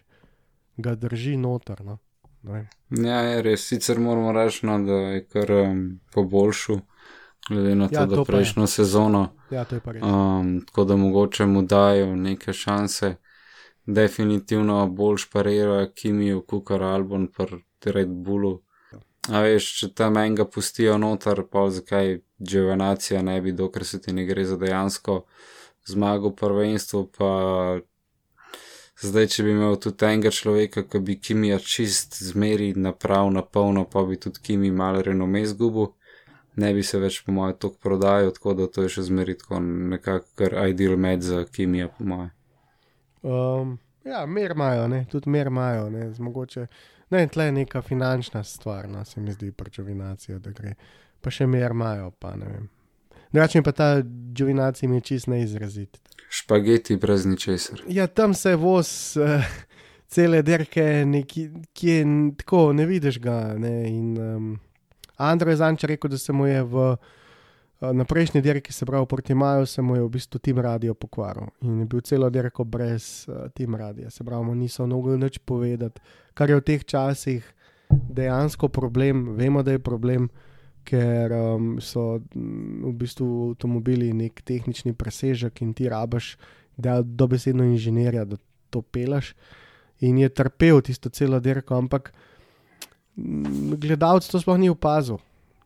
ga 0.79 0.95
drži 0.95 1.35
noter, 1.43 1.83
no. 1.83 1.99
Ja, 2.45 3.19
je 3.27 3.43
res, 3.43 3.67
sicer 3.67 3.99
moramo 3.99 4.31
reči, 4.37 4.67
no, 4.69 4.79
da 4.87 5.01
je 5.17 5.25
kar 5.27 5.51
um, 5.59 5.83
poboljšal, 6.15 6.79
glede 7.49 7.75
na 7.75 7.89
to, 7.89 7.95
Ja, 7.95 8.07
da 8.07 8.17
to 8.17 8.25
pa 8.25 8.33
je. 8.33 8.37
prejšnjo 8.37 8.67
sezono. 8.67 9.29
Ja, 9.51 9.65
to 9.65 9.75
je 9.75 9.81
pa 9.81 9.93
res. 9.93 10.03
Um, 10.03 10.61
tako 10.67 10.85
da 10.85 10.97
mogoče 10.97 11.47
mu 11.47 11.63
dajo 11.63 12.17
neke 12.17 12.53
šanse. 12.53 13.17
Definitivno 13.87 14.87
boljš 14.89 15.31
parira 15.31 15.91
Kimijo, 15.93 16.43
Kukar 16.43 16.83
Albon, 16.83 17.29
pa 17.29 17.47
Red 17.85 18.09
Bullu. 18.09 18.61
A 19.29 19.41
veš, 19.41 19.79
če 19.79 19.89
tam 19.95 20.17
enega 20.17 20.45
pustijo 20.45 20.99
noter, 20.99 21.43
pa 21.51 21.71
zakaj 21.71 22.19
Džovanacija 22.43 23.23
ne 23.23 23.41
bi, 23.41 23.53
dokler 23.53 23.85
se 23.85 24.01
ti 24.01 24.13
ne 24.13 24.25
gre 24.25 24.45
za 24.45 24.57
dejansko 24.57 25.25
zmago 25.87 26.29
v 26.29 26.37
prvenstvu, 26.37 27.11
pa 27.19 27.31
zdaj, 28.97 29.27
če 29.27 29.43
bi 29.43 29.51
imel 29.51 29.77
tudi 29.77 30.05
enega 30.05 30.31
človeka, 30.31 30.83
ki 30.83 31.01
bi 31.01 31.17
Kimija 31.21 31.59
čist 31.59 32.23
zmeri 32.23 32.73
naprav 32.77 33.31
na 33.33 33.43
polno, 33.43 33.85
pa 33.85 34.03
bi 34.03 34.17
tudi 34.17 34.41
Kimi 34.43 34.71
malo 34.71 35.03
renome 35.03 35.47
zgubil, 35.47 35.93
ne 36.57 36.73
bi 36.75 36.83
se 36.83 36.99
več 36.99 37.21
po 37.27 37.33
mojem 37.33 37.57
tok 37.59 37.79
prodajal, 37.83 38.33
tako 38.37 38.55
da 38.59 38.67
to 38.71 38.85
je 38.85 38.93
še 38.97 39.07
zmeri 39.09 39.37
tako 39.39 39.61
nekako 39.65 40.27
kar 40.39 40.59
ideal 40.69 40.97
med 41.01 41.23
za 41.23 41.45
Kimija, 41.45 41.89
po 41.89 42.05
mojem. 42.05 42.31
Um, 43.25 43.79
ja, 44.05 44.27
mer 44.27 44.53
imajo, 44.55 44.89
ne, 44.89 45.05
tudi 45.11 45.31
mer 45.31 45.49
imajo, 45.53 45.89
ne, 45.91 46.11
zmogoče. 46.15 46.67
Ne, 47.15 47.27
tle 47.29 47.49
je 47.49 47.53
neka 47.61 47.83
finančna 47.83 48.45
stvar, 48.45 48.89
no, 48.89 49.05
se 49.05 49.21
mi 49.21 49.33
zdi, 49.33 49.53
prečovinacija, 49.53 50.39
da 50.39 50.53
gre. 50.55 50.75
Pa 51.21 51.33
še 51.33 51.47
mer 51.49 51.73
imajo, 51.73 52.11
pa 52.21 52.35
ne 52.37 52.49
vem. 52.49 52.71
Drugače 53.35 53.63
pa 53.63 53.73
ta 53.73 53.87
džovinacija 54.35 54.89
mi 54.89 54.97
je 54.97 55.01
čist 55.01 55.27
neizrazit. 55.27 55.99
Špageti 56.29 56.97
brez 56.97 57.27
ničesar. 57.27 57.81
Ja, 57.89 58.07
tam 58.07 58.35
se 58.35 58.55
voz 58.57 59.17
uh, 59.19 59.43
cele 60.07 60.43
derke, 60.43 60.85
neki, 61.07 61.49
kje 61.75 62.05
tako 62.39 62.73
ne 62.73 62.87
vidiš 62.87 63.19
ga. 63.21 63.55
Ne, 63.59 63.89
in, 63.91 64.19
um, 64.19 64.53
Andro 65.17 65.51
je 65.51 65.57
zanč 65.57 65.85
rekel, 65.85 66.11
da 66.11 66.19
se 66.19 66.33
mu 66.33 66.47
je 66.47 66.63
v, 66.63 66.75
uh, 67.81 67.93
na 67.93 68.05
prejšnji 68.05 68.43
dirki, 68.43 68.73
se 68.73 68.87
pravi 68.87 69.07
proti 69.07 69.35
Maju, 69.35 69.67
se 69.67 69.83
mu 69.83 69.97
je 69.97 70.03
v 70.03 70.09
bistvu 70.09 70.39
tim 70.39 70.59
radio 70.59 70.95
pokvaril 70.95 71.47
in 71.63 71.81
je 71.81 71.87
bil 71.87 72.01
celo 72.01 72.31
dirko 72.31 72.65
brez 72.65 73.27
uh, 73.29 73.49
tim 73.55 73.75
radia. 73.75 74.11
Se 74.11 74.25
pravi, 74.25 74.45
mu 74.45 74.55
niso 74.55 74.87
mogli 74.87 75.19
nič 75.19 75.39
povedati, 75.39 76.01
kar 76.35 76.51
je 76.51 76.57
v 76.57 76.67
teh 76.67 76.85
časih 76.85 77.55
dejansko 77.91 78.69
problem, 78.69 79.37
vemo, 79.37 79.63
da 79.63 79.73
je 79.73 79.79
problem. 79.79 80.29
Ker 80.85 81.33
um, 81.33 81.79
so 81.81 82.21
mm, 82.35 82.85
v 82.85 82.93
bistvu 82.93 83.29
avtomobili 83.55 84.13
nek 84.13 84.43
tehnični 84.45 84.93
presežek 84.93 85.63
in 85.65 85.73
ti 85.73 85.89
rabaš 85.89 86.37
da 86.77 87.01
dobesedno 87.01 87.65
inženirja, 87.65 88.25
da 88.25 88.37
to 88.71 88.83
pelaš. 88.83 89.33
In 90.05 90.19
je 90.19 90.29
trpel 90.29 90.83
tisto 90.85 91.09
celo 91.09 91.41
dirko, 91.41 91.79
ampak 91.79 92.13
mm, 92.13 92.34
gledalec 93.17 94.27
to 94.29 94.41
sploh 94.41 94.59
ni 94.59 94.69
opazil, 94.71 95.19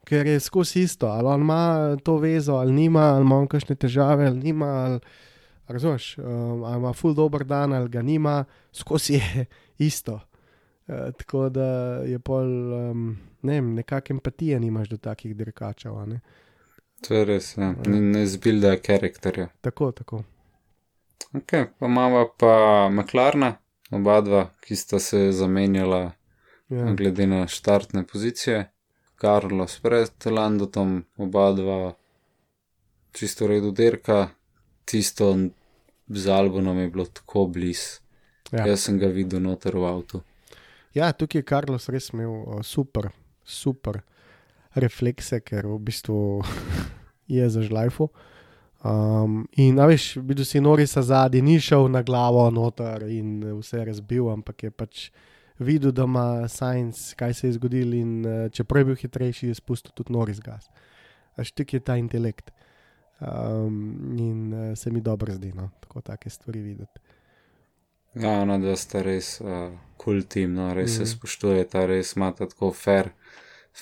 ker 0.04 0.26
je 0.26 0.40
skozi 0.40 0.82
isto. 0.84 1.06
Ali 1.06 1.28
on 1.28 1.40
ima 1.40 1.96
to 2.04 2.16
vezo, 2.16 2.54
ali 2.60 2.72
nima, 2.72 3.14
ali 3.14 3.24
ima 3.24 3.46
kakšne 3.46 3.76
težave, 3.76 4.26
ali 4.26 4.38
nima. 4.38 4.66
Ali, 4.66 5.00
razumeš, 5.68 6.18
um, 6.18 6.64
ali 6.64 6.76
ima 6.76 6.92
full 6.92 7.14
dober 7.14 7.44
dan, 7.44 7.72
ali 7.72 7.88
ga 7.88 8.02
nima, 8.02 8.44
skozi 8.72 9.12
je 9.12 9.46
isto. 9.88 10.20
Uh, 10.86 10.94
tako 11.18 11.48
da 11.48 11.66
je 12.08 12.18
pol, 12.18 12.72
um, 12.72 13.18
ne 13.42 13.52
vem, 13.52 13.74
nekakšne 13.74 14.14
empatije 14.14 14.60
nimaš 14.60 14.88
do 14.88 14.96
takih 14.96 15.36
dirkačev. 15.36 15.94
To 17.06 17.14
je 17.14 17.24
res, 17.24 17.56
ja. 17.56 17.74
ne, 17.86 18.00
ne 18.00 18.26
zbilda 18.26 18.76
karakterja. 18.76 19.48
Tako, 19.60 19.92
tako. 19.92 20.22
Ok, 21.34 21.52
pa 21.78 21.86
imamo 21.86 22.28
pa 22.38 22.88
McLarna, 22.92 23.56
oba 23.90 24.20
dva, 24.20 24.46
ki 24.60 24.76
sta 24.76 24.98
se 24.98 25.32
zamenjala 25.32 26.12
Ja. 26.68 26.92
glede 26.94 27.26
na 27.26 27.46
štartne 27.46 28.06
pozicije. 28.06 28.70
Carlos 29.20 29.80
pred 29.82 30.26
Landotom, 30.30 31.04
oba 31.16 31.52
dva 31.52 31.94
čisto 33.12 33.46
redu 33.46 33.70
dirka, 33.70 34.28
tisto 34.84 35.36
z 36.08 36.28
Albonom 36.28 36.78
je 36.78 36.88
bilo 36.88 37.04
tako 37.04 37.46
blizu. 37.46 38.00
Ja. 38.52 38.66
Jaz 38.66 38.86
sem 38.86 38.98
ga 38.98 39.08
videl 39.12 39.42
noter 39.44 39.76
v 39.76 39.84
avtu. 39.84 40.22
Ja, 40.96 41.12
tukaj 41.12 41.42
je 41.42 41.44
Karlos 41.44 41.88
res 41.92 42.08
imel 42.14 42.30
uh, 42.30 42.62
super, 42.64 43.10
super 43.44 44.00
reflekse, 44.72 45.42
ker 45.44 45.66
v 45.68 45.76
bistvu 45.84 46.18
je 47.36 47.48
zažlajfu. 47.50 48.08
Um, 48.78 49.42
in, 49.58 49.76
veš, 49.76 50.14
videl 50.22 50.46
si 50.46 50.62
Norisa 50.62 51.02
zadnji, 51.02 51.42
ni 51.42 51.58
šel 51.60 51.90
na 51.92 52.04
glavo 52.06 52.46
noter 52.54 53.08
in 53.10 53.42
vse 53.58 53.82
razbil, 53.84 54.30
ampak 54.30 54.68
je 54.68 54.70
pač 54.70 55.08
videl, 55.58 55.92
da 55.92 56.04
ima 56.04 56.48
Science, 56.48 57.14
kaj 57.16 57.34
se 57.34 57.48
je 57.48 57.52
zgodilo 57.52 57.96
in 57.96 58.26
uh, 58.26 58.50
čeprav 58.52 58.80
je 58.80 58.84
bil 58.84 58.96
hitrejši, 58.96 59.48
je 59.48 59.54
spustil 59.54 59.92
tudi 59.94 60.12
Noris 60.12 60.40
gas. 60.40 60.70
Až 61.36 61.52
tik 61.52 61.74
je 61.74 61.80
ta 61.80 61.96
intelekt. 61.96 62.50
Um, 63.20 64.14
in 64.18 64.54
uh, 64.54 64.76
se 64.78 64.90
mi 64.90 65.00
dobro 65.00 65.34
zdi, 65.34 65.52
no, 65.52 65.70
tako 65.80 66.00
take 66.00 66.30
stvari 66.30 66.60
videti. 66.60 67.00
Ja, 68.14 68.44
no, 68.44 68.58
da 68.58 68.76
sta 68.76 69.02
res 69.02 69.40
uh, 69.40 69.72
cool 70.04 70.22
team, 70.22 70.54
no, 70.54 70.70
res 70.74 70.94
mm. 70.96 71.02
Mhm. 71.02 71.06
se 71.06 71.16
spoštujeta, 71.16 71.86
res 71.86 72.14
imata 72.16 72.46
tako 72.46 72.72
fair, 72.72 73.10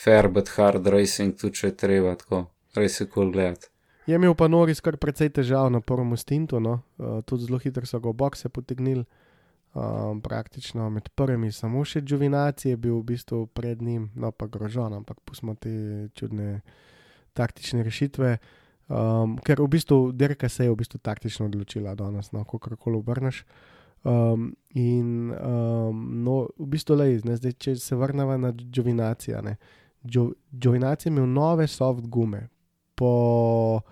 fair 0.05 0.29
but 0.29 0.49
hard 0.57 0.87
racing, 0.87 1.37
tudi 1.37 1.61
če 1.61 1.75
treba, 1.77 2.15
tako 2.17 2.47
res 2.75 3.01
je 3.01 3.07
cool 3.13 3.31
gledati. 3.33 3.69
Je 4.07 4.15
imel 4.15 4.35
pa 4.39 4.49
Noris 4.49 4.81
kar 4.81 4.97
precej 4.97 5.33
težav 5.35 5.69
na 5.71 5.81
prvem 5.81 6.17
stintu, 6.17 6.61
no? 6.61 6.81
uh, 6.97 7.21
tudi 7.27 7.45
zelo 7.45 7.59
hitro 7.59 7.87
so 7.87 8.01
ga 8.01 8.13
bokse 8.13 8.49
potegnili, 8.49 9.05
um, 9.77 10.21
praktično 10.21 10.91
med 10.91 11.09
prvimi, 11.15 11.53
samo 11.53 11.85
še 11.85 12.01
Džovinaci 12.01 12.71
je 12.73 12.77
bil 12.81 12.97
v 13.01 13.07
bistvu 13.13 13.47
pred 13.47 13.83
njim, 13.83 14.09
no 14.17 14.33
pa 14.33 14.49
grožon, 14.49 14.97
ampak 14.97 15.21
pustimo 15.25 15.55
te 15.55 16.09
čudne 16.17 16.61
taktične 17.37 17.85
rešitve. 17.85 18.39
Um, 18.89 19.37
ker 19.43 19.61
v 19.61 19.69
bistvu 19.69 20.13
dirka 20.15 20.49
se 20.49 20.65
je 20.65 20.73
v 20.73 20.79
bistvu 20.81 21.03
taktično 21.03 21.51
odločila 21.51 21.95
danes, 21.99 22.33
no, 22.33 22.45
kako 22.49 22.77
koli 22.77 23.01
obrneš. 23.03 23.45
Um, 24.07 24.55
in 24.79 25.33
um, 25.35 26.03
no, 26.25 26.47
v 26.57 26.69
bistvu, 26.73 26.97
ne, 26.97 27.37
zdaj, 27.37 27.57
če 27.59 27.77
se 27.83 27.99
vrnemo 27.99 28.37
na 28.39 28.53
Džovinacija. 28.55 29.43
Džovinacija 30.07 31.11
je 31.11 31.15
imel 31.17 31.27
nove 31.27 31.67
soft 31.67 32.07
gume, 32.07 32.47
po 32.95 33.83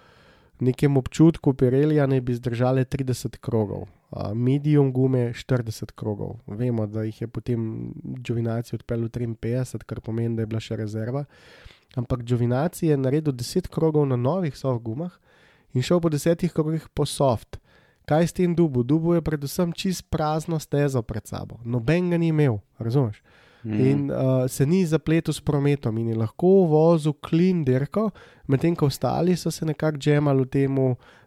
nekem 0.60 0.96
občutku 0.96 1.52
Pirelija 1.54 2.06
naj 2.06 2.20
bi 2.20 2.34
zdržale 2.34 2.84
30 2.84 3.36
krogov, 3.42 3.88
medium 4.34 4.92
gume 4.92 5.32
40 5.32 5.92
krogov. 5.92 6.36
Vemo, 6.46 6.86
da 6.86 7.02
jih 7.02 7.20
je 7.20 7.28
potem 7.28 7.92
Džovinaci 8.22 8.76
odpeljal 8.76 9.08
53, 9.08 9.84
kar 9.86 10.00
pomeni, 10.00 10.36
da 10.36 10.42
je 10.42 10.46
bila 10.46 10.60
še 10.60 10.76
rezerva. 10.76 11.24
Ampak 11.94 12.22
Džovinaci 12.22 12.86
je 12.86 12.96
naredil 12.96 13.32
10 13.32 13.68
krogov 13.68 14.06
na 14.06 14.16
novih 14.16 14.56
soft 14.56 14.82
gumah 14.82 15.12
in 15.74 15.82
šel 15.82 16.00
po 16.00 16.10
10 16.10 16.48
krogih 16.54 16.88
po 16.94 17.06
soft. 17.06 17.58
Kaj 18.04 18.26
s 18.26 18.36
tem 18.36 18.54
dubu? 18.54 18.82
Dubu 18.82 19.14
je 19.14 19.24
predvsem 19.24 19.72
čist 19.72 20.04
prazno 20.10 20.58
stezo 20.60 21.02
pred 21.02 21.26
sabo, 21.26 21.56
noben 21.64 22.10
ga 22.10 22.18
ni 22.20 22.28
imel, 22.28 22.60
razumeš? 22.78 23.22
Mm. 23.64 23.80
in 23.80 24.10
uh, 24.10 24.44
se 24.48 24.66
ni 24.66 24.86
zapletel 24.86 25.34
s 25.34 25.40
prometom 25.40 25.98
in 25.98 26.08
je 26.08 26.16
lahko 26.16 26.66
vozil 26.68 27.14
klin 27.24 27.62
dirko, 27.64 28.10
medtem 28.46 28.76
ko 28.76 28.86
ostali 28.86 29.36
so 29.36 29.50
se 29.50 29.64
nekako 29.64 29.98
džemali 29.98 30.44
v 30.44 30.48
tem 30.48 30.78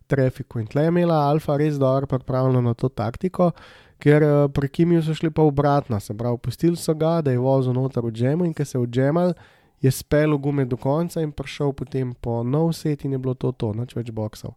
trafiku. 0.07 0.59
In 0.59 0.67
tle 0.67 0.87
je 0.87 0.93
imela 0.93 1.19
Alfa 1.29 1.57
res 1.57 1.77
dobro 1.79 2.07
pripravljeno 2.07 2.73
to 2.73 2.89
taktiko, 2.89 3.51
ker 3.99 4.23
uh, 4.23 4.35
pri 4.53 4.69
Kimiju 4.69 5.03
so 5.03 5.15
šli 5.17 5.31
pa 5.31 5.41
obratno, 5.41 5.99
se 5.99 6.17
pravi, 6.17 6.37
pustili 6.37 6.77
so 6.77 6.93
ga, 6.93 7.21
da 7.21 7.31
je 7.31 7.41
vozil 7.41 7.73
noter 7.73 8.05
v 8.05 8.11
džemu 8.11 8.45
in 8.45 8.53
ker 8.53 8.65
se 8.65 8.77
je 8.77 8.83
v 8.83 8.91
džemal, 8.91 9.33
je 9.81 9.91
spel 9.91 10.37
gume 10.37 10.65
do 10.65 10.77
konca 10.77 11.21
in 11.21 11.31
prišel 11.31 11.73
potem 11.73 12.13
po 12.13 12.43
nov 12.43 12.73
set 12.73 13.05
in 13.05 13.11
je 13.11 13.17
bilo 13.17 13.33
to 13.33 13.51
to, 13.51 13.73
noč 13.73 13.95
več 13.95 14.11
boksov. 14.11 14.55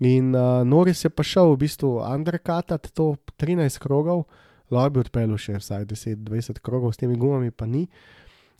In 0.00 0.34
uh, 0.34 0.62
Noris 0.64 1.04
je 1.04 1.10
pa 1.10 1.26
šel 1.26 1.52
v 1.52 1.64
bistvu 1.64 1.98
undercutat 2.06 2.86
to 2.94 3.16
13 3.36 3.80
krogov, 3.82 4.28
lahko 4.70 4.94
bi 4.94 5.02
odpeljal 5.02 5.40
še 5.40 5.58
vsaj 5.58 5.88
10-20 5.90 6.62
krogov 6.62 6.94
s 6.94 7.02
temi 7.02 7.18
gumami, 7.18 7.50
pa 7.50 7.66
ni. 7.66 7.88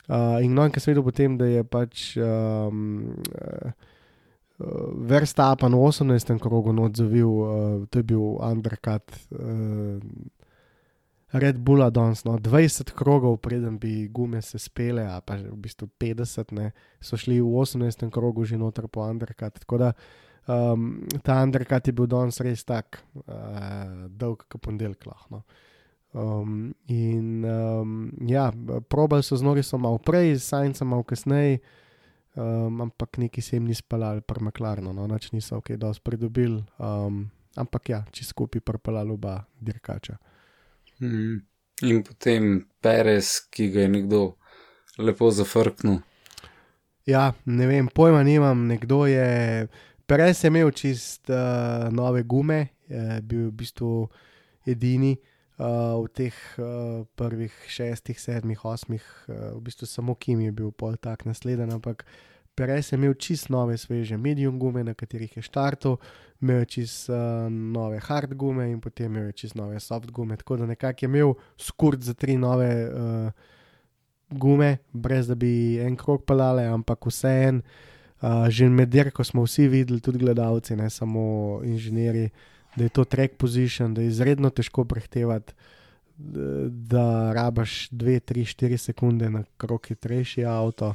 Uh, 0.09 0.41
in 0.43 0.55
no, 0.57 0.65
in 0.65 0.73
ker 0.73 0.83
sem 0.83 0.95
videl 0.95 1.05
potem, 1.05 1.37
da 1.39 1.47
je 1.47 1.63
pač 1.69 2.17
um, 2.17 3.13
uh, 3.37 3.71
Verstappen 5.07 5.73
v 5.73 5.87
18. 5.87 6.39
krogu 6.43 6.75
odzovil, 6.83 7.31
uh, 7.31 7.87
to 7.87 7.99
je 7.99 8.03
bil 8.03 8.43
undercut 8.43 9.07
uh, 9.31 10.03
Red 11.33 11.59
Bulla 11.59 11.91
danes. 11.91 12.25
No, 12.25 12.39
20 12.39 12.91
krogov, 12.91 13.37
preden 13.39 13.79
bi 13.79 14.09
gume 14.09 14.43
se 14.43 14.59
spele, 14.59 15.07
a 15.07 15.21
pa 15.21 15.37
v 15.37 15.55
bistvu 15.55 15.89
50, 16.01 16.53
ne, 16.53 16.73
so 17.01 17.17
šli 17.17 17.41
v 17.41 17.47
18. 17.47 18.11
krogu 18.11 18.45
že 18.45 18.59
noter 18.59 18.89
po 18.89 19.05
undercut. 19.07 19.59
Tako 19.63 19.79
da 19.79 19.93
um, 20.49 21.07
ta 21.23 21.43
undercut 21.43 21.87
je 21.87 21.93
bil 21.93 22.07
danes 22.07 22.41
res 22.41 22.65
tak 22.65 22.99
uh, 23.15 24.09
dolg, 24.09 24.43
kot 24.49 24.61
ponedeljek 24.61 25.07
lahko. 25.07 25.45
Um, 26.17 26.73
in 26.89 27.45
um, 27.45 28.11
ja, 28.27 28.49
probali 28.89 29.23
so 29.23 29.37
z 29.37 29.45
Norisom 29.45 29.85
malo 29.85 30.01
prej, 30.01 30.41
s 30.41 30.49
Sajncem 30.49 30.89
malo 30.89 31.05
kasneje 31.05 31.61
um, 32.39 32.81
ampak 32.81 33.19
neki 33.19 33.43
se 33.43 33.57
jim 33.57 33.67
ni 33.67 33.75
spalali, 33.75 34.21
prmaklarno, 34.21 34.93
no, 34.93 35.07
noč 35.07 35.33
niso 35.33 35.59
ok, 35.59 35.75
dosti 35.81 36.03
pridobili, 36.05 36.63
um, 36.79 37.25
ampak 37.59 37.91
ja, 37.91 38.03
če 38.15 38.29
skupaj 38.31 38.63
prpalali 38.65 39.13
oba 39.13 39.41
dirkača. 39.61 40.19
Mm. 41.03 41.41
In 41.89 42.03
potem 42.03 42.47
Perez, 42.83 43.37
ki 43.55 43.69
ga 43.75 43.85
je 43.85 43.91
nekdo 43.93 44.23
lepo 44.99 45.31
zafrknil. 45.31 46.01
Ja, 47.07 47.33
ne 47.47 47.69
vem, 47.71 47.87
pojma 47.95 48.25
nimam, 48.27 48.67
nekdo 48.69 49.05
je. 49.07 49.69
Perez 50.09 50.43
je 50.43 50.51
imel 50.51 50.73
čist 50.75 51.31
uh, 51.31 51.87
nove 51.95 52.25
gume, 52.27 52.67
je 52.89 53.21
bil 53.23 53.49
v 53.49 53.55
bistvu 53.61 53.93
edini 54.67 55.15
uh, 55.15 55.38
v 55.59 56.07
teh 56.15 56.35
uh, 56.59 57.03
prvih 57.19 57.55
šestih, 57.67 58.21
sedmih, 58.21 58.65
osmih, 58.65 59.03
uh, 59.27 59.59
v 59.59 59.61
bistvu 59.67 59.87
samo 59.91 60.15
Kim 60.15 60.41
je 60.41 60.53
bil 60.53 60.71
pol 60.71 60.95
tak 60.97 61.25
nasleden, 61.27 61.73
ampak 61.75 62.07
Perez 62.59 62.93
je 62.93 62.97
imel 62.99 63.15
čist 63.15 63.51
nove, 63.51 63.77
sveže 63.79 64.17
medium 64.17 64.59
gume, 64.59 64.83
na 64.85 64.95
katerih 64.95 65.37
je 65.37 65.43
štartov, 65.43 65.99
imel 66.43 66.63
je 66.63 66.71
čist 66.75 67.11
uh, 67.11 67.47
nove 67.51 68.01
hard 68.03 68.35
gume 68.35 68.71
in 68.71 68.81
potem 68.81 69.11
imel 69.11 69.29
je 69.31 69.33
čist 69.43 69.55
nove 69.59 69.81
soft 69.81 70.11
gume, 70.11 70.37
tako 70.37 70.57
da 70.57 70.67
nekako 70.67 71.05
je 71.05 71.09
imel 71.09 71.35
skurt 71.57 72.03
za 72.03 72.15
tri 72.15 72.37
nove 72.37 72.71
uh, 72.87 73.31
gume, 74.31 74.77
brez 74.93 75.27
da 75.27 75.35
bi 75.35 75.79
en 75.83 75.97
krok 75.97 76.27
pelale, 76.27 76.67
ampak 76.67 77.07
vseeno. 77.07 77.63
Uh, 78.19 78.49
že 78.51 78.67
med 78.67 78.91
dirko 78.91 79.23
smo 79.25 79.45
vsi 79.47 79.69
videli, 79.69 80.01
tudi 80.01 80.19
gledalci, 80.19 80.75
ne 80.77 80.91
samo 80.91 81.61
inženirji, 81.63 82.31
da 82.79 82.87
je 82.87 82.95
to 82.95 83.05
track 83.05 83.37
position, 83.39 83.95
da 83.95 84.05
je 84.05 84.13
izredno 84.13 84.51
težko 84.51 84.85
prehtevati, 84.89 85.55
da 86.69 87.33
rabaš 87.33 87.89
2, 87.91 88.21
3, 88.33 88.47
4 88.55 88.77
sekunde 88.77 89.31
na 89.31 89.45
krok 89.57 89.91
hitrejši 89.91 90.45
avto. 90.45 90.95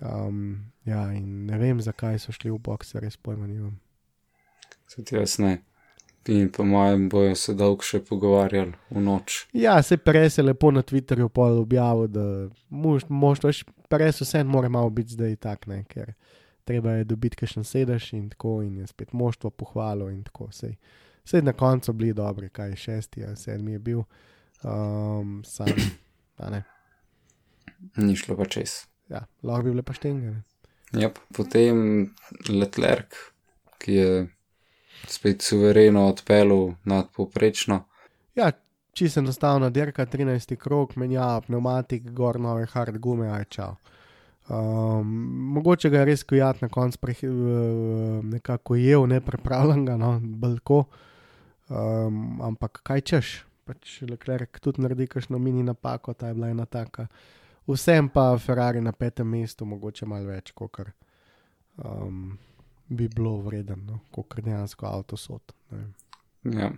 Um, 0.00 0.70
ja, 0.84 1.08
in 1.12 1.46
ne 1.46 1.58
vem, 1.58 1.80
zakaj 1.82 2.20
so 2.22 2.32
šli 2.32 2.52
v 2.54 2.58
boxe, 2.62 3.00
res 3.02 3.16
pojma 3.16 3.48
nimam. 3.50 3.74
Tudi 4.94 5.18
jaz 5.18 5.38
ne. 5.42 5.58
In 6.28 6.50
po 6.52 6.64
mojem 6.64 7.08
bojo 7.08 7.34
se 7.40 7.54
dolgo 7.56 7.82
še 7.82 8.02
pogovarjali 8.04 8.74
v 8.92 9.00
noč. 9.00 9.46
Ja, 9.56 9.78
se 9.82 9.96
prej 9.96 10.30
se 10.36 10.42
lepo 10.44 10.70
na 10.70 10.82
Twitterju 10.84 11.30
objavil, 11.32 12.06
da 12.12 12.24
moštvo, 12.68 13.52
prej 13.88 14.12
so 14.12 14.26
vse 14.26 14.44
more 14.44 14.68
malo 14.68 14.90
biti 14.90 15.16
zdaj 15.16 15.36
tak, 15.36 15.66
ne, 15.66 15.84
ker 15.88 16.12
treba 16.68 16.98
je 16.98 17.06
dobiti 17.08 17.46
še 17.48 17.62
en 17.62 17.66
sedež 17.66 18.12
in 18.18 18.28
tako, 18.34 18.58
in 18.64 18.82
je 18.82 18.88
spet 18.90 19.14
moštvo 19.16 19.50
pohvalo 19.50 20.10
in 20.12 20.20
tako. 20.26 20.50
Sej, 20.52 20.76
sej 21.24 21.44
na 21.46 21.54
koncu 21.56 21.94
bili 21.96 22.16
dobri, 22.16 22.50
kaj 22.52 22.76
šesti 22.76 23.24
ali 23.24 23.40
sedmi 23.40 23.76
je 23.76 23.82
bil, 23.90 24.04
um, 24.62 25.40
sam, 25.48 25.72
pa 26.38 26.52
ne. 26.52 26.62
Ni 27.96 28.16
šlo 28.18 28.36
pa 28.36 28.46
čez. 28.50 28.82
Ja, 29.08 29.24
lahko 29.42 29.68
bi 29.68 29.74
bile 29.76 29.86
pa 29.86 29.96
štenge. 29.96 30.36
Ja, 30.96 31.10
potem 31.36 32.10
Leclerc, 32.48 33.16
ki 33.80 33.94
je 33.94 34.12
spet 35.08 35.44
suvereno 35.44 36.06
odpeljal 36.08 36.72
nadpoprečno. 36.88 37.82
Ja, 38.36 38.52
čisto 38.92 39.20
enostavno, 39.20 39.70
dirka 39.70 40.06
13. 40.06 40.56
krok, 40.56 40.96
menja 40.96 41.40
pneumatik, 41.46 42.10
gor 42.10 42.40
nove 42.40 42.66
hard 42.72 42.98
gume, 42.98 43.28
aj 43.30 43.44
čau. 43.50 43.76
Um, 44.48 45.08
mogoče 45.52 45.90
ga 45.90 45.98
je 45.98 46.04
res 46.08 46.22
kujat 46.24 46.62
na 46.62 46.68
koncu, 46.72 46.98
uh, 47.04 48.24
nekako 48.24 48.78
jev, 48.80 49.04
ne 49.06 49.20
prepravljen 49.20 49.84
ga, 49.84 49.96
no, 50.00 50.14
balko. 50.20 50.84
Um, 51.68 52.40
ampak 52.42 52.80
kaj 52.82 53.00
češ, 53.00 53.32
pač 53.68 53.98
Leclerc 54.08 54.60
tudi 54.64 54.80
naredi 54.80 55.06
kakšno 55.06 55.38
mini 55.38 55.62
napako, 55.62 56.14
ta 56.14 56.30
je 56.30 56.34
bila 56.34 56.48
ena 56.48 56.64
taka. 56.64 57.06
Vsem 57.68 58.08
pa 58.08 58.30
Ferrari 58.40 58.80
na 58.80 58.92
petem 58.92 59.28
mestu, 59.28 59.66
mogoče 59.68 60.08
malo 60.08 60.30
več, 60.30 60.54
kot 60.56 60.80
um, 61.84 62.38
bi 62.88 63.08
bilo 63.08 63.36
vredno, 63.44 63.76
no, 63.76 64.00
kot 64.10 64.40
dejansko 64.40 64.86
avto 64.88 65.16
sod. 65.16 65.52
Ja, 66.48 66.70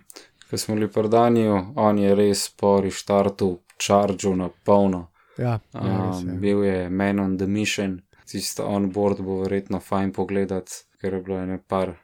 ko 0.49 0.57
smo 0.57 0.75
bili 0.75 0.91
predani, 0.91 1.47
on 1.75 2.03
je 2.03 2.15
res 2.15 2.49
po 2.49 2.81
restartu 2.83 3.61
čaržil 3.79 4.35
na 4.35 4.49
polno. 4.65 5.05
Ja, 5.37 5.59
ja, 5.73 6.11
um, 6.11 6.39
bil 6.41 6.63
je 6.63 6.89
man 6.89 7.19
on 7.19 7.37
the 7.37 7.47
mission, 7.47 8.01
tisto 8.27 8.65
on 8.67 8.91
board 8.91 9.21
bo 9.21 9.41
verjetno 9.41 9.79
fajn 9.79 10.11
pogledati, 10.13 10.83
ker 11.01 11.13
je 11.13 11.21
bilo 11.21 11.39
ene 11.39 11.59
par 11.67 11.95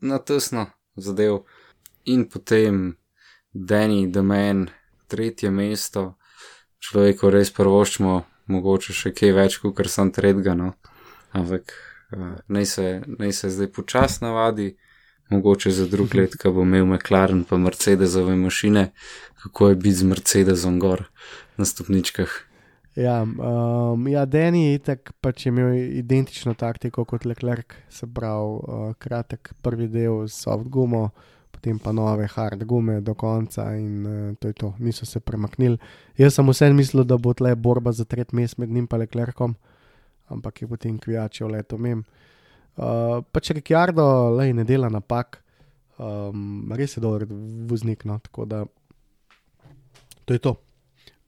na 0.00 0.18
tesno 0.18 0.66
zadev. 0.96 1.44
In 2.04 2.28
potem 2.28 2.96
Danny, 3.52 4.12
the 4.12 4.22
man, 4.22 4.68
tretje 5.08 5.50
mesto, 5.50 6.14
človeku 6.78 7.30
res 7.30 7.52
prvoščimo, 7.54 8.16
mogoče 8.52 8.92
še 8.92 9.12
kaj 9.16 9.32
več, 9.32 9.58
kot 9.62 9.88
sem 9.88 10.10
tredga, 10.12 10.56
no. 10.58 10.74
Ampak 11.32 11.72
uh, 12.12 12.34
naj, 12.48 12.66
se, 12.66 12.88
naj 13.06 13.32
se 13.32 13.50
zdaj 13.50 13.70
počasno 13.72 14.28
navadi, 14.28 14.74
mogoče 15.32 15.70
za 15.70 15.86
drug 15.88 16.14
let, 16.14 16.36
ko 16.40 16.52
bo 16.52 16.66
imel 16.66 16.84
McLaren 16.86 17.44
pa 17.48 17.56
Mercedesove 17.56 18.36
mašine, 18.36 18.90
kako 19.42 19.68
je 19.68 19.80
biti 19.86 19.96
z 20.02 20.10
Mercedesom 20.12 20.80
gor 20.80 21.06
na 21.56 21.64
stopničkah. 21.64 22.34
Ja, 22.94 23.22
um, 23.22 24.06
ja 24.06 24.22
Dani 24.24 24.68
je 24.68 24.78
tako 24.78 25.12
pač 25.20 25.48
imel 25.50 25.74
identično 25.98 26.52
taktiko 26.54 27.02
kot 27.04 27.24
Leclerc, 27.26 27.74
se 27.90 28.06
pravi, 28.06 28.58
uh, 28.62 28.92
kratek 29.02 29.50
prvi 29.62 29.88
del 29.90 30.28
s 30.28 30.44
soft 30.44 30.68
gumo, 30.70 31.08
potem 31.50 31.80
pa 31.82 31.90
nove 31.92 32.28
hard 32.30 32.62
gume 32.70 33.00
do 33.02 33.16
konca 33.18 33.66
in 33.74 34.06
uh, 34.06 34.36
to 34.38 34.52
je 34.52 34.54
to, 34.62 34.70
niso 34.78 35.06
se 35.10 35.20
premaknili. 35.20 35.80
Jaz 36.18 36.38
sem 36.38 36.46
vsem 36.46 36.76
mislil, 36.78 37.02
da 37.02 37.18
bo 37.18 37.34
tle 37.34 37.56
borba 37.56 37.90
za 37.92 38.06
tretji 38.06 38.38
mest 38.38 38.58
med 38.62 38.70
njim 38.70 38.86
in 38.86 38.98
Leclercom, 38.98 39.56
ampak 40.30 40.62
je 40.62 40.68
potem 40.68 40.98
kvijačev 40.98 41.50
leto 41.50 41.78
mem. 41.78 42.04
Uh, 42.76 43.24
pač 43.32 43.50
Ricciardo 43.50 44.06
le 44.36 44.52
ne 44.52 44.64
dela 44.64 44.88
napak, 44.88 45.40
um, 45.98 46.70
res 46.70 46.94
je 46.94 47.02
dober 47.02 47.26
voznik, 47.66 48.04
no, 48.04 48.20
tako 48.22 48.46
da 48.46 48.64
to 50.24 50.32
je 50.32 50.38
to 50.38 50.54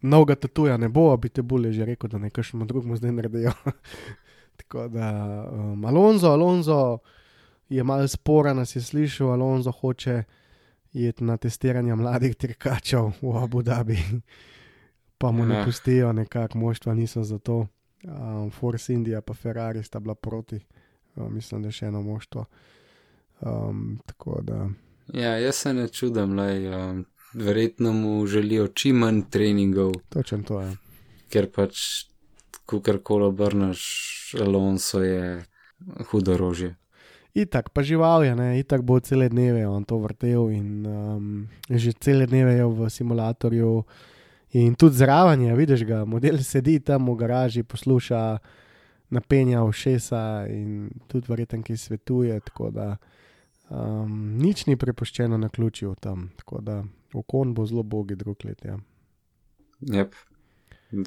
novega 0.01 0.34
tatuja 0.34 0.76
ne 0.76 0.88
bo, 0.88 1.16
bi 1.16 1.28
te 1.28 1.42
bolje 1.42 1.72
že 1.72 1.84
rekel, 1.84 2.11
da 2.11 2.18
nekaj 2.18 2.44
še 2.44 2.64
drugemu 2.64 2.97
zdaj 2.97 3.12
naredijo. 3.12 3.53
Tako 4.61 4.88
da 4.88 5.09
um, 5.53 5.84
Alonso, 5.84 6.30
Alonso 6.32 6.99
je 7.68 7.84
malo 7.84 8.09
sporen, 8.09 8.57
nas 8.57 8.76
je 8.76 8.82
slišal, 8.82 9.32
Alonso 9.32 9.72
hoče 9.72 10.22
iti 10.92 11.24
na 11.24 11.36
testiranje 11.36 11.94
mladih 11.94 12.36
trkačev 12.36 13.11
v 13.20 13.36
Abu 13.42 13.62
Dhabi, 13.62 13.99
pa 15.20 15.30
mu 15.30 15.47
ne 15.47 15.64
pustijo, 15.64 16.12
nekako 16.12 16.59
moštva 16.59 16.94
niso 16.94 17.22
za 17.22 17.38
to. 17.38 17.66
Um, 18.07 18.51
Force 18.51 18.92
India 18.92 19.20
pa 19.20 19.34
Ferrari 19.34 19.82
sta 19.82 20.01
bila 20.01 20.14
proti, 20.14 20.61
um, 21.16 21.34
mislim, 21.34 21.62
da 21.62 21.68
je 21.68 21.72
še 21.72 21.86
eno 21.86 22.03
moštvo. 22.03 22.44
Um, 23.40 23.99
tako 24.07 24.40
da. 24.42 24.68
Ja, 25.12 25.36
jaz 25.38 25.55
se 25.55 25.72
ne 25.74 25.88
čudim, 25.88 26.36
le. 26.38 26.49
Um 26.76 27.05
verjetno 27.37 27.93
mu 27.93 28.26
želijo 28.26 28.68
čim 28.68 28.97
manj 28.97 29.22
treningov. 29.30 29.93
Točno 30.09 30.43
to 30.43 30.61
je. 30.61 30.76
Ker 31.28 31.51
pač, 31.53 32.07
ko 32.66 32.80
kar 32.80 32.99
koli 32.99 33.24
obrneš, 33.24 33.82
Alonso 34.41 35.03
je 35.03 35.45
hudo 36.11 36.37
rožje. 36.37 36.74
Itak, 37.37 37.68
pa 37.70 37.82
žival 37.82 38.24
je, 38.24 38.37
ne? 38.37 38.59
itak 38.59 38.82
bo 38.82 38.97
cele 39.01 39.28
dneve 39.28 39.66
on 39.68 39.84
to 39.84 39.99
vrtel 40.01 40.49
in 40.51 40.87
um, 40.87 41.49
že 41.68 41.93
cele 41.93 42.26
dneve 42.26 42.57
je 42.57 42.64
v 42.64 42.91
simulatorju. 42.91 43.84
In 44.57 44.74
tudi 44.74 44.97
zraven 44.97 45.43
je, 45.45 45.57
vidiš 45.57 45.84
ga, 45.84 46.05
model 46.09 46.39
sedi 46.41 46.80
tam 46.80 47.11
v 47.11 47.16
garaži, 47.20 47.62
posluša, 47.62 48.39
napenja 49.12 49.61
v 49.68 49.72
šesa 49.72 50.47
in 50.49 50.89
tudi 51.12 51.28
verjetno, 51.28 51.61
ki 51.61 51.76
svetuje. 51.76 52.41
Tako 52.41 52.70
da 52.72 52.97
um, 53.68 54.39
nič 54.41 54.64
ni 54.66 54.76
prepuščeno 54.80 55.37
na 55.37 55.53
ključju 55.53 55.95
tam. 56.01 56.30
Tako 56.41 56.61
da 56.64 56.80
Okon 57.17 57.55
bo 57.55 57.67
zelo 57.67 57.83
bogi 57.83 58.17
drug 58.17 58.45
let. 58.45 58.64
Ja. 58.64 58.79
Yep. 59.81 60.14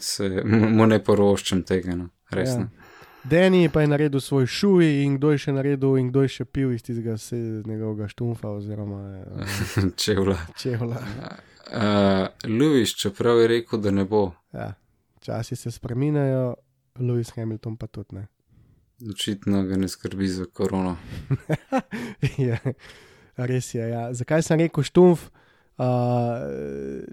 Se 0.02 0.30
mu 0.46 0.86
ne 0.86 1.00
poroščam 1.04 1.64
tega, 1.64 1.96
no. 1.96 2.10
resno. 2.32 2.68
Ja. 2.70 2.88
Deni 3.30 3.70
pa 3.70 3.82
je 3.82 3.88
naredil 3.92 4.22
svoj 4.24 4.48
šuj 4.48 4.88
in 5.04 5.18
kdo 5.18 5.34
je 5.34 5.42
še 5.44 5.54
naredil 5.54 5.98
in 6.00 6.08
kdo 6.10 6.24
je 6.24 6.32
še 6.38 6.46
pil 6.46 6.72
iz 6.72 6.84
tistega 6.84 7.18
njegovega 7.68 8.08
štumfa 8.08 8.52
oziroma 8.56 9.00
uh, 9.44 9.90
čevla. 9.96 10.38
čevla. 10.58 11.02
Uh, 11.70 12.50
Lewis, 12.50 12.96
čeprav 12.98 13.42
je 13.44 13.48
rekel, 13.52 13.82
da 13.84 13.92
ne 13.92 14.06
bo. 14.06 14.32
Ja. 14.56 14.74
Časi 15.22 15.56
se 15.60 15.72
spremenjajo, 15.72 16.56
Lewis 17.04 17.36
Hamilton 17.36 17.76
pa 17.78 17.88
tudi 17.88 18.16
ne. 18.16 18.28
Očitno 19.12 19.64
ga 19.68 19.78
ne 19.78 19.88
skrbi 19.88 20.28
za 20.28 20.46
korono. 20.46 20.96
je, 22.38 22.58
res 23.36 23.74
je. 23.76 23.84
Ja. 23.84 24.08
Zakaj 24.16 24.48
sem 24.48 24.64
rekel 24.64 24.88
štumf? 24.88 25.28
Uh, 25.28 25.46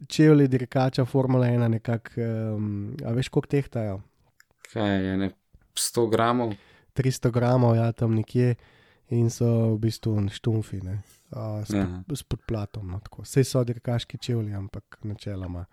čevlji 0.08 0.48
dirkača 0.48 1.04
Formula 1.04 1.46
1 1.46 1.68
nekako, 1.68 2.10
um, 2.56 2.70
a 3.04 3.12
veš, 3.12 3.28
koliko 3.28 3.48
tehtajajo? 3.48 4.00
Kaj 4.72 5.06
je, 5.06 5.16
ne 5.16 5.30
100 5.74 6.10
gramov? 6.10 6.54
300 6.94 7.30
gramov, 7.30 7.76
ja, 7.76 7.92
tam 7.92 8.14
nekje 8.14 8.54
in 9.08 9.30
so 9.30 9.46
v 9.68 9.78
bistvu 9.78 10.28
štumfi, 10.30 10.80
ne, 10.82 11.02
uh, 11.30 11.62
s, 11.62 11.70
Ja. 11.70 12.02
pod, 12.02 12.18
s 12.18 12.22
podplatom. 12.22 12.90
No, 12.90 13.00
tako. 13.00 13.24
Sej 13.24 13.44
so 13.44 13.64
dirkaški 13.64 14.18
čevlji, 14.18 14.54
ampak 14.54 14.98
načeloma. 15.02 15.64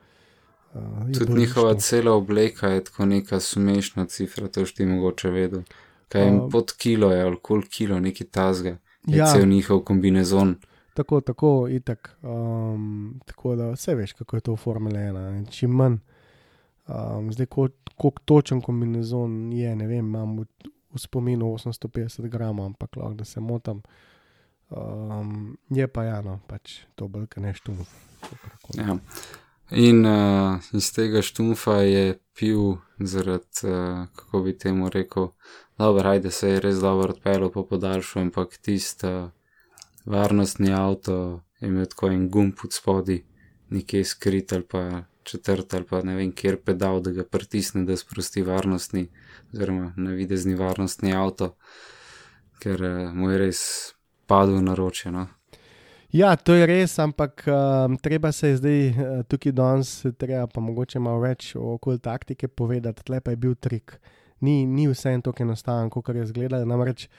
Uh, 0.74 0.82
Tudi 1.10 1.34
njihova 1.34 1.72
štuf. 1.72 1.84
cela 1.84 2.12
obleka 2.12 2.68
je 2.68 2.84
tako 2.84 3.06
neka 3.06 3.39
sumešna 3.39 4.06
cifra, 4.06 4.48
to 4.48 4.66
šti 4.66 4.86
mogoče 4.86 5.30
vedel. 5.30 5.62
Kaj 6.10 6.26
jim 6.26 6.36
Um, 6.36 6.52
pod 6.52 6.74
kilo 6.74 7.12
je, 7.12 7.22
ali 7.24 7.38
kol 7.41 7.62
kilo, 7.64 8.00
neki 8.00 8.24
tazga. 8.24 8.78
Je 9.08 9.18
Ja. 9.18 9.26
cel 9.28 9.46
njihov 9.46 9.80
kombinezon. 9.80 10.56
Tako, 10.94 11.22
tako, 11.22 11.68
itak. 11.70 12.18
Um, 12.22 13.20
tako 13.26 13.56
da 13.56 13.72
vse 13.72 13.96
veš, 13.96 14.14
kako 14.14 14.38
je 14.38 14.41
to 14.41 14.54
v 14.54 14.58
Formule 14.58 15.00
1. 15.00 15.32
ne, 15.32 15.46
Čim 15.52 15.72
manj. 15.72 15.98
Um, 16.88 17.32
zdaj, 17.34 17.46
ko- 17.46 17.70
koliko 17.98 18.22
točen 18.26 18.62
kombinezon 18.62 19.54
je, 19.54 19.76
ne 19.76 19.88
vem, 19.88 20.06
imam 20.06 20.38
v, 20.39 20.46
v 20.94 21.00
spominu 21.00 21.46
850 21.54 22.28
gramov, 22.28 22.66
ampak 22.66 22.96
lahko 22.96 23.14
da 23.14 23.26
se 23.26 23.39
motam. 23.39 23.82
Um, 24.70 25.58
je 25.70 25.88
pa 25.88 26.04
ja, 26.04 26.22
no, 26.22 26.39
pač 26.48 26.80
to 26.96 27.08
bolj 27.08 27.28
ne 27.38 27.54
štum. 27.54 27.78
Ja. 28.74 28.98
In 29.72 30.06
uh, 30.06 30.60
iz 30.74 30.91
tega 30.94 31.22
štumfa 31.22 31.82
je 31.86 32.18
pil 32.38 32.78
zaradi, 33.00 33.64
uh, 33.64 34.08
kako 34.16 34.41
bi 34.44 34.58
temu 34.58 34.89
rekel, 34.89 35.28
dobro, 35.78 36.10
ajde 36.10 36.32
se 36.32 36.50
je 36.50 36.60
res 36.60 36.82
dobro 36.82 37.14
odpeljal 37.14 37.50
po 37.52 37.64
podaljšku, 37.64 38.20
ampak 38.20 38.58
tisti 38.58 39.08
uh, 39.08 39.30
varnostni 40.06 40.74
avto 40.74 41.41
je 41.60 41.68
imel 41.68 41.86
tako 41.86 42.10
en 42.12 42.30
gumb 42.30 42.54
pod 42.62 42.74
spodi, 42.74 43.24
nekje 43.70 44.04
skrit 44.04 44.54
ali 44.54 44.64
pa 44.64 45.04
četrt 45.24 45.74
ali 45.74 45.86
pa 45.89 46.01
ne 46.01 46.16
vem, 46.16 46.32
kjer 46.32 46.58
pedal, 46.66 47.01
da 47.01 47.12
ga 47.12 47.24
pritisne, 47.24 47.86
da 47.86 47.97
sprosti 47.97 48.41
varnostni, 48.43 49.08
oziroma 49.54 49.93
navidezni 49.97 50.56
varnostni 50.56 51.14
avto, 51.16 51.54
ker 52.60 52.84
uh, 52.84 53.14
mu 53.14 53.32
je 53.32 53.38
res 53.39 53.62
padel 54.28 54.60
na 54.64 54.76
roče. 54.76 55.12
No? 55.12 55.28
Ja, 56.12 56.36
to 56.36 56.54
je 56.54 56.68
res, 56.68 56.97
ampak 56.99 57.45
um, 57.47 57.97
treba 57.97 58.32
se 58.32 58.51
je 58.51 58.58
zdaj 58.58 58.84
uh, 58.89 59.14
tukaj 59.28 59.56
danes, 59.56 59.93
treba 60.18 60.47
pa 60.47 60.62
mogoče 60.62 60.99
malo 60.99 61.24
več 61.24 61.56
okoli 61.56 61.99
taktike 61.99 62.47
povedati. 62.47 63.04
Tle 63.08 63.22
pa 63.22 63.32
je 63.34 63.39
bil 63.39 63.56
trik. 63.56 63.97
Ni, 64.43 64.66
ni 64.68 64.89
vse 64.91 65.16
en 65.16 65.24
tako 65.24 65.47
enostaven, 65.47 65.89
kot 65.89 66.12
je 66.14 66.24
izgledalo. 66.28 66.68
Namreč 66.70 67.08
uh, 67.08 67.18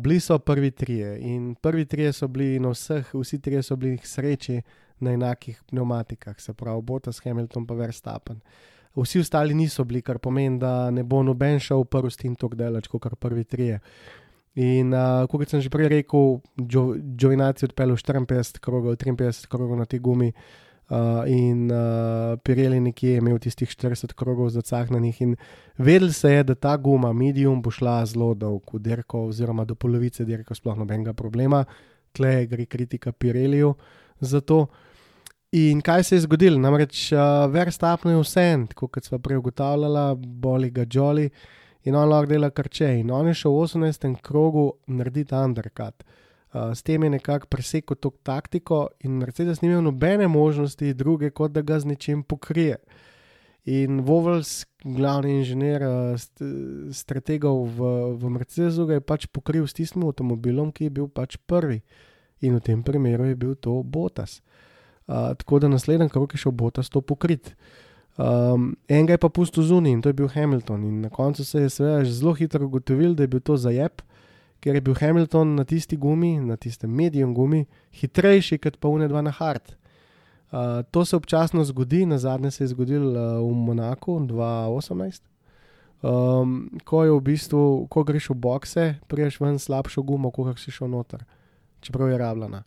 bili 0.00 0.20
so 0.20 0.38
prvi 0.38 0.70
trije 0.70 1.18
in 1.20 1.54
prvi 1.54 1.84
trije 1.84 2.12
so 2.12 2.28
bili 2.28 2.60
na 2.60 2.68
vseh, 2.68 3.14
vsi 3.14 3.40
trije 3.40 3.62
so 3.62 3.76
bili 3.76 3.98
sreči 4.02 4.62
na 5.00 5.12
enakih 5.12 5.62
pneumatikah, 5.70 6.40
se 6.40 6.52
pravi 6.54 6.82
Bottas, 6.82 7.20
Hamilton 7.24 7.66
pa 7.66 7.74
Verstappen. 7.74 8.40
Vsi 8.96 9.20
ostali 9.20 9.54
niso 9.54 9.84
bili, 9.84 10.02
kar 10.02 10.18
pomeni, 10.18 10.58
da 10.58 10.90
ne 10.90 11.02
bo 11.02 11.22
noben 11.22 11.60
šel 11.60 11.84
prvi 11.84 12.10
stin 12.10 12.34
tako 12.34 12.56
daleč, 12.56 12.88
kot 12.88 13.02
kar 13.02 13.16
prvi 13.16 13.44
trije. 13.44 13.80
In 14.54 14.94
uh, 14.94 15.28
kot 15.30 15.48
sem 15.48 15.60
že 15.60 15.70
prej 15.70 15.88
rekel, 15.88 16.40
Džovinaci 17.16 17.64
odpeljal 17.64 17.96
54 17.96 18.58
krogov, 18.60 18.96
53 18.96 19.46
krogov 19.48 19.78
na 19.78 19.84
tej 19.84 19.98
gumi. 19.98 20.28
Uh, 20.28 20.69
in 21.26 21.70
uh, 21.70 22.38
Pirelli 22.42 22.80
nekje 22.80 23.10
je 23.12 23.18
imel 23.22 23.38
tistih 23.38 23.68
40 23.68 24.14
krogov 24.18 24.50
zacahnanih, 24.50 25.20
in 25.22 25.36
vedel 25.78 26.12
se 26.12 26.32
je, 26.32 26.42
da 26.44 26.54
ta 26.54 26.76
guma, 26.76 27.12
medium, 27.12 27.62
bo 27.62 27.70
šla 27.70 28.00
zelo 28.06 28.34
dolgo 28.34 28.78
v 28.78 28.82
dirko, 28.82 29.26
oziroma 29.30 29.64
do 29.64 29.74
polovice 29.74 30.24
dirka, 30.24 30.54
sploh 30.54 30.78
nobenega 30.78 31.14
problema, 31.14 31.64
tle 32.12 32.46
gre 32.50 32.66
kritika 32.66 33.12
Pirelliju 33.12 33.74
za 34.20 34.40
to. 34.40 34.66
In 35.52 35.80
kaj 35.82 36.04
se 36.04 36.16
je 36.16 36.26
zgodilo? 36.26 36.58
Namreč 36.58 37.12
uh, 37.12 37.46
Verstappen 37.50 38.12
je 38.12 38.22
vse 38.22 38.46
en, 38.52 38.66
kot 38.74 39.04
smo 39.04 39.18
prej 39.18 39.38
ugotavljali, 39.38 40.16
boli 40.18 40.70
ga 40.70 40.86
Jolly 40.86 41.28
in 41.86 41.94
on 41.94 42.08
lahko 42.08 42.30
dela 42.30 42.50
karče. 42.50 42.96
In 43.00 43.10
on 43.10 43.30
je 43.30 43.34
šel 43.34 43.54
v 43.54 43.66
18. 43.66 44.16
krogu 44.22 44.72
narediti 44.86 45.34
undercut. 45.34 46.02
Uh, 46.02 46.19
s 46.52 46.82
tem 46.82 47.02
je 47.02 47.10
nekako 47.10 47.46
presekal 47.46 47.96
to 47.96 48.10
taktiko 48.22 48.88
in 49.00 49.18
Mercedes 49.22 49.60
ni 49.62 49.68
imel 49.68 49.82
nobene 49.82 50.28
možnosti 50.28 50.94
druge, 50.94 51.30
kot 51.30 51.52
da 51.52 51.62
ga 51.62 51.78
z 51.80 51.86
nečim 51.86 52.22
pokrije. 52.22 52.76
In 53.64 54.00
Vovels, 54.00 54.64
glavni 54.84 55.38
inženir 55.38 55.82
uh, 55.84 56.16
st 56.18 56.42
strategov 56.96 57.68
v, 57.76 57.90
v 58.16 58.30
Mercedesu, 58.32 58.86
ga 58.88 58.96
je 58.96 59.04
pač 59.04 59.26
pokril 59.28 59.66
s 59.68 59.76
tistim 59.76 60.06
avtomobilom, 60.08 60.72
ki 60.72 60.88
je 60.88 60.94
bil 60.96 61.10
pač 61.12 61.36
prvi. 61.46 61.82
In 62.40 62.56
v 62.56 62.64
tem 62.64 62.82
primeru 62.82 63.28
je 63.28 63.36
bil 63.36 63.54
to 63.54 63.82
Botas. 63.84 64.40
Uh, 65.04 65.36
tako 65.36 65.60
da 65.60 65.68
naslednji 65.68 66.08
krok 66.08 66.34
je 66.34 66.40
šel 66.40 66.56
Botas 66.56 66.88
to 66.88 67.04
pokrit. 67.04 67.52
Um, 68.16 68.74
enega 68.88 69.14
je 69.14 69.22
pa 69.22 69.28
pustil 69.28 69.62
zunaj 69.62 69.92
in 69.92 70.00
to 70.02 70.08
je 70.08 70.16
bil 70.16 70.28
Hamilton. 70.32 70.82
In 70.84 71.00
na 71.04 71.10
koncu 71.12 71.44
se 71.44 71.62
je 71.62 71.70
seveda 71.70 72.04
zelo 72.04 72.32
hitro 72.34 72.66
ugotovil, 72.66 73.14
da 73.14 73.22
je 73.22 73.28
bil 73.28 73.44
to 73.44 73.56
zajeb, 73.60 74.02
ker 74.60 74.76
je 74.76 74.80
bil 74.84 74.94
Hamilton 74.94 75.54
na 75.56 75.64
tisti 75.64 75.96
gumi, 75.96 76.38
na 76.40 76.56
tistem 76.56 76.92
medium 76.92 77.34
gumi, 77.34 77.64
hitrejši 78.00 78.58
kot 78.60 78.76
pa 78.80 78.88
une 78.88 79.08
dva 79.08 79.22
na 79.24 79.32
hard. 79.32 79.76
Uh, 80.50 80.82
to 80.90 81.04
se 81.04 81.16
občasno 81.16 81.64
zgodi, 81.64 82.06
na 82.06 82.18
zadnje 82.18 82.50
se 82.50 82.64
je 82.64 82.68
zgodilo 82.68 83.10
uh, 83.10 83.50
v 83.50 83.54
Monaku 83.54 84.18
2018. 84.20 85.22
Um, 86.02 86.80
ko 86.84 87.04
je 87.04 87.12
v 87.12 87.20
bistvu, 87.20 87.86
ko 87.92 88.04
greš 88.04 88.30
v 88.32 88.34
bokse, 88.34 88.84
priješ 89.06 89.40
ven 89.40 89.58
slabšo 89.60 90.02
gumo, 90.02 90.30
kot 90.32 90.58
si 90.58 90.72
šel 90.72 90.88
noter, 90.88 91.24
čeprav 91.80 92.08
je 92.08 92.18
rabljena. 92.18 92.62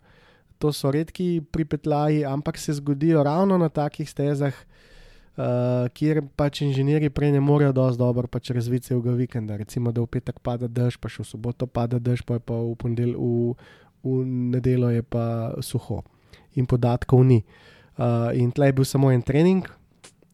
To 0.62 0.72
so 0.72 0.90
redki 0.94 1.42
pripetljaji, 1.52 2.24
ampak 2.24 2.58
se 2.58 2.72
zgodijo 2.72 3.22
ravno 3.22 3.58
na 3.58 3.68
takih 3.68 4.10
stezah, 4.10 4.54
uh, 5.36 5.88
kjer 5.94 6.22
pač 6.38 6.62
inženirji 6.66 7.10
prej 7.10 7.32
ne 7.34 7.40
morejo 7.40 7.72
dosti 7.72 7.98
dobro 7.98 8.28
pač 8.30 8.50
razviti 8.54 8.90
celega 8.90 9.14
vikenda. 9.18 9.56
Recimo, 9.56 9.92
da 9.92 10.04
v 10.04 10.10
petek 10.10 10.40
pada 10.44 10.68
dež, 10.68 10.98
pa 11.00 11.10
še 11.10 11.24
v 11.24 11.28
soboto 11.28 11.66
pada 11.66 11.98
dež, 11.98 12.24
pa 12.26 12.38
je 12.38 12.44
pa 12.44 12.58
v, 12.58 12.74
pondel, 12.78 13.14
v, 13.14 13.54
v 14.04 14.26
nedeljo 14.56 14.92
je 14.94 15.02
pa 15.02 15.54
suho 15.60 16.02
in 16.54 16.68
podatkov 16.70 17.24
ni. 17.26 17.42
Uh, 17.94 18.30
in 18.34 18.50
tle 18.50 18.70
je 18.70 18.76
bil 18.78 18.86
samo 18.86 19.10
en 19.14 19.22
trening, 19.22 19.66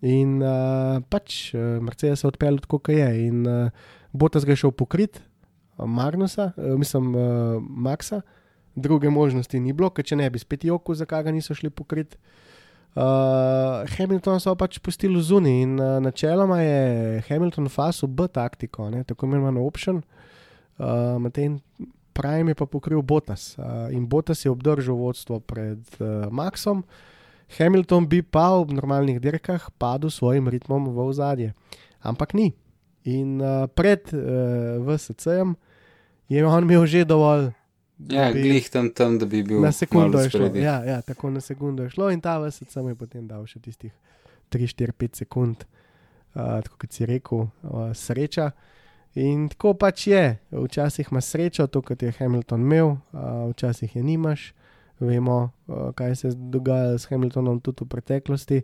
in 0.00 0.40
uh, 0.40 1.00
pač 1.12 1.52
Mercedes 1.54 2.20
se 2.20 2.24
je 2.24 2.32
odpeljal 2.32 2.60
tako, 2.64 2.80
kot 2.80 2.96
je. 2.96 3.08
In 3.28 3.44
uh, 3.44 3.72
Botas 4.12 4.44
ga 4.48 4.56
je 4.56 4.64
šel 4.64 4.72
pokrit, 4.72 5.20
Magnusa, 5.80 6.52
uh, 6.56 6.76
mislim, 6.80 7.12
uh, 7.16 7.56
Maxa, 7.60 8.20
druge 8.76 9.12
možnosti 9.12 9.60
ni 9.60 9.72
bilo, 9.76 9.90
ker 9.92 10.04
če 10.04 10.16
ne 10.16 10.28
bi 10.32 10.40
spet 10.40 10.64
joko, 10.64 10.96
zakaj 10.96 11.24
ga 11.28 11.34
niso 11.36 11.56
šli 11.56 11.72
pokrit. 11.72 12.16
Uh, 12.16 12.49
Hamilton 12.94 14.40
so 14.42 14.54
pač 14.58 14.80
pustili 14.82 15.20
zunaj 15.22 15.62
in 15.62 15.76
uh, 15.78 16.00
načeloma 16.02 16.58
je 16.58 17.22
Hamilton 17.28 17.68
fasil 17.70 18.08
B 18.10 18.26
taktiko, 18.28 18.90
ne, 18.90 19.04
tako 19.04 19.26
imenovano 19.26 19.62
option, 19.62 20.02
uh, 20.78 21.18
medtem 21.22 21.60
Prime 22.12 22.50
je 22.50 22.58
pa 22.58 22.66
pokril 22.66 23.02
Botas 23.02 23.54
uh, 23.58 23.86
in 23.94 24.08
Botas 24.08 24.44
je 24.44 24.50
obdržal 24.50 24.98
vodstvo 24.98 25.40
pred 25.40 25.78
uh, 26.00 26.26
Maxom. 26.30 26.82
Hamilton 27.58 28.06
bi 28.06 28.22
pa 28.22 28.58
v 28.62 28.74
normalnih 28.74 29.22
dirkah 29.22 29.70
padel 29.78 30.10
s 30.10 30.18
svojim 30.18 30.46
ritmom 30.50 30.90
v 30.90 30.98
ozadje, 31.06 31.54
ampak 32.02 32.34
ni. 32.34 32.54
In 33.06 33.38
uh, 33.40 33.66
pred 33.70 34.02
uh, 34.12 34.82
VSC-jem 34.82 35.54
je 36.28 36.46
on 36.46 36.62
imel 36.62 36.86
že 36.86 37.06
dovolj. 37.06 37.54
Ja, 38.08 38.32
bi- 38.32 38.42
glih 38.42 38.70
tam, 38.70 38.90
tam, 38.90 39.18
da 39.18 39.26
bi 39.26 39.42
bil 39.42 39.60
Na 39.60 39.72
sekundo 39.72 40.20
je 40.20 40.30
šlo. 40.30 40.48
Ja, 40.56 40.84
ja, 40.84 41.00
tako 41.02 41.30
na 41.30 41.40
sekundo 41.40 41.82
je 41.82 41.90
šlo 41.90 42.10
in 42.10 42.20
ta 42.20 42.38
VSC 42.38 42.76
mu 42.76 42.88
je 42.88 42.94
potem 42.94 43.26
dal 43.28 43.44
še 43.46 43.60
tistih 43.60 43.92
3, 44.50 44.66
4, 44.66 44.92
5 44.92 45.20
sekund, 45.24 45.64
uh, 46.34 46.60
tako 46.64 46.76
kot 46.80 46.92
si 46.92 47.06
rekel, 47.06 47.50
uh, 47.62 47.90
sreča. 47.94 48.50
In 49.14 49.48
tako 49.50 49.74
pač 49.74 50.06
je. 50.06 50.38
Včasih 50.54 51.08
imaš 51.10 51.24
srečo, 51.34 51.66
to 51.66 51.82
kot 51.82 52.02
je 52.02 52.12
Hamilton 52.18 52.62
imel, 52.62 52.96
uh, 53.12 53.50
včasih 53.50 53.96
je 53.96 54.02
nimaš. 54.02 54.54
Vemo, 55.00 55.50
uh, 55.66 55.90
kaj 55.94 56.16
se 56.16 56.28
je 56.28 56.34
dogajalo 56.36 56.98
s 56.98 57.08
Hamiltonom 57.10 57.60
tudi 57.60 57.84
v 57.84 57.88
preteklosti. 57.88 58.62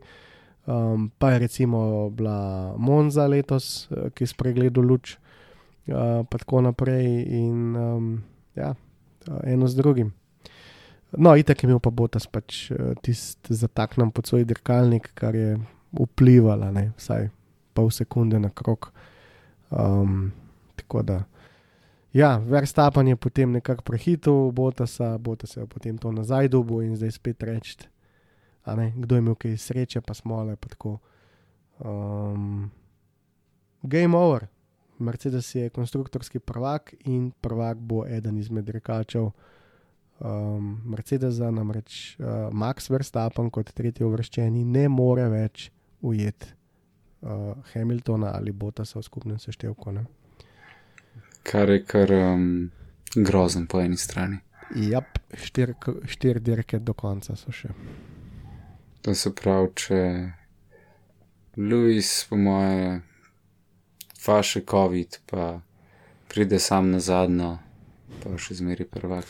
Um, 0.67 1.11
pa 1.19 1.31
je 1.31 1.39
recimo 1.39 2.11
bila 2.11 2.75
Monza 2.79 3.27
letos, 3.27 3.89
uh, 3.91 4.11
ki 4.11 4.25
je 4.25 4.33
spregledal 4.33 4.85
luč, 4.85 5.17
uh, 5.87 6.27
pa 6.27 6.39
tako 6.39 6.61
naprej. 6.61 7.23
In 7.31 7.77
um, 7.77 8.23
ja, 8.55 8.75
eno 9.45 9.69
z 9.69 9.77
drugim. 9.77 10.13
No, 11.17 11.37
itak 11.37 11.63
je 11.63 11.69
imel 11.69 11.79
pa 11.81 11.91
Botas 11.91 12.27
pač 12.27 12.71
uh, 12.71 12.95
tisti 13.03 13.55
zataknjen 13.55 14.11
pod 14.11 14.27
svoj 14.27 14.45
dirkalnik, 14.45 15.13
kar 15.15 15.35
je 15.35 15.57
vplivalo, 15.95 16.71
ne, 16.75 16.91
vsaj 16.99 17.31
pol 17.75 17.91
sekunde 17.91 18.41
na 18.43 18.51
krok. 18.51 18.91
Um, 19.71 20.33
tako 20.77 21.03
da, 21.03 21.23
ja, 22.13 22.37
Verstappen 22.39 23.09
je 23.09 23.17
potem 23.17 23.53
nekako 23.53 23.83
prehitil 23.83 24.51
Botasa, 24.53 25.19
Botas 25.19 25.57
je 25.57 25.67
potem 25.67 25.99
to 25.99 26.13
nazaj 26.13 26.49
dobil 26.49 26.83
in 26.87 26.97
zdaj 26.97 27.11
spet 27.11 27.43
reči, 27.43 27.77
kdo 28.97 29.15
je 29.15 29.19
imel 29.19 29.35
kaj 29.35 29.57
sreče, 29.57 30.01
pa 30.01 30.15
smo 30.15 30.43
le 30.45 30.57
pa 30.57 30.69
tako. 30.69 30.99
Um, 31.79 32.71
game 33.83 34.17
over, 34.17 34.47
Mercedes 34.99 35.55
je 35.55 35.71
konstruktorski 35.71 36.39
prvak 36.39 36.95
in 37.05 37.31
prvak 37.41 37.79
bo 37.79 38.05
eden 38.07 38.39
izmed 38.39 38.65
dirkačev 38.65 39.31
um, 40.19 40.81
Mercedesa, 40.85 41.51
namreč 41.51 42.17
uh, 42.19 42.27
Max 42.53 42.91
Verstappen 42.91 43.51
kot 43.51 43.73
tretji 43.75 44.07
uvrščeni 44.07 44.65
ne 44.65 44.89
more 44.89 45.29
več 45.33 45.71
ujeti 46.01 46.53
uh, 47.21 47.53
Hamiltona 47.73 48.33
ali 48.37 48.53
Bottasa 48.53 48.99
v 48.99 49.05
skupnem 49.05 49.39
seštevku. 49.39 49.93
Ne? 49.93 50.07
Kar 51.47 51.71
je 51.71 51.83
kar 51.85 52.13
um, 52.13 52.71
grozen 53.15 53.67
po 53.67 53.81
eni 53.81 53.97
strani. 53.97 54.41
Jap, 54.75 55.19
štiri 55.31 55.77
štir 56.11 56.41
dirke 56.43 56.81
do 56.83 56.95
konca 56.99 57.37
so 57.39 57.53
še. 57.55 57.71
To 59.07 59.15
se 59.15 59.31
pravi, 59.31 59.69
če 59.79 59.99
Louis, 61.57 62.09
po 62.29 62.37
moje, 62.37 63.03
faše 64.27 64.61
COVID, 64.71 65.19
pa 65.31 65.61
pride 66.29 66.59
sam 66.59 66.91
na 66.91 67.01
zadnjo, 67.01 67.57
pa 68.23 68.35
še 68.39 68.59
zmeri 68.59 68.85
prvak. 68.91 69.27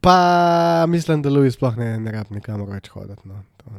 Pa 0.00 0.86
mislim, 0.88 1.22
da 1.22 1.30
Louis 1.30 1.54
sploh 1.54 1.74
ne, 1.76 1.96
ne 1.98 2.12
rab 2.14 2.30
nikamor 2.30 2.70
več 2.70 2.92
hoditi. 2.94 3.26
No. 3.26 3.42
To, 3.58 3.72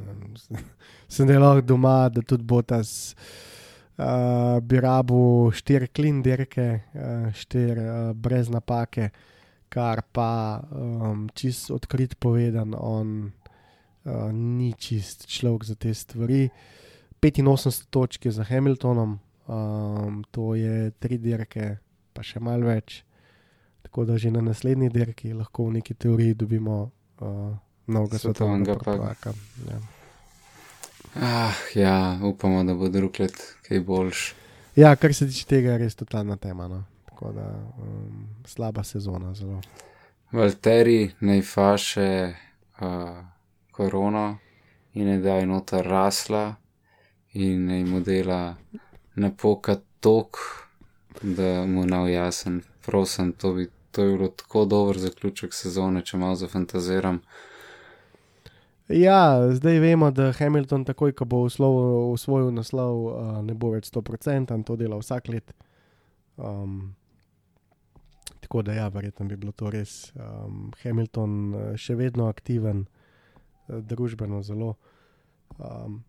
sem 1.13 1.29
delal 1.29 1.61
doma, 1.63 2.09
da 2.11 2.19
tudi 2.19 2.43
Botas 2.43 3.15
uh, 3.15 4.59
bi 4.59 4.81
rabu 4.83 5.47
štiri 5.55 5.87
klin 5.87 6.19
dirke, 6.25 6.67
uh, 6.91 7.29
štiri 7.31 7.85
uh, 7.85 8.09
brez 8.11 8.51
napake, 8.51 9.11
kar 9.71 10.03
pa 10.11 10.59
um, 10.59 11.29
čist 11.35 11.71
odkrit 11.71 12.17
povedan, 12.19 12.75
on 12.75 13.31
uh, 13.31 14.27
ni 14.35 14.73
čist 14.75 15.29
človek 15.31 15.63
za 15.71 15.79
te 15.79 15.93
stvari. 15.95 16.49
85 17.23 17.87
točk 17.89 18.27
je 18.27 18.31
za 18.35 18.43
Hamiltonom, 18.43 19.17
um, 19.47 20.23
to 20.31 20.55
je 20.55 20.91
tri 20.91 21.17
dirke, 21.17 21.77
pa 22.13 22.23
še 22.23 22.39
malo 22.39 22.67
več. 22.67 23.03
Tako 23.81 24.05
da 24.05 24.17
že 24.17 24.31
na 24.31 24.41
naslednji 24.41 24.89
dirki 24.89 25.33
lahko 25.33 25.69
v 25.69 25.79
neki 25.79 25.93
teoriji 25.93 26.33
dobimo 26.33 26.81
uh, 26.83 27.55
novega 27.87 28.17
Svetovnega 28.17 28.75
prvaka. 28.75 29.33
Ja. 29.67 29.79
Ah, 31.15 31.55
ja, 31.75 32.19
upamo, 32.23 32.63
da 32.63 32.73
bo 32.73 32.89
drug 32.89 33.19
let 33.19 33.37
kaj 33.67 33.79
boljš. 33.79 34.33
ja, 34.75 34.95
kar 34.95 35.13
se 35.13 35.27
tiče 35.27 35.45
tega, 35.45 35.71
je 35.71 35.77
res 35.77 35.95
totalna 35.95 36.37
tema. 36.37 36.67
No. 36.67 36.83
Tako 37.09 37.31
da 37.31 37.47
um, 37.81 38.27
slaba 38.45 38.83
sezona 38.83 39.33
zelo. 39.33 39.61
Valteri 40.31 41.09
naj 41.19 41.41
faše 41.41 42.33
uh, 42.81 43.23
korono 43.71 44.37
in 44.93 45.07
naj 45.07 45.17
da 45.17 45.35
je 45.39 45.45
noter 45.45 45.85
rasla 45.87 46.55
in 47.33 47.65
naj 47.65 47.83
mu 47.83 47.99
dela 47.99 48.55
napoka 49.17 49.79
tok, 49.99 50.37
da 51.21 51.65
mu 51.65 51.85
nav 51.85 52.09
jasen. 52.09 52.61
Prosim, 52.85 53.33
to 53.33 53.53
bi. 53.53 53.67
To 53.91 54.03
je 54.03 54.17
bilo 54.17 54.27
tako 54.27 54.65
dober 54.65 54.97
zaključek 55.01 55.53
sezone, 55.53 56.03
če 56.05 56.17
malo 56.21 56.35
zafantaziram. 56.37 57.17
Ja, 58.87 59.53
zdaj 59.53 59.79
vemo, 59.79 60.11
da 60.11 60.29
Hamilton, 60.37 60.85
takoj 60.85 61.15
ko 61.17 61.25
bo 61.25 61.39
usvojil 61.41 62.51
naslov, 62.53 62.99
uh, 63.07 63.31
ne 63.43 63.55
bo 63.57 63.71
več 63.73 63.89
100%, 63.89 64.53
to 64.63 64.75
dela 64.79 64.99
vsak 65.01 65.31
let. 65.33 65.51
Um, 66.37 66.93
tako 68.39 68.61
da, 68.61 68.77
ja, 68.77 68.85
verjetno 68.93 69.25
bi 69.25 69.35
bilo 69.35 69.51
to 69.51 69.71
res. 69.73 70.13
Um, 70.13 70.69
Hamilton 70.83 71.33
uh, 71.49 71.65
še 71.75 71.97
vedno 71.97 72.29
aktiven, 72.29 72.85
uh, 72.85 73.81
družbeno 73.81 74.43
zelo. 74.45 74.75
Um, 75.57 76.03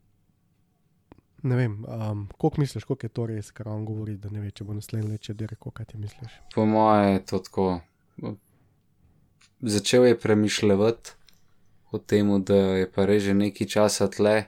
ne 1.43 1.57
vem, 1.57 1.85
um, 1.85 2.29
koliko 2.39 2.61
misliš, 2.61 2.85
koliko 2.85 3.07
je 3.07 3.11
to 3.11 3.27
res, 3.27 3.51
kar 3.51 3.69
on 3.69 3.85
govori, 3.85 4.17
da 4.17 4.31
ne 4.31 4.41
ve, 4.41 4.51
če 4.51 4.65
bo 4.65 4.75
naslednji 4.75 5.11
let, 5.11 5.23
če 5.29 5.35
dirko, 5.39 5.71
kaj 5.71 5.93
ti 5.93 5.99
misliš. 5.99 6.35
Po 6.55 6.67
moje 6.67 7.13
je 7.13 7.25
to 7.27 7.39
tako. 7.39 7.69
Začel 9.61 10.07
je 10.07 10.19
premišljati 10.19 11.15
o 11.91 11.99
tem, 11.99 12.31
da 12.45 12.57
je 12.83 12.91
pa 12.93 13.07
res 13.07 13.23
že 13.23 13.35
nekaj 13.35 13.67
časa 13.67 14.09
tle, 14.11 14.45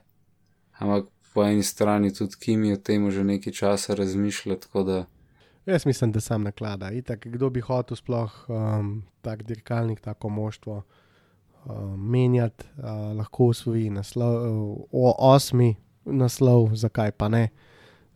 ampak 0.78 1.08
po 1.34 1.44
eni 1.46 1.62
strani 1.62 2.12
tudi 2.14 2.38
Kimi 2.40 2.72
o 2.74 2.76
tem 2.76 3.10
že 3.10 3.24
nekaj 3.24 3.52
časa 3.52 3.94
razmišlja, 3.94 4.60
tako 4.66 4.82
da 4.82 5.06
Jaz 5.66 5.86
mislim, 5.86 6.12
da 6.12 6.20
sam 6.20 6.42
naklada. 6.42 6.90
Itak, 6.90 7.26
kdo 7.26 7.50
bi 7.50 7.60
hotel 7.60 7.96
sploh 7.96 8.32
um, 8.48 9.02
tak 9.20 9.42
dirkalnik, 9.42 10.00
tako 10.00 10.28
moštvo 10.28 10.82
um, 11.64 12.10
menjati, 12.10 12.64
uh, 12.78 13.16
lahko 13.16 13.52
usvoji 13.52 13.90
naslov, 13.90 14.34
uh, 14.90 15.14
osmi 15.18 15.76
naslov, 16.12 16.74
zakaj 16.74 17.12
pa 17.12 17.28
ne. 17.28 17.48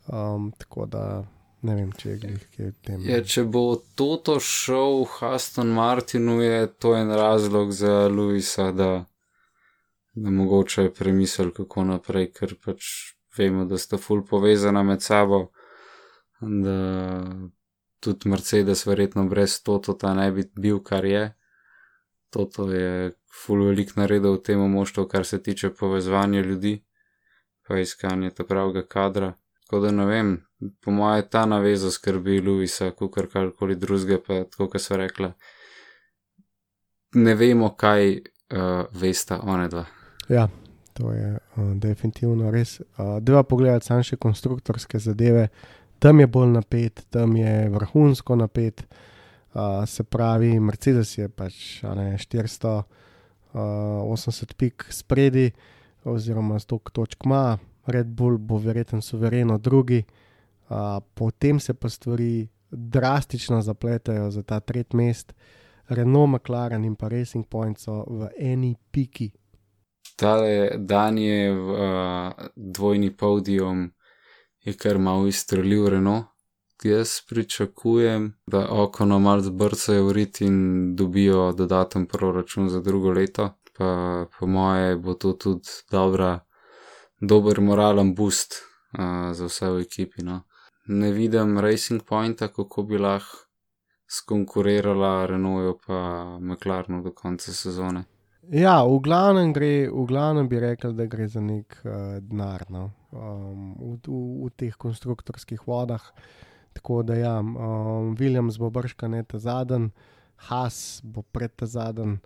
Um, 0.06 0.52
tako 0.58 0.86
da 0.86 1.04
ne 1.64 1.74
vem, 1.74 1.92
če 1.96 2.10
je 2.10 2.16
glih 2.20 2.44
kje 2.52 2.66
v 2.66 2.74
tem. 2.84 3.06
Ja, 3.08 3.22
če 3.24 3.46
bo 3.48 3.64
Toto 3.96 4.36
šel 4.42 5.04
v 5.08 5.32
Aston 5.32 5.72
Martinu, 5.76 6.38
je 6.44 6.66
to 6.78 6.92
en 6.96 7.12
razlog 7.16 7.72
za 7.72 8.04
Luisa, 8.12 8.68
da, 8.76 8.90
da 10.12 10.30
mogoče 10.30 10.88
je 10.88 10.94
premislil, 10.94 11.54
kako 11.56 11.86
naprej, 11.88 12.30
ker 12.36 12.56
pač 12.60 13.14
vemo, 13.38 13.64
da 13.64 13.80
sta 13.80 13.98
ful 13.98 14.22
povezana 14.28 14.84
med 14.84 15.02
sabo. 15.02 15.46
Da 16.40 16.78
tudi 18.04 18.28
Mercedes, 18.28 18.84
verjetno 18.86 19.24
brez 19.30 19.62
Totota, 19.64 20.12
ne 20.14 20.28
bi 20.32 20.44
bil, 20.60 20.82
kar 20.84 21.04
je. 21.08 21.30
Toto 22.30 22.68
je 22.68 23.14
ful 23.32 23.64
velik 23.64 23.94
naredil 23.96 24.36
v 24.36 24.42
tem 24.44 24.60
moštvu, 24.60 25.06
kar 25.08 25.24
se 25.24 25.40
tiče 25.42 25.70
povezovanja 25.78 26.42
ljudi, 26.44 26.82
pa 27.68 27.78
iskanja 27.78 28.30
ta 28.30 28.44
pravega 28.44 28.86
kadra. 28.86 29.32
Tako 29.64 29.80
da 29.80 29.90
ne 29.90 30.06
vem, 30.06 30.46
po 30.84 30.90
mojem, 30.90 31.24
ta 31.30 31.46
naveza 31.46 31.90
skrbi 31.90 32.40
Luisa, 32.40 32.90
kot 32.90 33.32
karkoli 33.32 33.76
drugega, 33.76 34.18
pa 34.26 34.44
tako, 34.44 34.68
kot 34.68 34.80
so 34.80 34.96
rekla. 35.00 35.32
Ne 37.14 37.34
vemo, 37.34 37.74
kaj 37.78 38.18
uh, 38.18 38.22
vesta 38.92 39.40
one 39.42 39.68
dva. 39.68 39.84
Ja, 40.28 40.48
to 40.92 41.12
je 41.12 41.34
uh, 41.34 41.40
definitivno 41.80 42.50
res. 42.50 42.80
Uh, 42.80 42.86
Deva 43.20 43.42
pogledati 43.42 43.86
sam 43.86 44.02
še 44.04 44.16
konstruktorske 44.20 44.98
zadeve. 44.98 45.48
Tam 45.98 46.20
je 46.20 46.26
bolj 46.26 46.48
napet, 46.58 47.00
tam 47.10 47.36
je 47.36 47.68
vrhunsko 47.72 48.36
napet. 48.36 48.86
Uh, 49.54 49.84
se 49.86 50.04
pravi, 50.04 50.60
Mercedes 50.60 51.18
je 51.18 51.28
pač 51.30 51.82
ne, 51.86 52.16
480 52.18 54.54
pik 54.58 54.84
spredi, 54.90 55.52
oziroma 56.04 56.58
100 56.58 56.78
točk 56.92 57.24
ima, 57.24 57.58
Red 57.86 58.06
Bull 58.06 58.38
bo 58.38 58.58
verjetno 58.58 59.02
suvereno 59.02 59.58
drugi, 59.58 60.02
uh, 60.68 60.76
potem 61.14 61.60
se 61.60 61.74
pa 61.74 61.88
stvari 61.88 62.48
drastično 62.70 63.62
zapletajo 63.62 64.30
za 64.30 64.42
ta 64.42 64.60
tretji 64.60 64.96
mest. 64.96 65.34
Renault, 65.88 66.30
McLaren 66.30 66.84
in 66.84 66.94
pa 66.96 67.08
Racing 67.08 67.46
Point 67.48 67.78
so 67.78 68.04
v 68.08 68.28
eni 68.38 68.74
piki. 68.90 69.30
Tale 70.16 70.70
dan 70.78 71.18
je 71.18 71.52
v 71.52 71.70
dvojni 72.56 73.16
podijum, 73.16 73.90
je 74.60 74.72
kar 74.72 74.98
malo 74.98 75.26
izstrelil 75.26 75.88
Renault. 75.88 76.24
Jaz 76.84 77.20
pričakujem, 77.28 78.32
da 78.46 78.68
okono 78.70 79.18
malo 79.18 79.40
zbrcajo 79.40 80.06
v 80.06 80.12
rit 80.12 80.40
in 80.40 80.96
dobijo 80.96 81.52
dodaten 81.52 82.06
proračun 82.06 82.68
za 82.68 82.80
drugo 82.80 83.10
leto. 83.10 83.50
Pa 83.74 84.26
po 84.30 84.46
moje 84.46 84.96
bo 84.96 85.14
to 85.14 85.32
tudi 85.32 85.68
dobra, 85.90 86.38
dober 87.20 87.60
moralen 87.60 88.14
boost 88.14 88.60
uh, 88.98 89.32
za 89.34 89.48
vse 89.50 89.70
v 89.70 89.80
ekipi. 89.82 90.22
No. 90.22 90.42
Ne 90.86 91.10
vidim 91.12 91.58
Racing 91.58 92.02
Pointa, 92.06 92.48
kako 92.48 92.82
bi 92.82 92.98
lahko 92.98 93.44
skonkurirala 94.06 95.26
Renaultu 95.26 95.78
pa 95.86 96.00
McLarenu 96.40 97.02
do 97.02 97.12
konca 97.12 97.52
sezone. 97.52 98.04
Ja, 98.52 98.82
v 98.84 98.98
glavnem, 99.00 99.54
gre, 99.56 99.88
v 99.88 100.04
glavnem 100.04 100.48
bi 100.48 100.60
rekel, 100.60 100.92
da 100.92 101.06
gre 101.08 101.26
za 101.28 101.40
nek 101.40 101.78
uh, 101.80 102.20
denar 102.20 102.66
no? 102.68 102.90
um, 103.10 103.72
v, 103.78 103.96
v, 104.04 104.18
v 104.44 104.50
teh 104.52 104.74
konstruktorskih 104.76 105.64
vodah. 105.66 106.04
Tako 106.76 107.00
da, 107.08 107.16
ja, 107.16 107.38
um, 107.40 108.12
Williams 108.18 108.58
bo 108.60 108.68
brška 108.70 109.08
ne 109.08 109.22
ta 109.24 109.40
zadnji, 109.40 109.94
Haas 110.50 111.00
bo 111.04 111.22
pred 111.22 111.54
ta 111.56 111.66
zadnji, 111.66 112.18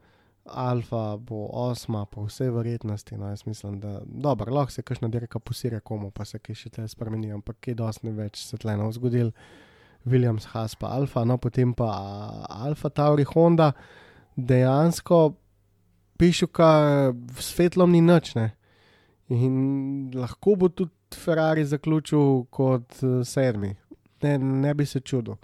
Alfa 0.51 1.17
bo 1.17 1.47
osma, 1.53 2.05
po 2.07 2.25
vsej 2.27 2.51
verjetnosti. 2.51 3.17
No, 3.17 3.29
jaz 3.29 3.47
mislim, 3.47 3.81
da 3.81 4.01
dobro, 4.05 4.55
lahko 4.55 4.73
se 4.73 4.83
kakšna 4.83 5.09
dirka 5.09 5.39
posira 5.39 5.81
komu, 5.81 6.11
pa 6.11 6.25
se 6.25 6.39
kaj 6.39 6.55
še 6.55 6.71
te 6.71 6.89
spremeni, 6.89 7.33
ampak 7.33 7.61
kaj 7.61 7.79
dosti 7.79 8.13
več 8.15 8.43
se 8.45 8.59
tle 8.59 8.77
ne 8.77 8.93
zgodil. 8.93 9.33
Williams, 10.09 10.47
Haas 10.55 10.75
pa 10.79 10.93
Alfa, 10.95 11.25
no 11.25 11.37
potem 11.39 11.75
pa 11.75 11.89
Alfa 12.49 12.89
Tauri 12.89 13.25
Honda, 13.29 13.73
dejansko 14.37 15.35
pišuka 16.19 16.71
s 17.39 17.51
svetlom 17.55 17.93
ni 17.93 18.01
nič. 18.01 18.35
Ne? 18.39 18.53
In 19.35 20.11
lahko 20.15 20.57
bo 20.57 20.69
tudi 20.69 20.95
Ferrari 21.15 21.65
zaključil 21.65 22.45
kot 22.51 23.03
uh, 23.03 23.21
sedmi, 23.25 23.75
ne, 24.23 24.39
ne 24.39 24.75
bi 24.75 24.87
se 24.87 25.01
čudil. 25.01 25.37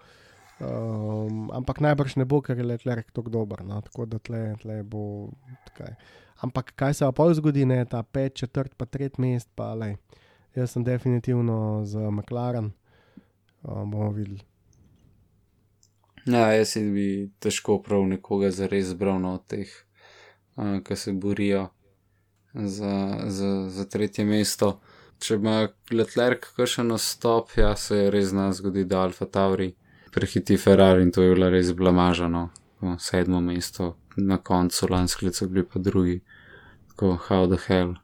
Um, 0.63 1.51
ampak 1.51 1.81
najbrž 1.83 2.15
ne 2.17 2.25
bo, 2.25 2.39
ker 2.39 2.59
je 2.59 2.67
Leclerc 2.67 3.11
tako 3.13 3.31
dober. 3.31 3.65
No? 3.67 3.81
Tako 3.83 4.07
da 4.07 4.19
tle, 4.23 4.55
tle 4.63 4.83
bo. 4.87 5.31
Tkaj. 5.73 5.97
Ampak 6.47 6.75
kaj 6.77 6.95
se 6.95 7.11
pa 7.17 7.27
zgodi, 7.35 7.65
ne 7.67 7.85
ta 7.85 8.03
pet, 8.03 8.35
četrt, 8.35 8.75
pa 8.77 8.87
tretji 8.87 9.21
mest, 9.23 9.49
pa 9.55 9.75
le. 9.75 9.97
Jaz 10.55 10.71
sem 10.71 10.85
definitivno 10.85 11.83
za 11.85 12.11
McLaren. 12.11 12.73
um, 13.63 13.91
bomo 13.91 14.11
videli. 14.11 14.41
Ja, 16.27 16.53
jaz 16.53 16.77
bi 16.77 17.31
težko 17.41 17.83
prav 17.83 18.07
nekoga 18.09 18.51
zares 18.51 18.87
zbral 18.93 19.19
no, 19.21 19.35
od 19.35 19.47
teh, 19.47 19.69
uh, 20.57 20.79
ki 20.85 20.97
se 20.97 21.13
borijo 21.13 21.69
za, 22.55 23.25
za, 23.27 23.69
za 23.69 23.85
tretje 23.85 24.25
mesto. 24.25 24.79
Če 25.19 25.35
ima 25.35 25.69
Leclerc 25.91 26.47
kakšen 26.57 26.93
nastop, 26.93 27.51
ja 27.57 27.75
se 27.77 27.97
je 27.97 28.11
res 28.11 28.31
zna 28.31 28.53
zgodi, 28.53 28.85
da 28.85 29.03
Alfa 29.03 29.27
Tauri 29.27 29.75
prehiti 30.15 30.57
Ferrari 30.57 31.03
in 31.03 31.13
to 31.13 31.23
je 31.23 31.35
bilo 31.35 31.51
res 31.51 31.73
blamažano. 31.73 32.49
Sedmo 32.99 33.41
mesto 33.41 33.97
na 34.17 34.37
koncu 34.39 34.87
lanskega 34.91 35.31
leta, 35.31 35.47
bili 35.47 35.65
pa 35.65 35.79
drugi, 35.79 36.21
tako 36.89 37.19
how 37.29 37.47
the 37.49 37.59
hell. 37.67 37.95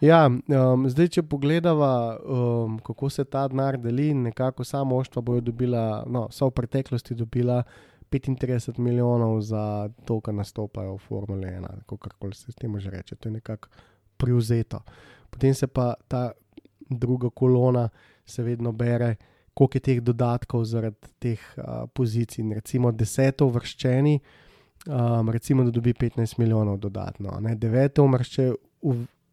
Ja, 0.00 0.26
um, 0.28 0.84
zdaj, 0.88 1.08
če 1.08 1.22
pogledamo, 1.24 1.90
um, 2.20 2.78
kako 2.84 3.08
se 3.10 3.24
ta 3.24 3.46
denar 3.48 3.78
deli, 3.80 4.10
nekako 4.14 4.64
samo 4.64 4.96
oštva 4.96 5.22
bojo 5.22 5.40
dobila, 5.40 6.04
no, 6.06 6.26
so 6.30 6.50
v 6.50 6.56
preteklosti 6.58 7.14
dobila 7.16 7.62
35 8.12 8.78
milijonov 8.78 9.40
za 9.40 9.88
to, 10.04 10.20
kar 10.20 10.34
nastopajo 10.34 10.96
v 10.96 11.04
Formule 11.08 11.48
1, 11.48 11.84
kako 11.88 12.32
se 12.34 12.52
s 12.52 12.54
tem 12.54 12.78
že 12.80 12.90
reče, 12.90 13.16
to 13.16 13.28
je 13.28 13.32
nekako 13.32 13.68
privzeto. 14.16 14.80
Potem 15.30 15.54
se 15.54 15.66
pa 15.66 15.94
ta 16.08 16.32
druga 16.90 17.30
kolona, 17.30 17.88
se 18.26 18.42
vedno 18.42 18.72
bere, 18.72 19.16
koliko 19.56 19.76
je 19.76 19.80
teh 19.80 20.00
dodatkov 20.04 20.64
zaradi 20.68 21.12
teh 21.18 21.40
uh, 21.56 21.88
pozicij. 21.88 22.44
Recimo 22.54 22.92
deseto 22.92 23.48
vrščeni, 23.48 24.18
um, 24.86 25.30
recimo, 25.32 25.64
da 25.64 25.72
dobi 25.72 25.94
15 25.96 26.36
milijonov 26.38 26.76
dodatno, 26.78 27.38
ne? 27.40 27.54
deveto 27.56 28.04
umršče, 28.04 28.50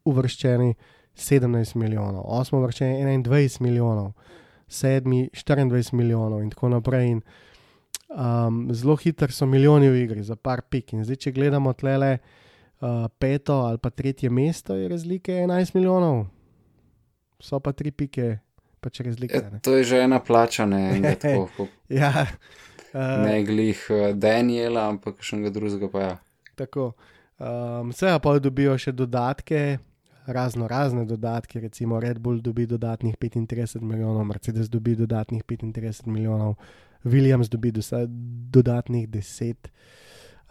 uvrščeni 0.07 0.73
17 1.15 1.75
milijonov, 1.75 2.23
osmo 2.25 2.61
vrščeni 2.63 3.03
21 3.03 3.61
milijonov, 3.61 4.13
sedmi 4.67 5.27
24 5.33 5.93
milijonov 5.93 6.41
in 6.43 6.53
tako 6.55 6.71
naprej. 6.77 7.11
In, 7.17 7.19
um, 8.15 8.63
zelo 8.71 8.95
hitro 8.95 9.27
so 9.31 9.45
milijoni 9.45 9.89
v 9.89 10.05
igri, 10.05 10.23
za 10.23 10.35
par 10.35 10.63
pik. 10.69 10.93
In 10.93 11.03
zdaj, 11.03 11.19
če 11.25 11.35
gledamo 11.35 11.73
tlele 11.73 12.15
uh, 12.15 13.05
peto 13.19 13.59
ali 13.67 13.77
pa 13.77 13.91
tretje 13.91 14.29
mesto, 14.29 14.79
je 14.79 14.87
razlike 14.87 15.35
11 15.43 15.75
milijonov, 15.75 16.25
so 17.43 17.59
pa 17.59 17.75
tri 17.75 17.91
pike, 17.91 18.37
pač 18.83 19.01
razlike. 19.05 19.39
Ja, 19.39 19.63
to 19.63 19.77
je 19.79 19.87
že 19.93 20.03
ena 20.03 20.19
plača, 20.19 20.67
ne 20.69 20.83
en 20.97 21.07
tako. 21.23 21.69
ja. 21.89 22.27
Uh, 22.93 23.23
ne 23.25 23.39
glih 23.47 23.79
Daniela, 24.13 24.85
ampak 24.91 25.23
še 25.25 25.39
enega 25.39 25.55
drugega 25.55 25.89
pa 25.89 26.05
ja. 26.05 26.13
Tako. 26.59 26.91
Um, 27.41 27.89
Vse 27.89 28.13
pa 28.21 28.37
dobijo 28.39 28.75
še 28.77 28.93
dodatke, 28.93 29.79
razno 30.29 30.67
razne 30.67 31.05
dodatke, 31.05 31.59
recimo 31.59 31.99
Red 31.99 32.19
Bull 32.19 32.41
dobi 32.41 32.67
dodatnih 32.69 33.17
35 33.17 33.81
milijonov, 33.81 34.23
Mercedes 34.29 34.69
dobi 34.69 34.95
dodatnih 34.95 35.43
35 35.43 36.07
milijonov, 36.07 36.55
Williams 37.03 37.49
dobi 37.49 37.73
dodatnih 38.53 39.09
10, 39.09 39.55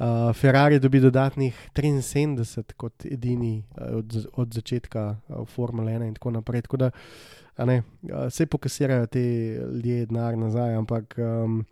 uh, 0.03 0.33
Ferrari 0.35 0.79
dobi 0.79 1.01
dodatnih 1.01 1.71
73 1.75 2.73
kot 2.77 3.07
edini 3.07 3.63
uh, 3.79 3.97
od, 3.97 4.27
od 4.35 4.55
začetka 4.55 5.17
uh, 5.29 5.47
Formule 5.49 5.93
1 5.93 6.07
in 6.07 6.15
tako 6.15 6.31
naprej. 6.31 6.63
Tako 6.63 6.77
da 6.77 6.91
ne, 7.59 7.83
uh, 8.03 8.27
se 8.31 8.47
pokasirajo 8.47 9.07
te 9.07 9.23
ljudje 9.73 10.07
denar 10.07 10.39
nazaj, 10.39 10.75
ampak. 10.75 11.15
Um, 11.19 11.65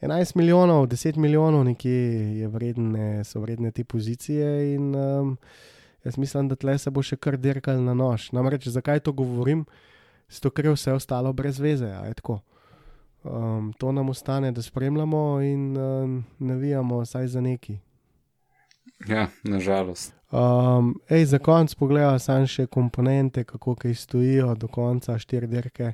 11 0.00 0.36
milijonov, 0.36 0.86
10 0.86 1.16
milijonov, 1.16 1.64
nekje 1.64 2.38
je 2.38 2.48
vredne, 2.48 3.24
so 3.24 3.40
vredne 3.40 3.70
te 3.70 3.84
pozicije, 3.84 4.74
in 4.74 4.94
um, 4.96 5.36
jaz 6.04 6.16
mislim, 6.18 6.48
da 6.48 6.56
tle 6.56 6.78
se 6.78 6.90
bo 6.90 7.02
še 7.04 7.18
kar 7.20 7.36
dirkal 7.36 7.82
na 7.84 7.92
nož. 7.94 8.30
Namreč, 8.32 8.68
zakaj 8.72 9.02
to 9.04 9.12
govorim? 9.12 9.66
Zato, 10.30 10.50
ker 10.56 10.70
je 10.70 10.72
vse 10.72 10.94
ostalo 10.96 11.32
brez 11.36 11.60
veze. 11.60 11.90
Um, 13.24 13.72
to 13.78 13.92
nam 13.92 14.08
ostane, 14.08 14.52
da 14.52 14.62
spremljamo 14.62 15.40
in 15.42 15.76
um, 15.76 16.24
navijamo, 16.38 17.04
saj 17.06 17.26
za 17.26 17.40
neki. 17.40 17.78
Ja, 19.08 19.28
nažalost. 19.42 20.14
Um, 20.32 21.00
ej, 21.08 21.24
za 21.24 21.38
konec 21.38 21.74
pogledaj 21.74 22.18
samo 22.18 22.46
še 22.46 22.66
komponente, 22.66 23.44
kako 23.44 23.74
kaj 23.74 23.94
stojijo, 23.94 24.54
do 24.54 24.68
konca 24.68 25.18
štiri 25.18 25.46
dirke. 25.50 25.92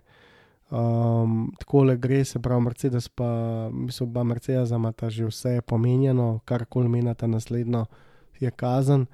Um, 0.71 1.55
tako 1.59 1.85
le 1.85 1.97
gre, 1.97 2.25
se 2.25 2.39
pravi, 2.43 2.63
Mercedes 2.63 3.09
pa, 3.09 3.29
mislim, 3.73 4.13
da 4.13 4.25
Mercedes 4.25 4.71
ima 4.71 4.93
ta 4.93 5.11
že 5.11 5.27
vse 5.27 5.61
pomenjeno, 5.67 6.41
kar 6.45 6.65
koli 6.65 6.89
menata 6.89 7.27
naslednjo, 7.27 7.87
je 8.41 8.51
kazen. 8.51 9.07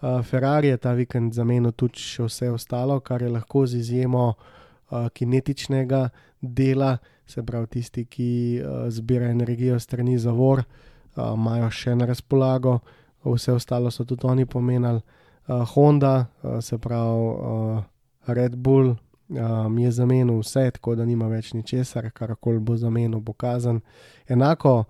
Uh, 0.00 0.22
Ferrari 0.22 0.68
je 0.68 0.76
ta 0.76 0.92
vikend 0.92 1.34
zamenil 1.34 1.72
tudi 1.72 1.98
še 1.98 2.28
vse 2.28 2.50
ostalo, 2.50 3.00
kar 3.00 3.22
je 3.22 3.28
lahko 3.28 3.66
z 3.66 3.82
izjemo 3.82 4.28
uh, 4.32 5.08
kinetičnega 5.12 6.08
dela, 6.40 6.96
se 7.26 7.42
pravi, 7.42 7.66
tisti, 7.66 8.04
ki 8.04 8.28
uh, 8.60 8.88
zbirajo 8.90 9.30
energijo 9.30 9.78
strani 9.80 10.18
zavor, 10.18 10.64
uh, 10.64 11.32
imajo 11.34 11.70
še 11.70 11.94
na 11.94 12.06
razpolago, 12.06 12.78
vse 13.24 13.52
ostalo 13.52 13.90
so 13.90 14.04
tudi 14.04 14.26
oni 14.26 14.46
pomenili. 14.46 15.00
Uh, 15.46 15.64
Honda, 15.74 16.26
uh, 16.42 16.60
se 16.64 16.78
pravi, 16.78 17.30
uh, 17.32 17.82
Red 18.26 18.56
Bull, 18.56 18.94
um, 19.28 19.78
je 19.78 19.90
zamenil 19.90 20.38
vse, 20.38 20.70
tako 20.70 20.94
da 20.94 21.04
nima 21.04 21.28
več 21.28 21.52
ničesar, 21.52 22.10
kar 22.10 22.34
koli 22.40 22.58
bo 22.58 22.76
zamenil, 22.76 23.20
bo 23.20 23.32
kazen. 23.32 23.80
Enako 24.28 24.84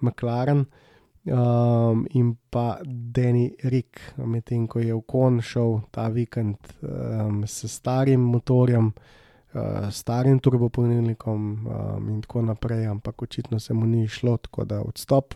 McLaren 0.00 0.66
um, 1.24 2.06
in 2.10 2.36
pa 2.50 2.78
Danny 2.84 3.54
Rick, 3.62 4.00
medtem 4.16 4.66
ko 4.66 4.80
je 4.80 4.94
v 4.94 5.02
kon 5.06 5.40
šel 5.42 5.80
ta 5.90 6.08
vikend 6.08 6.56
um, 6.82 7.44
s 7.46 7.66
starim 7.70 8.20
motorjem. 8.20 8.92
Uh, 9.56 9.88
starim 9.88 10.36
turbopolnilnikom 10.38 11.44
um, 11.66 12.08
in 12.12 12.20
tako 12.20 12.42
naprej, 12.42 12.86
ampak 12.86 13.22
očitno 13.22 13.60
se 13.60 13.74
mu 13.74 13.86
ni 13.86 14.08
šlo, 14.08 14.36
tako 14.36 14.64
da 14.64 14.82
odstop. 14.82 15.34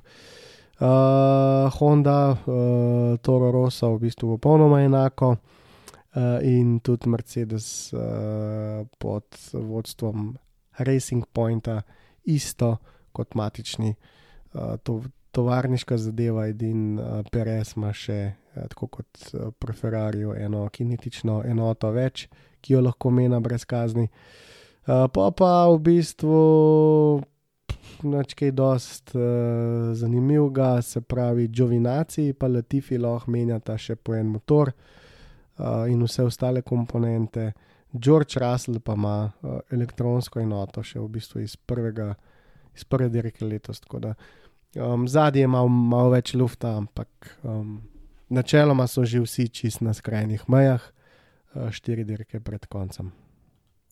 Uh, 0.81 1.73
Honda, 1.79 2.31
uh, 2.31 3.19
Toro 3.23 3.51
Rosso, 3.51 3.95
v 3.95 3.99
bistvu 3.99 4.35
popolnoma 4.37 4.83
enako, 4.83 5.31
uh, 5.31 6.37
in 6.43 6.81
tudi 6.85 7.09
Mercedes 7.09 7.93
uh, 7.93 8.01
pod 8.99 9.25
vodstvom 9.53 10.37
Racing 10.79 11.25
Pointa, 11.33 11.81
isto 12.25 12.77
kot 13.13 13.35
matični. 13.35 13.95
Uh, 14.53 14.77
to, 14.83 15.01
tovarniška 15.33 15.97
zadeva, 15.97 16.47
in 16.49 16.99
uh, 16.99 17.25
Perez 17.33 17.73
ima 17.77 17.93
še, 17.93 18.35
tako 18.69 18.87
kot 18.99 19.33
pri 19.59 19.73
Ferrariu, 19.73 20.35
eno 20.37 20.69
kinetično 20.69 21.41
enoto 21.47 21.89
več, 21.95 22.29
ki 22.61 22.77
jo 22.77 22.85
lahko 22.85 23.11
mena 23.11 23.41
brez 23.41 23.65
kazni. 23.65 24.09
Uh, 24.87 25.07
pa 25.13 25.31
pa 25.37 25.69
v 25.73 25.79
bistvu. 25.91 26.39
Nekaj 28.01 28.51
dost 28.57 29.13
uh, 29.15 29.93
zanimivega, 29.93 30.83
se 30.83 31.01
pravi, 31.01 31.49
Džovinaci 31.49 32.31
in 32.31 32.53
Latifi 32.55 32.97
lahko 32.99 33.31
menjata 33.31 33.77
še 33.77 33.97
po 33.97 34.15
en 34.17 34.31
motor, 34.33 34.73
uh, 35.59 35.85
in 35.89 36.01
vse 36.03 36.25
ostale 36.25 36.63
komponente. 36.63 37.53
George 37.93 38.41
Russell 38.41 38.81
pa 38.81 38.95
ima 38.95 39.31
uh, 39.43 39.61
elektronsko 39.71 40.41
enoto, 40.41 40.83
še 40.83 41.01
v 41.01 41.09
bistvu 41.09 41.43
iz, 41.43 41.57
prvega, 41.57 42.15
iz 42.75 42.85
prve 42.85 43.11
dirke 43.11 43.45
letos. 43.45 43.83
Da, 44.01 44.15
um, 44.79 45.09
zadnji 45.09 45.45
je 45.45 45.49
malo 45.51 45.69
mal 45.69 46.11
več 46.11 46.35
lufta, 46.35 46.77
ampak 46.79 47.37
um, 47.43 47.81
načeloma 48.31 48.87
so 48.87 49.05
že 49.05 49.21
vsi 49.21 49.49
čist 49.49 49.83
na 49.83 49.95
skrajnih 49.95 50.47
mejah, 50.49 50.83
štiri 51.71 52.05
dirke 52.05 52.41
pred 52.41 52.67
koncem. 52.67 53.13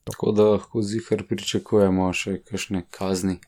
Tako 0.05 0.33
da 0.33 0.45
lahko 0.45 0.83
zihar 0.83 1.25
pričakujemo 1.29 2.13
še 2.13 2.39
kakšne 2.43 2.85
kazni. 2.91 3.39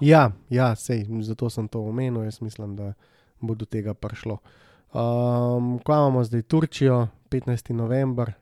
Ja, 0.00 0.32
ja 0.50 0.74
sej, 0.76 1.06
zato 1.22 1.50
sem 1.50 1.68
to 1.68 1.84
omenil, 1.86 2.24
jaz 2.26 2.40
mislim, 2.40 2.74
da 2.76 2.94
bo 3.40 3.54
do 3.54 3.64
tega 3.64 3.94
prišlo. 3.94 4.40
Um, 4.92 5.78
Kaj 5.84 5.96
imamo 5.96 6.24
zdaj, 6.24 6.42
Turčijo, 6.42 7.06
15. 7.30 7.72
november. 7.72 8.32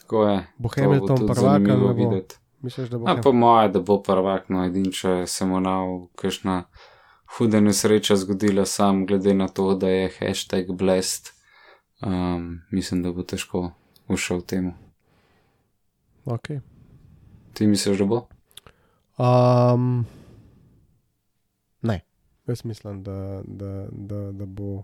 Tako 0.00 0.24
je. 0.28 0.46
Bo 0.58 0.68
Hamilton 0.76 1.26
prvak 1.26 1.68
ali 1.68 1.94
bo? 2.04 2.20
Misliš, 2.60 2.88
da 2.88 2.98
bo? 2.98 3.08
Ja, 3.08 3.16
po 3.22 3.32
moje, 3.32 3.68
da 3.68 3.80
bo 3.80 4.02
prvak, 4.02 4.48
no 4.48 4.64
edin, 4.64 4.90
če 4.92 5.24
se 5.26 5.46
mu 5.46 5.60
nav 5.60 6.06
kakšna 6.16 6.62
huda 7.36 7.60
nesreča 7.60 8.16
zgodila, 8.16 8.66
sam 8.66 9.06
glede 9.06 9.34
na 9.34 9.48
to, 9.48 9.74
da 9.74 9.88
je 9.88 10.10
hashtag 10.18 10.72
blest, 10.78 11.32
um, 12.06 12.60
mislim, 12.70 13.02
da 13.02 13.12
bo 13.12 13.22
težko 13.22 13.70
ušel 14.08 14.40
temu. 14.40 14.72
Ok. 16.24 16.48
Ti 17.52 17.66
misliš, 17.66 17.98
da 17.98 18.04
bo? 18.04 18.26
Um, 19.18 20.06
ne, 21.82 22.00
jaz 22.46 22.64
mislim, 22.64 23.02
da, 23.02 23.42
da, 23.46 23.86
da, 23.90 24.32
da 24.32 24.46
bo 24.46 24.82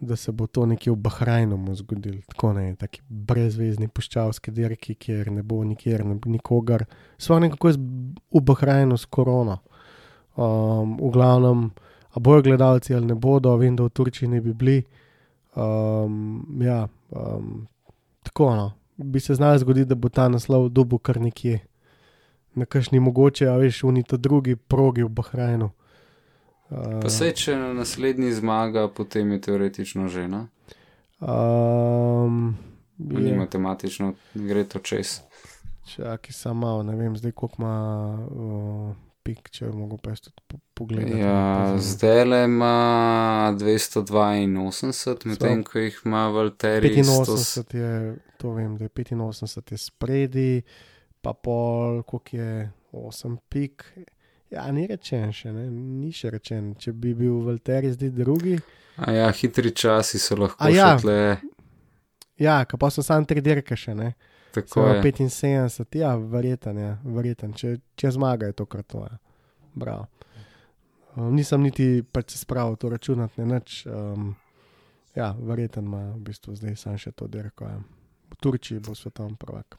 da 0.00 0.16
se 0.16 0.32
bo 0.32 0.46
to 0.46 0.66
nekje 0.66 0.92
v 0.92 0.96
Bahrajnu 0.96 1.74
zgodilo, 1.74 2.22
tako 2.26 2.52
ne, 2.52 2.74
taki 2.76 3.00
brezvezdni 3.08 3.88
puščavski 3.88 4.50
dirki, 4.54 4.94
kjer 4.94 5.30
ne 5.32 5.42
bo 5.42 5.64
nikjer 5.64 6.04
ne, 6.06 6.18
nikogar. 6.24 6.84
Sva 7.18 7.40
nekako 7.42 7.72
v 8.30 8.42
Bahrajnu 8.42 8.96
s 8.96 9.06
korono. 9.06 9.58
Um, 10.36 10.94
v 11.00 11.10
glavnem, 11.12 11.70
a 12.14 12.20
bojo 12.20 12.42
gledalci 12.42 12.94
ali 12.94 13.06
ne 13.06 13.14
bodo, 13.14 13.56
vem, 13.58 13.76
da 13.76 13.88
v 13.88 13.90
Turčiji 13.90 14.30
ne 14.30 14.40
bi 14.40 14.54
bili. 14.54 14.78
Um, 15.58 16.46
ja, 16.60 16.88
um, 17.10 17.66
tako 18.22 18.56
no. 18.56 18.72
Bi 18.96 19.20
se 19.20 19.34
znalo 19.34 19.58
zgoditi, 19.58 19.88
da 19.88 19.94
bo 19.94 20.08
ta 20.08 20.28
naslov 20.28 20.68
dobu 20.68 20.98
kar 20.98 21.20
nekje 21.20 21.60
na 22.54 22.64
kakšni 22.64 23.00
mogoče, 23.00 23.48
a 23.48 23.56
veš, 23.56 23.84
unito 23.84 24.16
drugi 24.16 24.56
progi 24.56 25.02
v 25.02 25.08
Bahrajnu. 25.08 25.70
Uh, 26.70 27.00
Pa 27.02 27.10
sej, 27.10 27.32
če 27.32 27.56
na 27.56 27.72
naslednji 27.72 28.32
zmaga, 28.32 28.88
potem 28.88 29.32
je 29.32 29.40
teoretično 29.40 30.08
že, 30.08 30.28
ne? 30.28 30.46
Um, 31.20 32.56
Ni 32.98 33.30
je, 33.30 33.36
matematično, 33.38 34.12
gre 34.34 34.64
to 34.64 34.78
čez. 34.78 35.20
čakaj, 35.86 36.32
samo 36.32 36.66
malo, 36.66 36.82
ne 36.82 36.96
vem, 36.96 37.16
zdaj 37.16 37.32
koliko 37.32 37.62
ima 37.62 37.74
uh, 38.30 38.96
pik, 39.22 39.50
če 39.50 39.70
bi 39.70 39.76
mogel 39.76 39.98
pa 40.02 40.14
tudi 40.14 40.60
pogledati. 40.78 41.18
Ja, 41.20 41.74
zdaj 41.82 42.24
le 42.24 42.40
ima 42.46 42.72
282, 43.58 45.26
medtem 45.32 45.64
ko 45.66 45.82
jih 45.82 46.00
ima 46.04 46.28
Valtteri 46.34 46.92
100. 46.94 47.18
85 47.26 47.76
je, 47.76 48.16
to 48.38 48.54
vem, 48.54 48.76
da 48.78 48.86
je 48.86 48.90
85 48.90 49.72
je 49.72 49.78
spredi, 49.78 50.62
pa 51.20 51.34
pol, 51.34 52.02
koliko 52.02 52.36
je 52.36 52.70
8 52.92 53.36
pik. 53.48 53.84
Ja, 54.50 54.64
ni 54.72 54.86
rečen 54.88 55.32
še, 55.32 55.52
ne? 55.52 55.66
ni 55.70 56.12
še 56.14 56.30
rečen. 56.32 56.72
Če 56.80 56.94
bi 56.96 57.12
bil 57.14 57.42
Valtteri 57.44 57.92
zdaj 57.92 58.14
drugi, 58.16 58.56
A 58.98 59.12
ja, 59.12 59.30
hitri 59.30 59.70
časi 59.70 60.18
so 60.18 60.36
lahko 60.36 60.58
A 60.58 60.70
ja. 60.74 60.90
še 60.98 61.04
tle. 61.04 61.18
ja, 62.42 62.58
pa 62.66 62.90
so 62.90 63.02
samo 63.02 63.26
tri 63.30 63.42
dirke 63.44 63.76
še, 63.78 63.94
ne. 63.94 64.12
Tako 64.54 64.88
je. 64.88 65.02
75, 65.04 65.98
ja, 66.00 66.16
verjeten, 66.16 66.78
ja, 66.82 66.94
verjeten. 67.04 67.52
Če, 67.54 67.76
če 67.98 68.10
zmaga, 68.16 68.48
je 68.50 68.56
to 68.58 68.66
kar 68.66 68.82
to. 68.82 69.04
Ja. 69.06 69.18
Bravo. 69.78 70.08
Um, 71.18 71.34
nisem 71.34 71.62
niti 71.66 72.02
pač 72.06 72.36
spravil 72.38 72.76
to 72.78 72.88
računati, 72.88 73.40
ne 73.42 73.58
nič. 73.58 73.86
Um, 73.86 74.36
ja, 75.14 75.34
verjeten 75.40 75.84
ima 75.84 76.12
v 76.14 76.20
bistvu 76.30 76.54
zdaj 76.54 76.76
sam 76.78 76.98
še 76.98 77.10
to 77.10 77.26
dirko. 77.26 77.64
Ja. 77.66 77.80
V 78.30 78.36
Turčiji 78.38 78.78
bo 78.78 78.94
svetovni 78.94 79.34
prvak. 79.40 79.78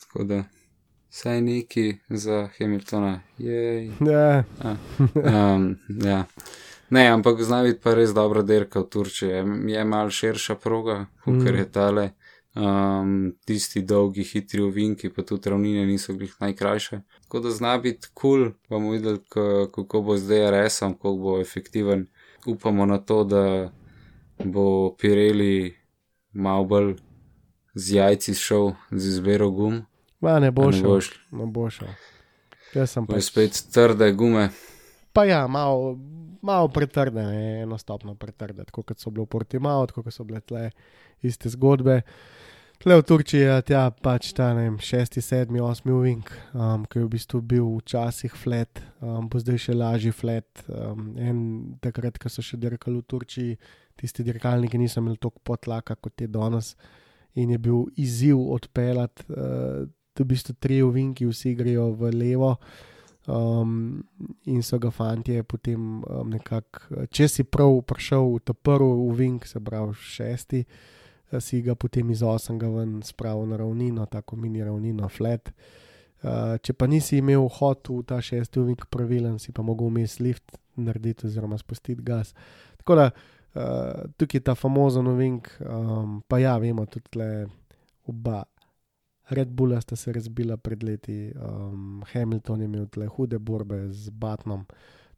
Tako 0.00 0.24
da, 0.24 0.42
saj 1.08 1.40
neki 1.40 1.86
za 2.10 2.48
Hamiltona. 2.58 3.20
Jej. 3.38 3.90
Ja, 4.00 4.44
Um, 5.14 5.78
ja. 6.04 6.24
Ne, 6.90 7.08
ampak 7.08 7.40
zna 7.42 7.62
biti 7.62 7.80
pa 7.82 7.94
res 7.94 8.12
dobra 8.14 8.42
dirka 8.42 8.80
v 8.80 8.90
Turčiji. 8.90 9.30
Je, 9.30 9.42
je 9.72 9.84
mal 9.84 10.10
širša 10.10 10.54
proga, 10.54 11.06
kot 11.24 11.34
Mm. 11.34 11.56
je 11.56 11.72
tale. 11.72 12.10
Um, 12.56 13.34
tisti 13.44 13.82
dolgi, 13.82 14.22
hitri 14.24 14.62
ovinki, 14.62 15.10
pa 15.10 15.22
tudi 15.22 15.50
ravnine 15.50 15.86
niso 15.86 16.12
bili 16.12 16.30
najkrajše. 16.40 17.00
Tako 17.26 17.40
da 17.40 17.50
zna 17.50 17.78
biti 17.78 18.08
kul, 18.14 18.38
cool. 18.38 18.52
bomo 18.68 18.90
videli, 18.90 19.18
kako 19.74 20.00
bo 20.00 20.16
zdaj 20.16 20.50
RS-om, 20.50 20.94
koliko 20.94 21.22
bo 21.22 21.40
efektiven. 21.40 22.06
Upamo 22.46 22.86
na 22.86 22.98
to, 22.98 23.24
da 23.24 23.70
bo 24.44 24.94
Pirelli 24.94 25.74
malo 26.32 26.64
bolj 26.64 26.94
z 27.74 27.94
jajci 27.94 28.34
šel, 28.34 28.70
z 28.90 29.08
izbiro 29.08 29.50
gum. 29.50 29.82
Ma, 30.20 30.38
ne 30.38 30.50
bo 30.50 30.70
šel. 30.72 31.00
Ne 31.32 31.46
bo 31.46 31.66
šel. 31.70 31.90
Jaz 32.74 32.94
sem 32.94 33.06
pač. 33.06 33.26
spet 33.26 33.58
trde 33.74 34.12
gume. 34.12 34.48
Pa 35.12 35.24
ja, 35.24 35.46
malo, 35.50 35.96
malo 36.42 36.68
pretrde, 36.68 37.24
ne, 37.26 37.62
enostopno 37.64 38.14
pretrde, 38.14 38.68
tako 38.70 38.84
kot 38.86 39.02
so 39.02 39.10
bile 39.10 39.26
v 39.26 39.32
Portimao, 39.34 39.86
tako 39.90 40.06
kot 40.06 40.14
so 40.14 40.24
bile 40.28 40.40
tle 40.44 40.70
iste 41.26 41.50
zgodbe. 41.50 42.02
Tle 42.76 42.98
v 43.00 43.02
Turčiji 43.08 43.40
je 43.40 43.60
tja 43.72 43.86
pač 44.04 44.34
ta 44.36 44.50
ne 44.52 44.66
vem, 44.66 44.74
šesti, 44.76 45.22
sedmi, 45.24 45.62
osmi 45.64 45.94
uvink, 45.96 46.28
um, 46.52 46.84
ki 46.84 47.00
je 47.00 47.04
v 47.06 47.10
bistvu 47.14 47.40
bil 47.40 47.64
včasih 47.78 48.34
flat, 48.36 48.82
um, 49.00 49.30
bo 49.32 49.40
zdaj 49.40 49.62
še 49.64 49.76
lažji 49.76 50.12
flat. 50.12 50.60
Um, 50.68 51.14
en 51.16 51.38
takrat, 51.80 52.20
ko 52.20 52.28
so 52.28 52.44
še 52.44 52.60
dirkali 52.60 53.00
v 53.00 53.06
Turčiji, 53.08 53.54
tisti 53.96 54.26
dirkalniki 54.26 54.76
niso 54.76 55.00
imeli 55.00 55.16
toliko 55.16 55.40
potlaka 55.40 55.96
kot 55.96 56.20
je 56.20 56.28
danes 56.28 56.74
in 57.36 57.54
je 57.54 57.58
bil 57.60 57.86
izziv 57.96 58.42
odpeljati, 58.52 59.24
uh, 59.32 59.88
v 60.16 60.26
bistvu 60.28 60.56
tri 60.60 60.82
uvinki 60.84 61.24
vsi 61.28 61.54
grejo 61.56 61.90
v 61.96 62.12
levo. 62.12 62.58
Um, 63.26 64.04
in 64.46 64.60
so 64.62 64.78
ga 64.78 64.92
fanti 64.94 65.40
potem 65.42 66.04
um, 66.04 66.28
nekako, 66.30 67.08
če 67.10 67.26
si 67.26 67.48
prav 67.48 67.80
prišel 67.88 68.28
v 68.36 68.44
ta 68.44 68.54
prvi 68.54 69.08
uvink, 69.08 69.48
se 69.48 69.58
pravi 69.64 69.96
šesti, 70.12 70.60
eh, 70.62 70.94
si 71.40 71.62
ga 71.62 71.74
potem 71.74 72.10
iz 72.10 72.22
osmega 72.22 72.68
ven 72.70 73.00
spravil 73.02 73.48
na 73.50 73.56
ravnino, 73.56 74.06
tako 74.06 74.36
mini 74.36 74.64
ravnino, 74.64 75.08
flat. 75.08 75.50
Uh, 76.22 76.56
če 76.62 76.72
pa 76.72 76.88
nisi 76.88 77.20
imel 77.20 77.48
hod 77.58 77.90
v 77.92 78.02
ta 78.08 78.20
šesti 78.24 78.60
uvink 78.62 78.86
pravilen, 78.90 79.38
si 79.42 79.52
pa 79.52 79.62
mogel 79.66 79.90
vmes 79.90 80.18
lift 80.22 80.56
narediti 80.80 81.26
oziroma 81.28 81.58
spustiti 81.60 82.02
gas. 82.02 82.32
Tako 82.80 82.96
da 82.98 83.06
uh, 83.10 84.06
tukaj 84.16 84.40
je 84.40 84.44
ta 84.48 84.54
famozen 84.58 85.06
uvink, 85.06 85.50
um, 85.60 86.20
pa 86.28 86.40
ja, 86.42 86.56
vemo 86.62 86.86
tudi 86.86 87.12
tle 87.12 87.30
oba. 88.06 88.44
Red 89.28 89.50
Bulla 89.50 89.80
sta 89.82 89.96
se 89.98 90.12
razbila 90.14 90.56
pred 90.56 90.84
leti, 90.86 91.32
um, 91.34 92.04
Hamilton 92.12 92.60
je 92.62 92.70
imel 92.70 92.86
tle 92.94 93.08
hude 93.10 93.38
borbe 93.42 93.88
z 93.90 94.14
Batnom. 94.14 94.62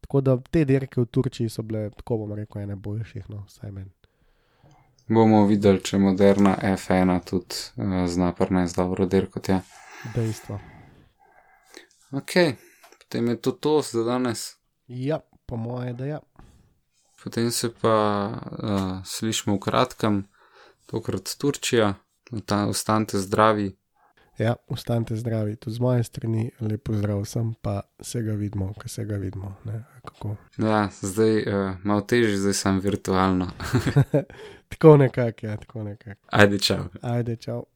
Tako 0.01 0.21
da 0.25 0.39
te 0.51 0.65
dirke 0.65 1.03
v 1.03 1.11
Turčiji 1.13 1.53
so 1.53 1.63
bile, 1.63 1.91
tako 1.91 2.23
bom 2.23 2.33
rekel, 2.33 2.63
ene 2.63 2.77
boljših, 2.77 3.29
no, 3.29 3.45
vsaj 3.51 3.75
meni. 3.75 3.98
Bomo 5.09 5.47
videli, 5.47 5.81
če 5.81 5.99
moderna 5.99 6.55
F1 6.75 7.15
tudi 7.25 7.61
uh, 7.77 8.03
zna 8.09 8.33
prnesti 8.37 8.77
dobro 8.77 9.07
dirko 9.07 9.41
tja. 9.41 9.63
Dejstvo. 10.15 10.59
Ok, 12.13 12.35
potem 12.99 13.29
je 13.33 13.37
to 13.41 13.53
to 13.53 13.79
za 13.83 14.05
danes. 14.05 14.51
Ja, 14.87 15.21
po 15.47 15.57
moje, 15.57 15.93
da 15.93 16.07
ja. 16.07 16.19
Potem 17.23 17.51
se 17.51 17.73
pa 17.75 17.97
uh, 18.29 19.01
slišimo 19.05 19.57
v 19.57 19.65
kratkem, 19.65 20.21
tokrat 20.87 21.35
Turčija, 21.41 21.95
Ta, 22.45 22.67
ostanite 22.67 23.19
zdravi. 23.19 23.77
Ja, 24.39 24.55
ostanite 24.69 25.17
zdravi, 25.17 25.57
tudi 25.57 25.75
z 25.75 25.81
moje 25.81 26.05
strani, 26.05 26.51
lepo 26.61 26.93
zdrav 26.93 27.25
sem, 27.25 27.55
pa 27.63 27.81
se 28.01 28.23
ga 28.23 28.33
vidimo, 28.33 28.73
ko 28.83 28.89
se 28.89 29.05
ga 29.05 29.17
vidimo. 29.17 29.55
Ne, 29.65 29.85
kako. 30.09 30.37
Ja, 30.59 30.89
zdaj 31.01 31.37
uh, 31.39 31.77
malo 31.83 32.01
težje, 32.01 32.37
zdaj 32.37 32.55
sem 32.55 32.81
virtualno. 32.81 33.51
tako 34.73 34.97
nekako, 34.97 35.47
ja, 35.47 35.57
tako 35.57 35.83
nekako. 35.83 36.21
Ajde, 36.31 36.59
čau. 36.59 36.85
Ajde, 37.03 37.37
čau. 37.37 37.65